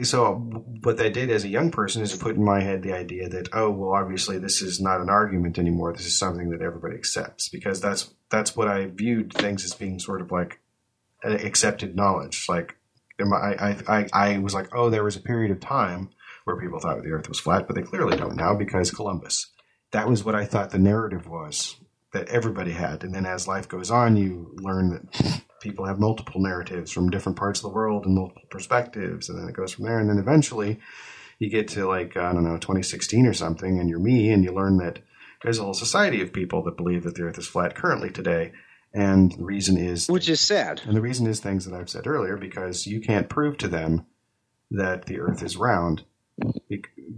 so 0.02 0.34
what 0.82 1.00
I 1.00 1.08
did 1.08 1.30
as 1.30 1.44
a 1.44 1.48
young 1.48 1.70
person 1.70 2.02
is 2.02 2.16
put 2.16 2.34
in 2.36 2.44
my 2.44 2.60
head 2.60 2.82
the 2.82 2.92
idea 2.92 3.28
that, 3.28 3.48
oh, 3.52 3.70
well, 3.70 3.94
obviously 3.94 4.38
this 4.38 4.60
is 4.60 4.80
not 4.80 5.00
an 5.00 5.08
argument 5.08 5.58
anymore. 5.58 5.92
This 5.92 6.06
is 6.06 6.18
something 6.18 6.50
that 6.50 6.62
everybody 6.62 6.96
accepts 6.96 7.48
because 7.48 7.80
that's, 7.80 8.12
that's 8.30 8.56
what 8.56 8.66
I 8.68 8.86
viewed 8.86 9.32
things 9.32 9.64
as 9.64 9.74
being 9.74 10.00
sort 10.00 10.20
of 10.20 10.32
like 10.32 10.60
uh, 11.24 11.30
accepted 11.30 11.94
knowledge. 11.94 12.46
Like, 12.48 12.76
I, 13.20 13.76
I, 13.88 14.06
I 14.12 14.38
was 14.38 14.54
like, 14.54 14.68
oh, 14.74 14.90
there 14.90 15.04
was 15.04 15.16
a 15.16 15.20
period 15.20 15.50
of 15.50 15.60
time 15.60 16.10
where 16.44 16.56
people 16.56 16.80
thought 16.80 17.02
the 17.02 17.10
earth 17.10 17.28
was 17.28 17.40
flat, 17.40 17.66
but 17.66 17.76
they 17.76 17.82
clearly 17.82 18.16
don't 18.16 18.36
now 18.36 18.54
because 18.54 18.90
Columbus. 18.90 19.52
That 19.90 20.08
was 20.08 20.24
what 20.24 20.34
I 20.34 20.44
thought 20.44 20.70
the 20.70 20.78
narrative 20.78 21.28
was 21.28 21.76
that 22.12 22.28
everybody 22.28 22.72
had. 22.72 23.04
And 23.04 23.14
then 23.14 23.26
as 23.26 23.48
life 23.48 23.68
goes 23.68 23.90
on, 23.90 24.16
you 24.16 24.54
learn 24.60 24.90
that 24.90 25.42
people 25.60 25.84
have 25.86 25.98
multiple 25.98 26.40
narratives 26.40 26.90
from 26.92 27.10
different 27.10 27.36
parts 27.38 27.58
of 27.60 27.62
the 27.64 27.74
world 27.74 28.06
and 28.06 28.14
multiple 28.14 28.42
perspectives. 28.50 29.28
And 29.28 29.38
then 29.38 29.48
it 29.48 29.54
goes 29.56 29.72
from 29.74 29.84
there. 29.86 29.98
And 29.98 30.08
then 30.08 30.18
eventually 30.18 30.80
you 31.38 31.50
get 31.50 31.68
to 31.68 31.86
like, 31.86 32.16
I 32.16 32.32
don't 32.32 32.44
know, 32.44 32.56
2016 32.58 33.26
or 33.26 33.32
something, 33.34 33.78
and 33.78 33.88
you're 33.88 33.98
me, 33.98 34.30
and 34.30 34.42
you 34.44 34.52
learn 34.52 34.78
that 34.78 35.00
there's 35.42 35.58
a 35.58 35.62
whole 35.62 35.74
society 35.74 36.20
of 36.20 36.32
people 36.32 36.62
that 36.64 36.76
believe 36.76 37.04
that 37.04 37.14
the 37.14 37.22
earth 37.22 37.38
is 37.38 37.46
flat 37.46 37.74
currently 37.76 38.10
today. 38.10 38.52
And 38.94 39.32
the 39.32 39.44
reason 39.44 39.76
is 39.76 40.08
Which 40.08 40.28
is 40.28 40.40
sad. 40.40 40.80
and 40.86 40.96
the 40.96 41.00
reason 41.00 41.26
is 41.26 41.38
things 41.40 41.64
that 41.66 41.74
I've 41.78 41.90
said 41.90 42.06
earlier 42.06 42.36
because 42.36 42.86
you 42.86 43.00
can't 43.00 43.28
prove 43.28 43.58
to 43.58 43.68
them 43.68 44.06
that 44.70 45.04
the 45.06 45.20
Earth 45.20 45.42
is 45.42 45.56
round 45.56 46.04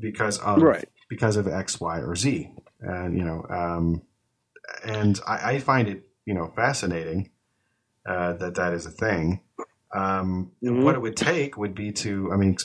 because 0.01 0.39
of 0.39 0.63
Right. 0.63 0.89
because 1.09 1.37
of 1.37 1.47
X, 1.49 1.81
Y, 1.81 2.01
or 2.01 2.15
Z. 2.17 2.51
And 2.81 3.17
you 3.17 3.25
know, 3.25 3.45
um, 3.49 4.03
and 4.85 5.19
I, 5.27 5.53
I 5.55 5.59
find 5.61 5.89
it 5.89 6.09
you 6.27 6.35
know 6.35 6.53
fascinating 6.57 7.31
uh, 8.07 8.33
that 8.35 8.55
that 8.57 8.73
is 8.75 8.87
a 8.87 8.91
thing. 8.91 9.41
Um, 9.93 10.53
Mhm. 10.63 10.85
What 10.85 10.95
it 10.95 11.01
would 11.01 11.17
take 11.17 11.57
would 11.57 11.75
be 11.75 11.91
to, 11.93 12.31
I 12.33 12.37
mean, 12.37 12.57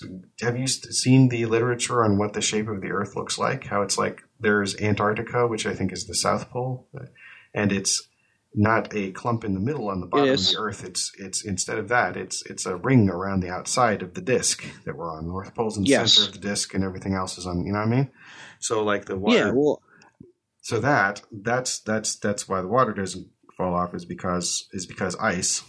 have 0.41 0.57
you 0.59 0.67
seen 0.67 1.29
the 1.29 1.45
literature 1.47 2.03
on 2.03 2.17
what 2.19 2.33
the 2.33 2.41
shape 2.41 2.67
of 2.67 2.81
the 2.81 2.91
Earth 2.91 3.15
looks 3.15 3.37
like? 3.39 3.63
How 3.65 3.81
it's 3.81 3.97
like 3.97 4.21
there's 4.39 4.79
Antarctica, 4.79 5.47
which 5.47 5.65
I 5.65 5.73
think 5.73 5.91
is 5.91 6.05
the 6.05 6.13
South 6.13 6.49
Pole, 6.51 6.87
and 7.53 7.71
it's 7.71 8.07
not 8.53 8.95
a 8.95 9.11
clump 9.11 9.43
in 9.43 9.53
the 9.55 9.59
middle 9.59 9.89
on 9.89 10.01
the 10.01 10.05
bottom 10.07 10.29
of 10.29 10.39
the 10.39 10.55
Earth. 10.57 10.85
It's 10.85 11.11
it's 11.17 11.43
instead 11.43 11.79
of 11.79 11.87
that, 11.89 12.15
it's 12.15 12.43
it's 12.45 12.65
a 12.67 12.75
ring 12.77 13.09
around 13.09 13.39
the 13.41 13.49
outside 13.49 14.03
of 14.03 14.13
the 14.13 14.21
disk 14.21 14.63
that 14.85 14.95
we're 14.95 15.11
on. 15.11 15.27
North 15.27 15.53
Pole's 15.55 15.77
in 15.77 15.83
the 15.83 15.89
Yes. 15.89 16.13
center 16.13 16.27
of 16.27 16.33
the 16.35 16.47
disk, 16.47 16.73
and 16.75 16.83
everything 16.83 17.15
else 17.15 17.37
is 17.39 17.47
on. 17.47 17.65
You 17.65 17.73
know 17.73 17.79
what 17.79 17.87
I 17.87 17.91
mean? 17.91 18.11
So 18.59 18.83
like 18.83 19.05
the 19.05 19.17
water. 19.17 19.35
Yeah, 19.37 19.51
well, 19.51 19.81
so 20.61 20.79
that 20.79 21.23
that's 21.31 21.79
that's 21.79 22.15
that's 22.17 22.47
why 22.47 22.61
the 22.61 22.67
water 22.67 22.93
doesn't 22.93 23.27
fall 23.57 23.73
off 23.73 23.93
is 23.93 24.05
because 24.05 24.67
is 24.73 24.85
because 24.85 25.15
ice. 25.17 25.63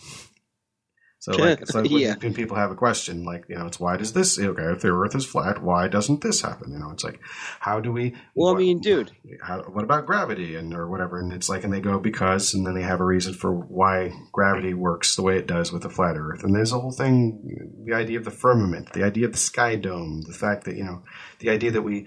So 1.18 1.32
like, 1.32 1.66
so 1.66 1.82
Yeah. 1.84 2.14
when 2.20 2.34
people 2.34 2.56
have 2.56 2.70
a 2.70 2.76
question 2.76 3.24
like 3.24 3.46
you 3.48 3.56
know 3.56 3.66
it's 3.66 3.80
why 3.80 3.96
does 3.96 4.12
this 4.12 4.38
okay 4.38 4.62
if 4.62 4.82
the 4.82 4.92
Earth 4.92 5.16
is 5.16 5.26
flat 5.26 5.60
why 5.60 5.88
doesn't 5.88 6.20
this 6.20 6.42
happen? 6.42 6.72
You 6.72 6.78
know 6.78 6.90
it's 6.92 7.02
like 7.02 7.18
how 7.58 7.80
do 7.80 7.90
we 7.90 8.14
well, 8.36 8.54
I 8.54 8.58
mean, 8.58 8.78
dude, 8.78 9.10
how, 9.42 9.62
what 9.62 9.82
about 9.82 10.06
gravity 10.06 10.54
and 10.54 10.72
or 10.72 10.88
whatever? 10.88 11.18
And 11.18 11.32
it's 11.32 11.48
like 11.48 11.64
and 11.64 11.72
they 11.72 11.80
go 11.80 11.98
because 11.98 12.54
and 12.54 12.64
then 12.64 12.74
they 12.74 12.82
have 12.82 13.00
a 13.00 13.04
reason 13.04 13.34
for 13.34 13.52
why 13.52 14.12
gravity 14.32 14.72
works 14.72 15.16
the 15.16 15.22
way 15.22 15.36
it 15.36 15.48
does 15.48 15.72
with 15.72 15.84
a 15.84 15.90
flat 15.90 16.16
earth. 16.16 16.44
And 16.44 16.54
there's 16.54 16.72
a 16.72 16.78
whole 16.78 16.92
thing 16.92 17.42
the 17.84 17.94
idea 17.94 18.18
of 18.18 18.24
the 18.24 18.30
firmament 18.30 18.92
the 18.92 19.02
idea 19.04 19.26
of 19.26 19.32
the 19.32 19.38
sky 19.38 19.74
dome 19.74 20.22
the 20.26 20.34
fact 20.34 20.64
that 20.64 20.76
you 20.76 20.84
know 20.84 21.02
the 21.40 21.50
idea 21.50 21.72
that 21.72 21.82
we 21.82 22.06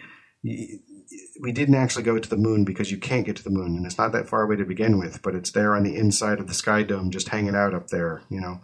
we 1.41 1.51
didn't 1.51 1.75
actually 1.75 2.03
go 2.03 2.19
to 2.19 2.29
the 2.29 2.37
moon 2.37 2.63
because 2.63 2.91
you 2.91 2.97
can't 2.97 3.25
get 3.25 3.35
to 3.35 3.43
the 3.43 3.49
moon 3.49 3.75
and 3.77 3.85
it's 3.85 3.97
not 3.97 4.11
that 4.11 4.27
far 4.29 4.43
away 4.43 4.55
to 4.55 4.65
begin 4.65 4.97
with 4.99 5.21
but 5.21 5.35
it's 5.35 5.51
there 5.51 5.75
on 5.75 5.83
the 5.83 5.95
inside 5.95 6.39
of 6.39 6.47
the 6.47 6.53
sky 6.53 6.83
dome 6.83 7.09
just 7.11 7.29
hanging 7.29 7.55
out 7.55 7.73
up 7.73 7.87
there 7.87 8.21
you 8.29 8.39
know 8.39 8.59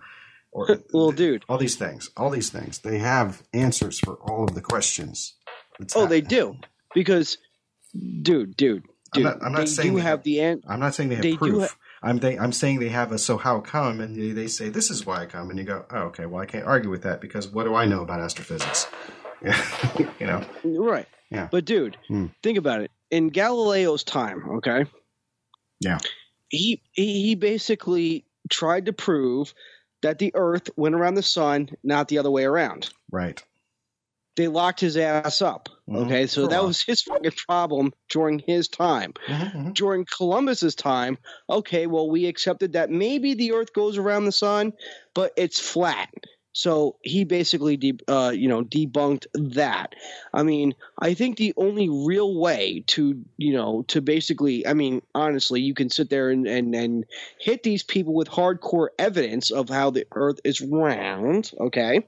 or 0.51 0.79
well, 0.93 1.11
dude. 1.11 1.43
all 1.49 1.57
these 1.57 1.75
things 1.75 2.09
all 2.17 2.29
these 2.29 2.49
things 2.49 2.79
they 2.79 2.99
have 2.99 3.41
answers 3.53 3.99
for 3.99 4.15
all 4.29 4.43
of 4.43 4.53
the 4.55 4.61
questions 4.61 5.35
It's 5.79 5.95
Oh, 5.95 6.01
not- 6.01 6.09
they 6.09 6.21
do 6.21 6.55
because, 6.93 7.37
dude, 8.21 8.55
dude, 8.55 8.83
I'm 9.13 9.21
dude, 9.21 9.23
not- 9.23 9.43
I'm 9.43 9.51
not 9.51 9.59
they 9.61 9.65
saying 9.65 9.91
do 9.91 9.95
they- 9.97 10.01
have 10.03 10.23
the 10.23 10.39
an- 10.41 10.63
I'm 10.67 10.79
not 10.79 10.95
saying 10.95 11.09
they 11.09 11.15
have 11.15 11.23
They 11.23 11.35
proof. 11.37 11.69
ha- 11.69 11.77
I'm 12.03 12.17
they, 12.19 12.37
I'm 12.37 12.51
saying 12.51 12.79
they 12.79 12.89
have 12.89 13.11
a 13.11 13.17
so 13.17 13.37
how 13.37 13.59
come, 13.61 13.99
and 13.99 14.15
they, 14.15 14.31
they 14.31 14.47
say 14.47 14.69
this 14.69 14.91
is 14.91 15.05
why 15.07 15.21
I 15.23 15.25
come, 15.25 15.49
and 15.49 15.57
you 15.57 15.65
go, 15.65 15.85
oh, 15.89 16.01
okay, 16.09 16.25
well 16.27 16.39
I 16.41 16.45
can't 16.45 16.65
argue 16.65 16.91
with 16.91 17.01
that 17.01 17.19
because 17.19 17.47
what 17.47 17.63
do 17.63 17.73
I 17.73 17.85
know 17.85 18.01
about 18.03 18.19
astrophysics? 18.19 18.85
you 20.19 20.27
know, 20.27 20.43
right. 20.63 21.07
Yeah. 21.35 21.47
But 21.51 21.65
dude, 21.65 21.97
Hmm. 22.07 22.27
think 22.43 22.57
about 22.57 22.81
it. 22.81 22.91
In 23.11 23.29
Galileo's 23.29 24.03
time, 24.03 24.43
okay, 24.57 24.85
yeah, 25.79 25.99
he 26.49 26.81
he 26.93 27.35
basically 27.35 28.25
tried 28.49 28.85
to 28.87 28.93
prove 28.93 29.53
that 30.01 30.19
the 30.19 30.31
Earth 30.35 30.69
went 30.75 30.95
around 30.95 31.15
the 31.15 31.23
sun, 31.23 31.69
not 31.83 32.07
the 32.07 32.17
other 32.19 32.31
way 32.31 32.43
around. 32.45 32.89
right, 33.11 33.41
They 34.35 34.47
locked 34.49 34.79
his 34.81 34.97
ass 34.97 35.41
up. 35.41 35.69
Mhm. 35.89 36.05
Okay, 36.05 36.27
so 36.27 36.47
that 36.47 36.63
was 36.63 36.81
his 36.87 37.01
fucking 37.01 37.31
problem 37.47 37.93
during 38.09 38.39
his 38.39 38.67
time. 38.67 39.13
Mhm, 39.27 39.53
mhm. 39.55 39.73
During 39.73 40.05
Columbus's 40.05 40.75
time, 40.75 41.17
okay, 41.49 41.87
well 41.87 42.09
we 42.09 42.25
accepted 42.25 42.73
that 42.73 42.89
maybe 42.89 43.33
the 43.33 43.53
Earth 43.53 43.71
goes 43.73 43.97
around 43.97 44.25
the 44.25 44.31
sun, 44.31 44.73
but 45.13 45.31
it's 45.37 45.59
flat. 45.59 46.09
So 46.55 46.95
he 47.01 47.25
basically, 47.25 47.75
de- 47.75 47.99
uh, 48.07 48.29
you 48.29 48.47
know, 48.47 48.63
debunked 48.63 49.25
that. 49.55 49.93
I 50.33 50.43
mean, 50.43 50.73
I 50.97 51.13
think 51.13 51.35
the 51.35 51.53
only 51.57 51.89
real 51.89 52.39
way 52.39 52.85
to, 52.87 53.21
you 53.35 53.53
know, 53.53 53.83
to 53.89 54.01
basically, 54.01 54.65
I 54.65 54.73
mean, 54.73 55.01
honestly, 55.13 55.59
you 55.59 55.73
can 55.73 55.89
sit 55.89 56.09
there 56.09 56.29
and 56.29 56.47
and, 56.47 56.73
and 56.73 57.05
hit 57.41 57.63
these 57.63 57.83
people 57.83 58.13
with 58.13 58.29
hardcore 58.29 58.87
evidence 58.97 59.51
of 59.51 59.67
how 59.67 59.89
the 59.89 60.07
Earth 60.13 60.39
is 60.45 60.61
round, 60.61 61.51
okay. 61.59 62.07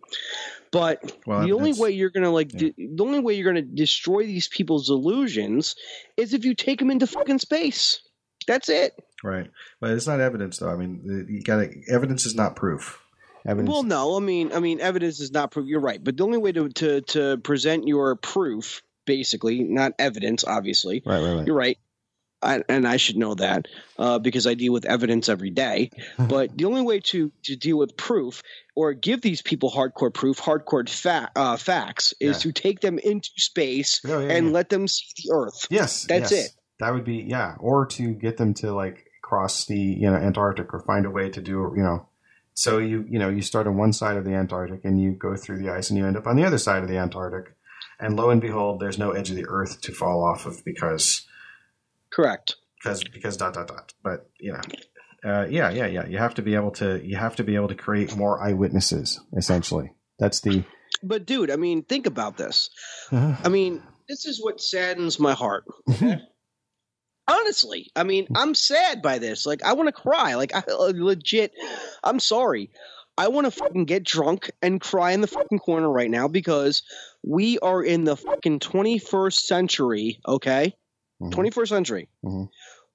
But 0.72 1.14
Well, 1.26 1.46
the 1.46 1.52
only 1.52 1.74
way 1.74 1.92
you're 1.92 2.10
gonna 2.10 2.32
like, 2.32 2.48
de- 2.48 2.74
the 2.78 3.04
only 3.04 3.20
way 3.20 3.34
you're 3.34 3.52
gonna 3.52 3.62
destroy 3.64 4.26
these 4.26 4.48
people's 4.48 4.90
illusions 4.90 5.76
is 6.16 6.34
if 6.34 6.46
you 6.46 6.56
take 6.56 6.80
them 6.80 6.90
into 6.90 7.06
fucking 7.06 7.40
space. 7.40 8.00
That's 8.48 8.70
it. 8.70 8.94
right. 9.26 9.52
But 9.82 9.92
it's 9.92 10.08
not 10.08 10.22
evidence, 10.22 10.60
though. 10.60 10.70
I 10.70 10.78
mean, 10.78 11.28
you 11.28 11.44
got 11.44 11.68
evidence 11.90 12.26
is 12.26 12.34
not 12.34 12.56
proof. 12.56 13.02
Evidence. 13.48 13.70
Well, 13.72 13.84
no, 13.84 14.18
I 14.18 14.20
mean, 14.20 14.52
I 14.54 14.60
mean, 14.60 14.82
evidence 14.82 15.20
is 15.22 15.32
not 15.32 15.52
proof. 15.52 15.68
You're 15.68 15.80
right, 15.80 16.04
but 16.04 16.18
the 16.18 16.24
only 16.24 16.38
way 16.38 16.52
to 16.52 16.70
to 16.70 17.02
to 17.02 17.38
present 17.38 17.88
your 17.88 18.16
proof, 18.18 18.82
basically, 19.06 19.64
not 19.64 19.94
evidence, 19.98 20.44
obviously. 20.44 21.02
right, 21.06 21.22
right, 21.24 21.34
right. 21.38 21.48
You're 21.48 21.56
right. 21.56 21.78
I, 22.40 22.62
and 22.70 22.88
I 22.88 22.98
should 22.98 23.18
know 23.18 23.34
that 23.34 23.68
uh, 23.98 24.20
because 24.20 24.46
I 24.46 24.54
deal 24.54 24.72
with 24.72 24.86
evidence 24.86 25.28
every 25.28 25.50
day. 25.50 25.90
but 26.20 26.56
the 26.56 26.66
only 26.66 26.84
way 26.84 27.00
to 27.00 27.32
to 27.46 27.56
deal 27.56 27.78
with 27.80 27.98
proof 27.98 28.44
or 28.76 28.94
give 28.94 29.22
these 29.22 29.42
people 29.42 29.72
hardcore 29.72 30.14
proof, 30.14 30.38
hardcore 30.40 30.88
fa- 30.88 31.32
uh, 31.36 31.58
facts, 31.58 32.14
is 32.20 32.36
Yeah. 32.46 32.52
to 32.52 32.52
take 32.52 32.80
them 32.82 33.00
into 33.00 33.30
space 33.38 34.02
Yeah, 34.06 34.20
yeah, 34.20 34.34
and 34.34 34.48
yeah. 34.48 34.54
let 34.54 34.70
them 34.70 34.88
see 34.88 35.06
the 35.24 35.34
Earth. 35.34 35.66
Yes, 35.72 36.04
That's 36.04 36.32
yes. 36.32 36.46
it. 36.48 36.52
That 36.80 36.94
would 36.94 37.06
be 37.06 37.26
yeah, 37.28 37.56
or 37.60 37.88
to 37.88 38.14
get 38.14 38.38
them 38.38 38.54
to 38.56 38.72
like 38.72 39.06
cross 39.24 39.66
the 39.66 39.76
you 39.80 40.08
know 40.12 40.16
Antarctic 40.18 40.74
or 40.76 40.82
find 40.86 41.08
a 41.08 41.10
way 41.10 41.30
to 41.32 41.42
do 41.42 41.74
you 41.76 41.82
know. 41.82 42.08
So 42.58 42.80
you 42.80 43.06
you 43.08 43.20
know 43.20 43.30
you 43.30 43.44
start 43.44 43.68
on 43.68 43.78
one 43.78 43.94
side 43.94 44.18
of 44.18 44.26
the 44.26 44.34
Antarctic 44.34 44.84
and 44.84 45.00
you 45.00 45.12
go 45.12 45.36
through 45.36 45.60
the 45.60 45.70
ice 45.70 45.92
and 45.92 46.00
you 46.00 46.08
end 46.08 46.18
up 46.18 46.26
on 46.26 46.36
the 46.36 46.44
other 46.44 46.58
side 46.58 46.82
of 46.82 46.90
the 46.90 46.98
Antarctic, 46.98 47.56
and 48.00 48.16
lo 48.16 48.32
and 48.32 48.42
behold, 48.42 48.80
there's 48.80 48.98
no 48.98 49.12
edge 49.12 49.30
of 49.30 49.36
the 49.36 49.46
Earth 49.48 49.80
to 49.82 49.92
fall 49.92 50.26
off 50.26 50.48
of 50.48 50.66
because 50.66 51.28
Correct. 52.12 52.56
because 52.82 53.04
because 53.04 53.38
dot 53.38 53.54
dot 53.54 53.68
dot. 53.68 53.94
But 54.02 54.32
you 54.40 54.54
know, 54.54 54.62
uh, 55.24 55.46
yeah, 55.48 55.70
yeah, 55.70 55.86
yeah. 55.86 56.08
You 56.08 56.18
have 56.18 56.34
to 56.34 56.42
be 56.42 56.56
able 56.56 56.72
to 56.72 57.00
you 57.06 57.16
have 57.16 57.36
to 57.36 57.44
be 57.44 57.54
able 57.54 57.68
to 57.68 57.76
create 57.76 58.18
more 58.18 58.44
Eyewitnesses, 58.44 59.20
essentially. 59.38 59.92
That's 60.18 60.42
the. 60.42 60.64
But 61.04 61.28
dude, 61.28 61.52
I 61.52 61.58
mean, 61.58 61.84
think 61.84 62.08
about 62.08 62.38
this. 62.38 62.72
I 63.12 63.50
mean, 63.50 63.84
this 64.10 64.26
is 64.26 64.44
what 64.44 64.60
saddens 64.60 65.20
my 65.20 65.34
heart. 65.34 65.66
okay? 65.88 66.22
Honestly, 67.28 67.92
I 67.96 68.04
mean, 68.04 68.28
I'm 68.36 68.56
sad 68.56 69.02
by 69.02 69.20
this. 69.20 69.46
Like, 69.46 69.64
I 69.64 69.74
want 69.74 69.88
to 69.88 69.92
cry. 69.94 70.36
Like, 70.36 70.56
I 70.56 70.64
uh, 70.72 70.94
legit. 70.96 71.52
I'm 72.04 72.20
sorry. 72.20 72.70
I 73.18 73.28
want 73.30 73.46
to 73.46 73.52
fucking 73.52 73.86
get 73.86 74.04
drunk 74.04 74.52
and 74.62 74.80
cry 74.80 75.12
in 75.12 75.22
the 75.22 75.28
fucking 75.28 75.60
corner 75.60 75.90
right 75.92 76.10
now 76.10 76.28
because 76.28 76.84
we 77.24 77.58
are 77.60 77.84
in 77.84 78.04
the 78.04 78.16
fucking 78.16 78.60
21st 78.60 79.40
century. 79.46 80.20
Okay, 80.28 80.76
Mhm. 81.22 81.32
21st 81.32 81.70
century. 81.70 82.10
Mhm. 82.24 82.50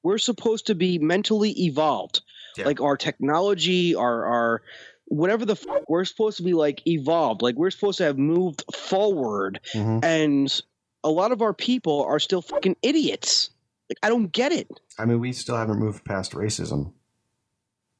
We're 0.04 0.18
supposed 0.18 0.68
to 0.68 0.74
be 0.76 0.98
mentally 0.98 1.50
evolved. 1.64 2.22
Yeah. 2.56 2.66
Like 2.66 2.80
our 2.80 2.96
technology, 2.96 3.94
our 3.96 4.24
our 4.26 4.62
whatever 5.06 5.44
the 5.44 5.56
fuck. 5.56 5.82
We're 5.88 6.04
supposed 6.04 6.36
to 6.36 6.42
be 6.44 6.54
like 6.54 6.86
evolved. 6.86 7.42
Like 7.42 7.56
we're 7.56 7.70
supposed 7.70 7.98
to 7.98 8.04
have 8.04 8.16
moved 8.18 8.62
forward 8.74 9.60
Mhm. 9.74 10.04
and 10.04 10.62
a 11.04 11.10
lot 11.10 11.32
of 11.32 11.42
our 11.42 11.52
people 11.54 12.04
are 12.04 12.20
still 12.20 12.42
fucking 12.42 12.76
idiots. 12.82 13.50
Like 13.90 13.98
I 14.02 14.08
don't 14.08 14.32
get 14.32 14.52
it. 14.52 14.68
I 14.98 15.04
mean, 15.04 15.20
we 15.20 15.32
still 15.32 15.56
haven't 15.56 15.78
moved 15.78 16.04
past 16.04 16.32
racism. 16.32 16.92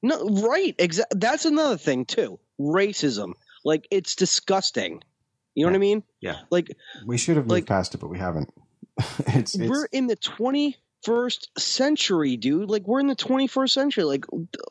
No, 0.03 0.29
right? 0.49 0.75
Exactly. 0.79 1.19
That's 1.21 1.45
another 1.45 1.77
thing 1.77 2.05
too. 2.05 2.39
Racism. 2.61 3.33
Like 3.65 3.87
it's 3.91 4.17
disgusting. 4.17 5.03
You 5.55 5.65
know 5.67 5.73
what 5.73 5.77
I 5.77 5.81
mean? 5.81 6.03
Yeah. 6.21 6.39
Like 6.51 6.77
We 7.07 7.19
should 7.19 7.37
have 7.37 7.45
moved 7.45 7.53
Like- 7.53 7.67
past 7.67 7.95
it, 7.95 7.99
but 7.99 8.09
we 8.09 8.19
haven't. 8.19 8.53
it's, 9.29 9.55
it's 9.55 9.71
we're 9.71 9.87
in 9.93 10.07
the 10.07 10.17
twenty 10.17 10.77
first 11.05 11.51
century, 11.59 12.37
dude. 12.37 12.69
Like 12.71 12.87
we're 12.87 13.01
in 13.01 13.07
the 13.07 13.15
twenty 13.15 13.47
first 13.47 13.75
century. 13.75 14.05
Like 14.05 14.25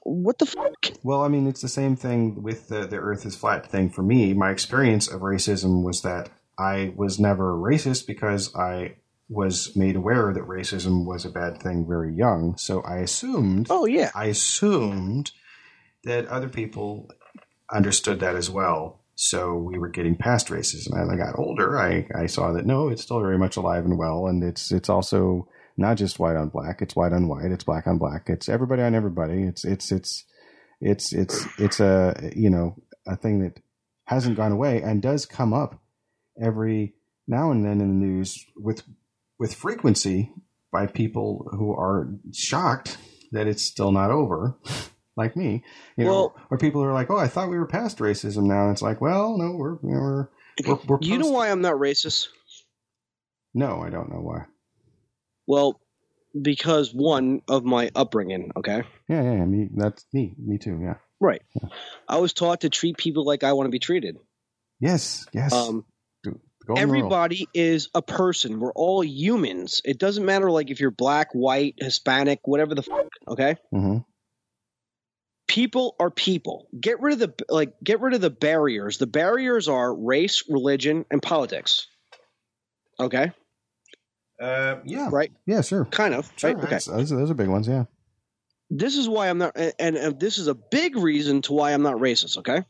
what 0.04 0.38
the 0.40 0.46
fuck? 0.46 0.92
Well, 1.04 1.22
I 1.24 1.28
mean, 1.28 1.48
it's 1.48 1.62
the 1.62 1.68
same 1.70 1.96
thing 1.96 2.42
with 2.44 2.68
the, 2.68 2.86
the 2.88 2.98
Earth 2.98 3.26
is 3.26 3.36
flat 3.36 3.66
thing 3.70 3.90
for 3.90 4.04
me. 4.04 4.34
My 4.34 4.52
experience 4.52 5.08
of 5.08 5.22
racism 5.22 5.84
was 5.84 6.02
that 6.02 6.30
I 6.60 6.94
was 6.96 7.20
never 7.20 7.54
racist 7.58 8.06
because 8.06 8.54
I 8.56 8.96
was 9.32 9.76
made 9.78 9.96
aware 9.96 10.34
that 10.34 10.44
racism 10.44 11.06
was 11.06 11.24
a 11.24 11.30
bad 11.30 11.64
thing 11.64 11.88
very 11.88 12.14
young. 12.14 12.58
So 12.58 12.82
I 12.82 12.98
assumed, 12.98 13.68
Oh 13.70 13.86
yeah. 13.86 14.12
I 14.14 14.26
assumed 14.26 15.32
that 16.04 16.28
other 16.28 16.50
people 16.50 17.10
understood 17.72 18.20
that 18.20 18.36
as 18.36 18.50
well. 18.50 19.00
So 19.16 19.56
we 19.56 19.78
were 19.80 19.88
getting 19.88 20.18
past 20.18 20.48
racism. 20.48 21.02
As 21.02 21.08
I 21.10 21.16
got 21.16 21.40
older, 21.40 21.80
I, 21.80 22.08
I 22.14 22.26
saw 22.26 22.52
that 22.52 22.66
no, 22.66 22.90
it's 22.90 23.04
still 23.04 23.22
very 23.22 23.38
much 23.38 23.56
alive 23.56 23.86
and 23.86 23.98
well, 23.98 24.28
and 24.28 24.44
it's 24.44 24.72
it's 24.72 24.90
also 24.90 25.48
not 25.78 25.96
just 25.96 26.20
white 26.20 26.36
on 26.36 26.50
black. 26.50 26.82
It's 26.82 26.96
white 26.96 27.14
on 27.14 27.28
white. 27.28 27.52
It's 27.52 27.64
black 27.64 27.88
on 27.88 28.00
black. 28.00 28.24
It's 28.28 28.50
everybody 28.50 28.82
on 28.82 28.96
everybody. 28.96 29.44
It's 29.44 29.64
it's 29.64 29.92
it's 29.92 30.26
it's 30.82 31.14
it's 31.14 31.46
it's 31.58 31.80
a 31.80 32.32
you 32.36 32.50
know 32.50 32.76
a 33.08 33.16
thing 33.16 33.44
that 33.44 33.62
hasn't 34.06 34.38
gone 34.38 34.52
away 34.52 34.82
and 34.82 35.02
does 35.02 35.26
come 35.26 35.54
up 35.54 35.80
every 36.42 36.96
now 37.28 37.52
and 37.52 37.64
then 37.64 37.80
in 37.80 38.00
the 38.00 38.06
news 38.06 38.44
with 38.58 38.82
with 39.42 39.56
frequency 39.56 40.32
by 40.72 40.86
people 40.86 41.50
who 41.52 41.74
are 41.74 42.08
shocked 42.32 42.98
that 43.32 43.48
it's 43.48 43.64
still 43.64 43.92
not 43.92 44.12
over 44.12 44.56
like 45.18 45.36
me 45.36 45.64
you 45.98 46.06
know 46.06 46.32
or 46.52 46.58
people 46.58 46.84
are 46.84 46.94
like 46.94 47.10
oh 47.10 47.18
i 47.18 47.28
thought 47.28 47.50
we 47.50 47.58
were 47.58 47.66
past 47.66 47.98
racism 47.98 48.44
now 48.44 48.64
and 48.64 48.72
it's 48.72 48.84
like 48.84 49.02
well 49.02 49.38
no 49.38 49.52
we're 49.58 49.78
we're, 49.82 50.30
we're, 50.66 50.76
we're 50.88 50.98
You 51.02 51.18
know 51.18 51.32
why 51.32 51.50
I'm 51.50 51.62
not 51.62 51.74
racist? 51.74 52.28
no 53.54 53.82
i 53.82 53.90
don't 53.90 54.10
know 54.14 54.22
why 54.22 54.46
Well, 55.48 55.82
because 56.40 56.94
one 56.94 57.42
of 57.50 57.66
my 57.66 57.92
upbringing. 57.96 58.52
Okay. 58.56 58.84
yeah, 59.10 59.22
yeah, 59.22 59.34
yeah, 59.34 59.46
me. 59.46 59.70
That's 59.76 60.06
me. 60.14 60.34
Me 60.38 60.58
too. 60.58 60.80
Yeah. 60.82 60.96
Right. 61.20 61.42
I 62.08 62.20
was 62.20 62.32
taught 62.32 62.62
to 62.62 62.70
treat 62.70 62.98
people 62.98 63.26
like 63.26 63.44
I 63.44 63.54
want 63.54 63.68
to 63.68 63.72
be 63.72 63.80
treated. 63.80 64.18
Yes. 64.80 65.26
Yes. 65.34 65.52
Um. 65.52 65.84
Everybody 66.78 67.48
is 67.54 67.90
a 67.94 68.02
person. 68.02 68.60
We're 68.60 68.74
all 68.74 69.04
humans. 69.04 69.82
It 69.86 69.98
doesn't 70.00 70.26
matter 70.26 70.50
like 70.52 70.70
if 70.70 70.80
you're 70.80 70.92
black, 70.92 71.30
white, 71.34 71.76
Hispanic, 71.80 72.40
whatever 72.46 72.76
the 72.76 72.84
fuck. 72.84 73.08
Okay. 73.28 73.56
Mhm. 73.74 74.06
People 75.48 75.96
are 76.00 76.10
people. 76.10 76.68
Get 76.80 77.02
rid 77.02 77.20
of 77.22 77.36
the 77.38 77.46
like. 77.50 77.74
Get 77.84 78.00
rid 78.00 78.14
of 78.14 78.22
the 78.22 78.30
barriers. 78.30 78.98
The 78.98 79.08
barriers 79.08 79.68
are 79.68 79.94
race, 79.94 80.44
religion, 80.50 81.06
and 81.12 81.22
politics. 81.22 81.88
Okay. 83.00 83.32
uh, 84.42 84.78
yeah 84.86 85.10
Right. 85.12 85.32
Yeah. 85.46 85.62
Sure. 85.62 85.86
Kind 85.86 86.14
of. 86.14 86.32
Sure, 86.38 86.54
right. 86.54 86.64
Okay. 86.64 86.76
Those, 86.76 87.12
are- 87.12 87.18
those 87.18 87.32
are 87.32 87.36
big 87.36 87.50
ones. 87.50 87.68
Yeah. 87.68 87.86
this 88.70 88.96
is 88.96 89.10
why 89.10 89.30
I'm 89.30 89.38
not, 89.40 89.58
and, 89.58 89.98
and 89.98 90.20
this 90.20 90.38
is 90.38 90.48
a 90.48 90.56
big 90.56 90.96
reason 90.96 91.42
to 91.44 91.54
why 91.54 91.74
I'm 91.74 91.82
not 91.84 91.96
racist. 91.96 92.38
Okay, 92.38 92.64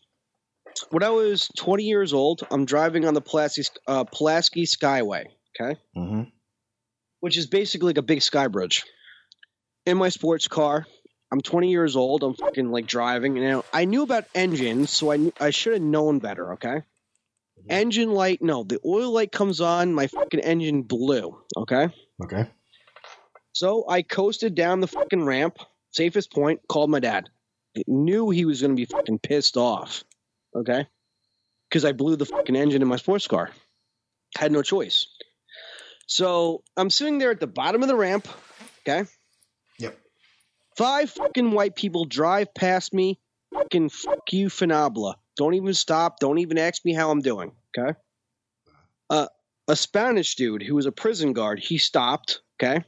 when 0.89 1.03
I 1.03 1.09
was 1.09 1.49
20 1.57 1.83
years 1.83 2.13
old, 2.13 2.45
I'm 2.51 2.65
driving 2.65 3.05
on 3.05 3.13
the 3.13 3.21
Pulaski, 3.21 3.63
uh, 3.87 4.03
Pulaski 4.05 4.65
Skyway. 4.65 5.25
Okay, 5.59 5.79
hmm 5.95 6.23
which 7.19 7.37
is 7.37 7.45
basically 7.45 7.87
like 7.87 7.99
a 7.99 8.01
big 8.01 8.21
sky 8.21 8.47
bridge. 8.47 8.83
In 9.85 9.97
my 9.97 10.09
sports 10.09 10.47
car, 10.47 10.87
I'm 11.31 11.39
20 11.39 11.69
years 11.69 11.95
old. 11.95 12.23
I'm 12.23 12.33
fucking 12.33 12.71
like 12.71 12.87
driving, 12.87 13.37
and 13.37 13.47
now 13.47 13.63
I 13.71 13.85
knew 13.85 14.01
about 14.01 14.25
engines, 14.33 14.89
so 14.89 15.11
I 15.11 15.17
knew, 15.17 15.33
I 15.39 15.51
should 15.51 15.73
have 15.73 15.81
known 15.83 16.19
better. 16.19 16.53
Okay, 16.53 16.81
engine 17.69 18.11
light, 18.11 18.41
no, 18.41 18.63
the 18.63 18.79
oil 18.85 19.11
light 19.11 19.31
comes 19.31 19.61
on, 19.61 19.93
my 19.93 20.07
fucking 20.07 20.39
engine 20.39 20.83
blew. 20.83 21.37
Okay. 21.57 21.89
okay 22.23 22.49
So 23.53 23.85
I 23.87 24.01
coasted 24.01 24.55
down 24.55 24.79
the 24.79 24.87
fucking 24.87 25.23
ramp, 25.23 25.57
safest 25.91 26.31
point, 26.31 26.61
called 26.67 26.89
my 26.89 26.99
dad. 26.99 27.29
Knew 27.87 28.29
he 28.29 28.45
was 28.45 28.61
going 28.61 28.75
to 28.75 28.79
be 28.79 28.85
fucking 28.85 29.19
pissed 29.19 29.57
off. 29.57 30.03
Okay? 30.55 30.87
Because 31.69 31.85
I 31.85 31.91
blew 31.91 32.15
the 32.15 32.25
fucking 32.25 32.55
engine 32.55 32.81
in 32.81 32.87
my 32.87 32.97
sports 32.97 33.27
car. 33.27 33.49
Had 34.37 34.51
no 34.51 34.61
choice. 34.61 35.07
So 36.07 36.63
I'm 36.75 36.89
sitting 36.89 37.17
there 37.17 37.31
at 37.31 37.39
the 37.39 37.47
bottom 37.47 37.81
of 37.81 37.87
the 37.87 37.95
ramp. 37.95 38.27
Okay? 38.81 39.09
Yep. 39.79 39.97
Five 40.77 41.09
fucking 41.11 41.51
white 41.51 41.75
people 41.75 42.05
drive 42.05 42.53
past 42.53 42.93
me. 42.93 43.19
Fucking 43.53 43.89
fuck 43.89 44.31
you, 44.31 44.47
Finabla. 44.47 45.15
Don't 45.37 45.53
even 45.53 45.73
stop. 45.73 46.19
Don't 46.19 46.39
even 46.39 46.57
ask 46.57 46.83
me 46.83 46.93
how 46.93 47.11
I'm 47.11 47.21
doing. 47.21 47.51
Okay? 47.77 47.97
Uh, 49.09 49.27
a 49.67 49.75
Spanish 49.75 50.35
dude 50.35 50.63
who 50.63 50.75
was 50.75 50.85
a 50.85 50.91
prison 50.91 51.33
guard, 51.33 51.59
he 51.59 51.77
stopped. 51.77 52.41
Okay? 52.61 52.83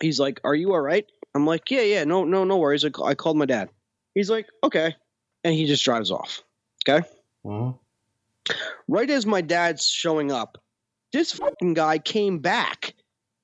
he's 0.00 0.18
like, 0.18 0.40
"Are 0.44 0.54
you 0.54 0.72
all 0.72 0.80
right?" 0.80 1.06
I'm 1.34 1.46
like, 1.46 1.70
"Yeah, 1.70 1.82
yeah, 1.82 2.04
no, 2.04 2.24
no, 2.24 2.44
no 2.44 2.56
worries." 2.56 2.84
I, 2.84 2.90
I 3.04 3.14
called 3.14 3.36
my 3.36 3.46
dad. 3.46 3.68
He's 4.14 4.30
like, 4.30 4.46
"Okay," 4.64 4.96
and 5.44 5.54
he 5.54 5.66
just 5.66 5.84
drives 5.84 6.10
off. 6.10 6.42
Okay. 6.88 7.06
Mhm. 7.44 7.78
Right 8.88 9.10
as 9.10 9.26
my 9.26 9.40
dad's 9.40 9.86
showing 9.88 10.32
up, 10.32 10.58
this 11.12 11.32
fucking 11.32 11.74
guy 11.74 11.98
came 11.98 12.38
back 12.38 12.94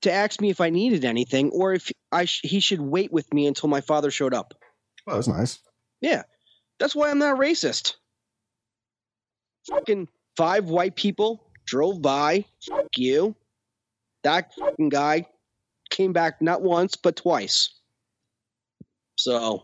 to 0.01 0.11
ask 0.11 0.41
me 0.41 0.49
if 0.49 0.59
I 0.61 0.69
needed 0.69 1.05
anything 1.05 1.49
or 1.51 1.73
if 1.73 1.91
I 2.11 2.25
sh- 2.25 2.41
he 2.43 2.59
should 2.59 2.81
wait 2.81 3.11
with 3.11 3.33
me 3.33 3.47
until 3.47 3.69
my 3.69 3.81
father 3.81 4.11
showed 4.11 4.33
up. 4.33 4.53
Well, 5.05 5.15
that's 5.15 5.27
nice. 5.27 5.59
Yeah, 6.01 6.23
that's 6.79 6.95
why 6.95 7.09
I'm 7.09 7.19
not 7.19 7.37
racist. 7.37 7.95
Fucking 9.67 10.07
five 10.35 10.65
white 10.65 10.95
people 10.95 11.49
drove 11.65 12.01
by. 12.01 12.45
Fuck 12.67 12.87
you. 12.97 13.35
That 14.23 14.53
fucking 14.55 14.89
guy 14.89 15.27
came 15.89 16.13
back 16.13 16.41
not 16.41 16.61
once 16.61 16.95
but 16.95 17.15
twice. 17.15 17.73
So 19.15 19.63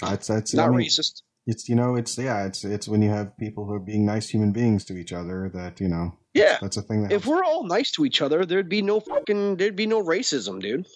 That's 0.00 0.28
that's 0.28 0.54
not 0.54 0.68
I 0.68 0.70
mean, 0.70 0.86
racist. 0.88 1.22
It's 1.50 1.66
you 1.68 1.74
know 1.76 1.96
it's 1.96 2.18
yeah 2.18 2.44
it's 2.46 2.62
it's 2.62 2.86
when 2.88 3.00
you 3.02 3.08
have 3.10 3.36
people 3.38 3.64
who 3.64 3.72
are 3.72 3.80
being 3.92 4.04
nice 4.04 4.28
human 4.28 4.52
beings 4.52 4.84
to 4.84 4.96
each 4.98 5.12
other 5.14 5.50
that 5.54 5.80
you 5.80 5.88
know 5.88 6.12
Yeah. 6.34 6.58
that's 6.60 6.76
a 6.76 6.82
thing 6.82 7.02
that 7.02 7.12
If 7.12 7.24
helps. 7.24 7.26
we're 7.26 7.44
all 7.44 7.64
nice 7.66 7.90
to 7.92 8.04
each 8.04 8.20
other, 8.20 8.44
there'd 8.44 8.68
be 8.68 8.82
no 8.82 9.00
fucking 9.00 9.56
there'd 9.56 9.74
be 9.84 9.86
no 9.86 10.00
racism, 10.14 10.60
dude. 10.60 10.86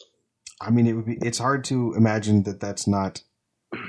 I 0.61 0.69
mean 0.71 0.87
it 0.87 0.93
would 0.93 1.07
be 1.07 1.17
it's 1.23 1.39
hard 1.39 1.65
to 1.71 1.95
imagine 1.97 2.43
that 2.43 2.61
that's 2.61 2.87
not 2.87 3.23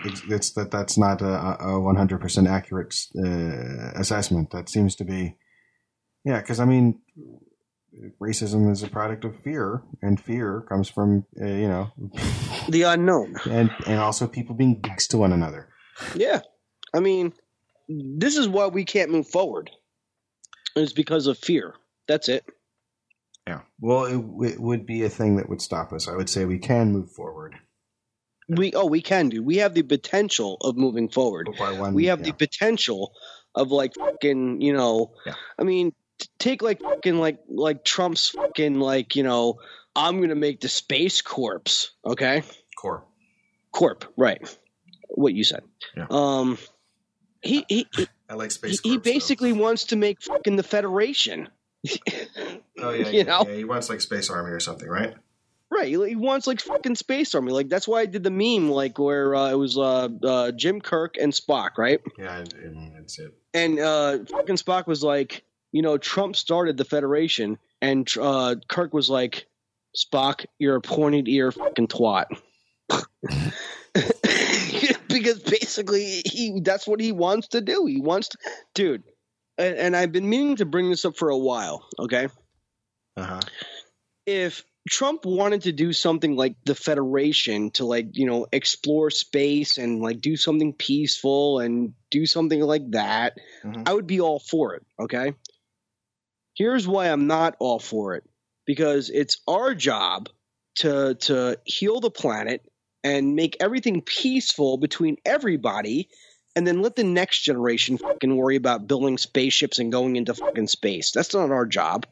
it's, 0.05 0.21
it's 0.29 0.51
that 0.53 0.71
that's 0.71 0.97
not 0.97 1.21
a 1.21 1.77
one 1.79 1.97
hundred 1.97 2.21
percent 2.21 2.47
accurate 2.47 2.95
uh, 3.23 3.91
assessment. 3.99 4.51
That 4.51 4.69
seems 4.69 4.95
to 4.95 5.03
be 5.03 5.35
yeah 6.23 6.39
because 6.39 6.61
I 6.61 6.65
mean 6.65 7.01
racism 8.21 8.71
is 8.71 8.81
a 8.83 8.87
product 8.87 9.25
of 9.25 9.35
fear, 9.43 9.83
and 10.01 10.19
fear 10.19 10.61
comes 10.69 10.87
from 10.89 11.25
uh, 11.41 11.45
you 11.45 11.67
know, 11.67 11.91
The 12.69 12.83
unknown. 12.83 13.35
and 13.49 13.69
and 13.85 13.99
also 13.99 14.27
people 14.27 14.55
being 14.55 14.79
dicks 14.81 15.07
to 15.09 15.17
one 15.17 15.33
another. 15.33 15.67
Yeah. 16.15 16.39
I 16.93 16.99
mean, 16.99 17.33
this 17.87 18.37
is 18.37 18.47
why 18.47 18.67
we 18.67 18.85
can't 18.85 19.11
move 19.11 19.27
forward. 19.27 19.71
It's 20.75 20.93
because 20.93 21.27
of 21.27 21.37
fear. 21.37 21.75
That's 22.07 22.29
it. 22.29 22.45
Yeah. 23.47 23.61
Well, 23.79 24.05
it, 24.05 24.51
it 24.53 24.59
would 24.59 24.85
be 24.85 25.03
a 25.03 25.09
thing 25.09 25.37
that 25.37 25.49
would 25.49 25.61
stop 25.61 25.91
us. 25.93 26.07
I 26.07 26.15
would 26.15 26.29
say 26.29 26.45
we 26.45 26.59
can 26.59 26.91
move 26.91 27.11
forward. 27.11 27.55
We 28.49 28.73
oh 28.73 28.85
we 28.87 29.01
can 29.01 29.29
do. 29.29 29.41
We 29.41 29.57
have 29.57 29.73
the 29.73 29.83
potential 29.83 30.57
of 30.61 30.75
moving 30.75 31.07
forward. 31.09 31.49
One, 31.57 31.93
we 31.93 32.07
have 32.07 32.19
yeah. 32.19 32.25
the 32.25 32.33
potential 32.33 33.13
of 33.55 33.71
like 33.71 33.93
fucking 33.95 34.61
you 34.61 34.73
know 34.73 35.13
Yeah. 35.25 35.33
i 35.59 35.63
mean 35.63 35.93
take 36.39 36.61
like 36.61 36.81
fucking 36.81 37.19
like 37.19 37.39
like 37.47 37.83
trump's 37.83 38.29
fucking 38.29 38.79
like 38.79 39.15
you 39.15 39.23
know 39.23 39.59
i'm 39.95 40.21
gonna 40.21 40.35
make 40.35 40.61
the 40.61 40.69
space 40.69 41.21
corps 41.21 41.91
okay 42.05 42.43
Corp. 42.75 43.07
corp 43.71 44.05
right 44.17 44.57
what 45.09 45.33
you 45.33 45.43
said 45.43 45.63
Yeah. 45.95 46.07
um 46.09 46.57
he 47.43 47.65
he 47.67 47.87
he, 47.93 48.07
I 48.29 48.35
like 48.35 48.51
space. 48.51 48.79
he 48.81 48.89
Corps, 48.89 48.97
though. 48.97 49.01
basically 49.01 49.53
wants 49.53 49.85
to 49.85 49.95
make 49.95 50.21
fucking 50.21 50.55
the 50.55 50.63
federation 50.63 51.49
Oh 52.81 52.91
yeah, 52.91 53.07
you 53.09 53.17
yeah, 53.19 53.23
know? 53.23 53.45
yeah. 53.47 53.55
He 53.55 53.63
wants 53.63 53.89
like 53.89 54.01
space 54.01 54.29
army 54.29 54.51
or 54.51 54.59
something, 54.59 54.87
right? 54.87 55.13
Right, 55.69 55.87
he 55.87 56.09
he 56.09 56.15
wants 56.15 56.45
like 56.45 56.61
fucking 56.61 56.95
space 56.95 57.33
army. 57.33 57.51
Like 57.51 57.67
that's 57.67 57.87
why 57.87 58.01
I 58.01 58.05
did 58.05 58.23
the 58.23 58.29
meme, 58.29 58.69
like 58.69 58.99
where 58.99 59.33
uh, 59.35 59.49
it 59.49 59.55
was 59.55 59.77
uh, 59.77 60.07
uh, 60.23 60.51
Jim 60.51 60.81
Kirk 60.81 61.17
and 61.17 61.33
Spock, 61.33 61.77
right? 61.77 61.99
Yeah, 62.17 62.37
and, 62.37 62.53
and 62.53 62.95
that's 62.95 63.17
it. 63.19 63.33
And 63.53 63.79
uh, 63.79 64.19
fucking 64.29 64.57
Spock 64.57 64.85
was 64.87 65.03
like, 65.03 65.43
you 65.71 65.81
know, 65.81 65.97
Trump 65.97 66.35
started 66.35 66.77
the 66.77 66.85
Federation, 66.85 67.57
and 67.81 68.07
uh, 68.21 68.55
Kirk 68.67 68.93
was 68.93 69.09
like, 69.09 69.47
Spock, 69.97 70.45
you're 70.59 70.75
a 70.75 70.81
pointed 70.81 71.27
ear 71.27 71.51
fucking 71.51 71.87
twat. 71.87 72.25
because 75.13 75.39
basically, 75.39 76.21
he 76.25 76.59
that's 76.61 76.87
what 76.87 76.99
he 76.99 77.11
wants 77.11 77.49
to 77.49 77.61
do. 77.61 77.85
He 77.85 78.01
wants 78.01 78.29
to, 78.29 78.37
dude. 78.73 79.03
And, 79.57 79.77
and 79.77 79.95
I've 79.95 80.11
been 80.11 80.27
meaning 80.29 80.55
to 80.57 80.65
bring 80.65 80.89
this 80.89 81.05
up 81.05 81.15
for 81.15 81.29
a 81.29 81.37
while. 81.37 81.85
Okay, 81.99 82.27
Uh 83.15 83.23
huh. 83.23 83.39
if 84.25 84.63
Trump 84.89 85.25
wanted 85.25 85.61
to 85.63 85.71
do 85.71 85.93
something 85.93 86.35
like 86.35 86.55
the 86.65 86.75
Federation 86.75 87.71
to 87.71 87.85
like, 87.85 88.17
you 88.17 88.25
know, 88.25 88.47
explore 88.51 89.09
space 89.11 89.77
and 89.77 90.01
like 90.01 90.19
do 90.19 90.35
something 90.35 90.73
peaceful 90.73 91.59
and 91.59 91.93
do 92.11 92.25
something 92.25 92.59
like 92.61 92.91
that, 92.91 93.37
Mhm. 93.63 93.87
I 93.87 93.93
would 93.93 94.07
be 94.07 94.19
all 94.19 94.39
for 94.39 94.75
it, 94.75 94.85
okay? 94.99 95.35
Here's 96.55 96.87
why 96.87 97.07
I'm 97.07 97.27
not 97.27 97.55
all 97.59 97.79
for 97.79 98.15
it. 98.15 98.23
Because 98.65 99.09
it's 99.09 99.37
our 99.47 99.75
job 99.75 100.29
to 100.75 101.15
to 101.15 101.59
heal 101.65 101.99
the 101.99 102.11
planet 102.11 102.61
and 103.03 103.35
make 103.35 103.57
everything 103.59 104.01
peaceful 104.01 104.77
between 104.77 105.17
everybody 105.25 106.09
and 106.55 106.67
then 106.67 106.81
let 106.81 106.95
the 106.95 107.03
next 107.03 107.41
generation 107.41 107.97
fucking 107.97 108.35
worry 108.35 108.55
about 108.55 108.87
building 108.87 109.17
spaceships 109.17 109.79
and 109.79 109.91
going 109.91 110.15
into 110.15 110.33
fucking 110.33 110.67
space. 110.67 111.11
That's 111.11 111.33
not 111.33 111.51
our 111.51 111.65
job. 111.65 112.05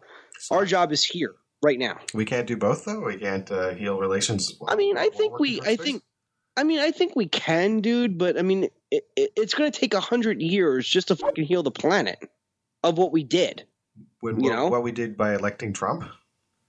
Our 0.50 0.66
job 0.66 0.92
is 0.92 1.04
here 1.04 1.36
right 1.64 1.78
now. 1.78 2.00
We 2.14 2.26
can't 2.26 2.48
do 2.48 2.58
both 2.58 2.86
though. 2.86 3.02
We 3.02 3.18
can't 3.18 3.50
uh, 3.52 3.74
heal 3.74 4.00
relations. 4.00 4.58
I 4.68 4.76
mean, 4.76 4.98
I 4.98 5.10
think 5.10 5.40
we, 5.40 5.62
I 5.62 5.76
think, 5.76 6.04
I 6.58 6.64
mean, 6.64 6.80
I 6.80 6.92
think 6.92 7.16
we 7.16 7.28
can, 7.28 7.82
dude. 7.82 8.18
But 8.18 8.38
I 8.38 8.42
mean, 8.42 8.66
it, 8.90 9.06
it, 9.16 9.32
it's 9.36 9.54
going 9.54 9.72
to 9.72 9.80
take 9.80 9.94
a 9.94 10.00
hundred 10.00 10.42
years 10.42 10.88
just 10.88 11.10
to 11.10 11.16
fucking 11.16 11.46
heal 11.46 11.64
the 11.64 11.72
planet 11.72 12.20
of 12.84 12.98
what 12.98 13.12
we 13.12 13.24
did. 13.24 13.66
When, 14.22 14.40
you 14.40 14.50
what, 14.50 14.56
know? 14.56 14.68
what 14.68 14.84
we 14.84 14.92
did 14.92 15.18
by 15.18 15.36
electing 15.36 15.74
Trump. 15.74 16.06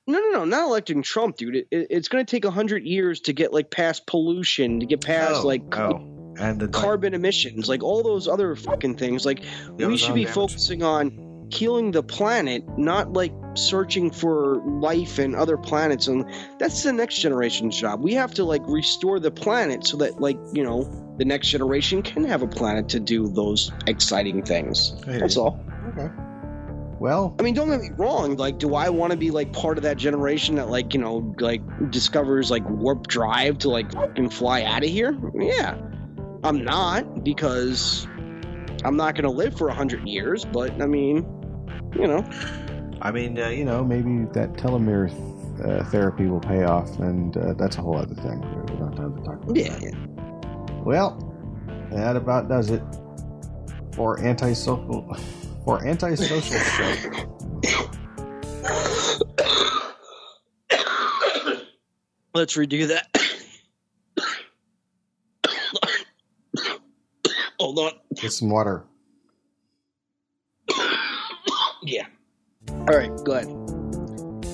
No, 0.07 0.19
no, 0.19 0.31
no, 0.31 0.45
not 0.45 0.67
electing 0.67 1.03
Trump, 1.03 1.37
dude. 1.37 1.57
It, 1.57 1.69
it, 1.71 1.87
it's 1.91 2.09
going 2.09 2.25
to 2.25 2.31
take 2.31 2.45
a 2.45 2.51
hundred 2.51 2.85
years 2.85 3.21
to 3.23 3.33
get 3.33 3.53
like 3.53 3.71
past 3.71 4.07
pollution, 4.07 4.81
to 4.81 4.87
get 4.87 5.01
past 5.01 5.43
Oh, 5.43 5.47
like 5.47 5.79
oh, 5.79 6.35
and 6.39 6.61
the 6.61 6.69
carbon 6.69 7.15
emissions, 7.15 7.69
like 7.69 7.83
all 7.83 8.03
those 8.03 8.27
other 8.27 8.57
fucking 8.57 8.97
things. 8.97 9.25
Like 9.25 9.45
we 9.77 9.97
should 9.97 10.15
be 10.15 10.25
damage. 10.25 10.35
focusing 10.35 10.83
on 10.83 11.47
healing 11.53 11.91
the 11.91 12.03
planet, 12.03 12.65
not 12.79 13.13
like 13.13 13.33
searching 13.55 14.11
for 14.11 14.57
life 14.65 15.19
and 15.19 15.37
other 15.37 15.57
planets. 15.57 16.09
And 16.09 16.25
that's 16.59 16.83
the 16.83 16.93
next 16.93 17.19
generation's 17.19 17.79
job. 17.79 18.01
We 18.03 18.15
have 18.15 18.35
to 18.35 18.45
like 18.45 18.63
restore 18.67 19.21
the 19.21 19.31
planet 19.31 19.87
so 19.87 19.99
that 19.99 20.21
like 20.21 20.39
you 20.53 20.65
know 20.65 21.15
the 21.19 21.25
next 21.25 21.49
generation 21.49 22.03
can 22.03 22.25
have 22.25 22.43
a 22.43 22.49
planet 22.49 22.89
to 22.91 23.01
do 23.01 23.29
those 23.29 23.71
exciting 23.87 24.43
things. 24.43 25.01
That's 25.05 25.37
all. 25.37 25.65
Okay. 25.97 26.09
Well, 27.03 27.35
I 27.41 27.43
mean, 27.43 27.55
don't 27.55 27.69
get 27.69 27.81
me 27.81 27.91
wrong. 27.97 28.37
Like, 28.37 28.61
do 28.61 28.77
I 28.77 28.89
want 28.89 29.11
to 29.11 29.17
be 29.17 29.33
like 29.33 29.53
part 29.53 29.77
of 29.77 29.83
that 29.83 29.97
generation 29.97 30.55
that 30.55 30.69
like 30.69 30.95
you 30.95 31.01
know 31.01 31.35
like 31.41 31.61
discovers 31.91 32.49
like 32.49 32.63
warp 32.71 33.09
drive 33.09 33.59
to 33.59 33.71
like 33.71 33.91
fucking 33.91 34.31
fly 34.31 34.63
out 34.63 34.85
of 34.85 34.89
here? 34.89 35.19
Yeah, 35.35 35.77
I'm 36.45 36.63
not 36.63 37.25
because 37.25 38.07
I'm 38.85 38.97
not 38.97 39.17
going 39.17 39.25
to 39.25 39.33
live 39.33 39.59
for 39.59 39.67
a 39.67 39.75
hundred 39.75 40.07
years. 40.07 40.45
But 40.45 40.81
I 40.81 40.87
mean, 40.87 41.27
you 41.97 42.07
know, 42.07 42.25
I 43.03 43.11
mean, 43.11 43.37
uh, 43.37 43.49
you 43.49 43.65
know, 43.65 43.83
maybe 43.83 44.25
that 44.35 44.53
telomere 44.53 45.11
uh, 45.67 45.83
therapy 45.87 46.27
will 46.27 46.39
pay 46.39 46.63
off, 46.63 47.01
and 47.01 47.37
uh, 47.37 47.55
that's 47.55 47.79
a 47.79 47.81
whole 47.81 47.97
other 47.97 48.15
thing. 48.15 48.41
We 48.43 48.77
don't 48.77 48.79
have 48.79 48.95
time 48.95 49.17
to 49.17 49.23
talk 49.25 49.43
about 49.43 49.57
yeah. 49.57 49.77
that. 49.77 50.83
Well, 50.85 51.19
that 51.91 52.15
about 52.15 52.49
does 52.49 52.71
it 52.71 52.85
for 53.93 54.21
antisocial 54.21 55.17
for 55.65 55.85
antisocial 55.87 56.41
show. 56.41 57.39
Let's 62.35 62.57
redo 62.57 62.89
that. 62.89 63.09
Hold 67.61 67.79
on. 67.79 67.93
Get 68.17 68.33
some 68.33 68.51
water. 68.51 68.85
Yeah. 71.83 72.07
All 72.71 72.85
right. 72.87 73.11
Go 73.25 73.33
ahead. 73.33 73.49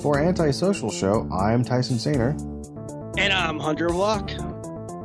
For 0.03 0.19
antisocial 0.19 0.91
show, 0.91 1.29
I'm 1.33 1.65
Tyson 1.65 1.97
Sainer. 1.97 2.37
And 3.19 3.33
I'm 3.33 3.59
Hunter 3.59 3.89
Block. 3.89 4.31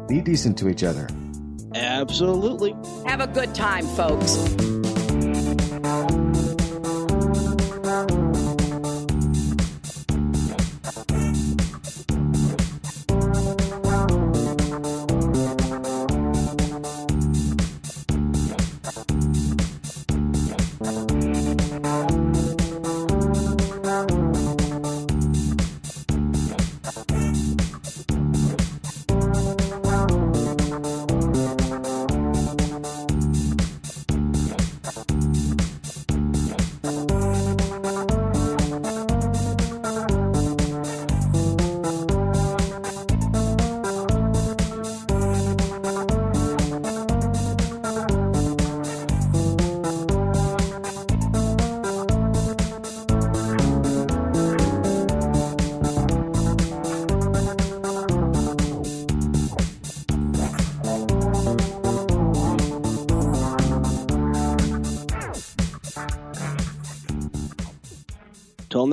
Be 0.08 0.22
decent 0.22 0.58
to 0.60 0.70
each 0.70 0.84
other. 0.84 1.08
Absolutely. 1.76 2.76
Have 3.06 3.22
a 3.22 3.28
good 3.28 3.56
time, 3.56 3.86
folks. 3.88 4.36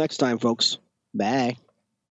Next 0.01 0.17
time, 0.19 0.39
folks. 0.39 0.79
Bye. 1.15 1.59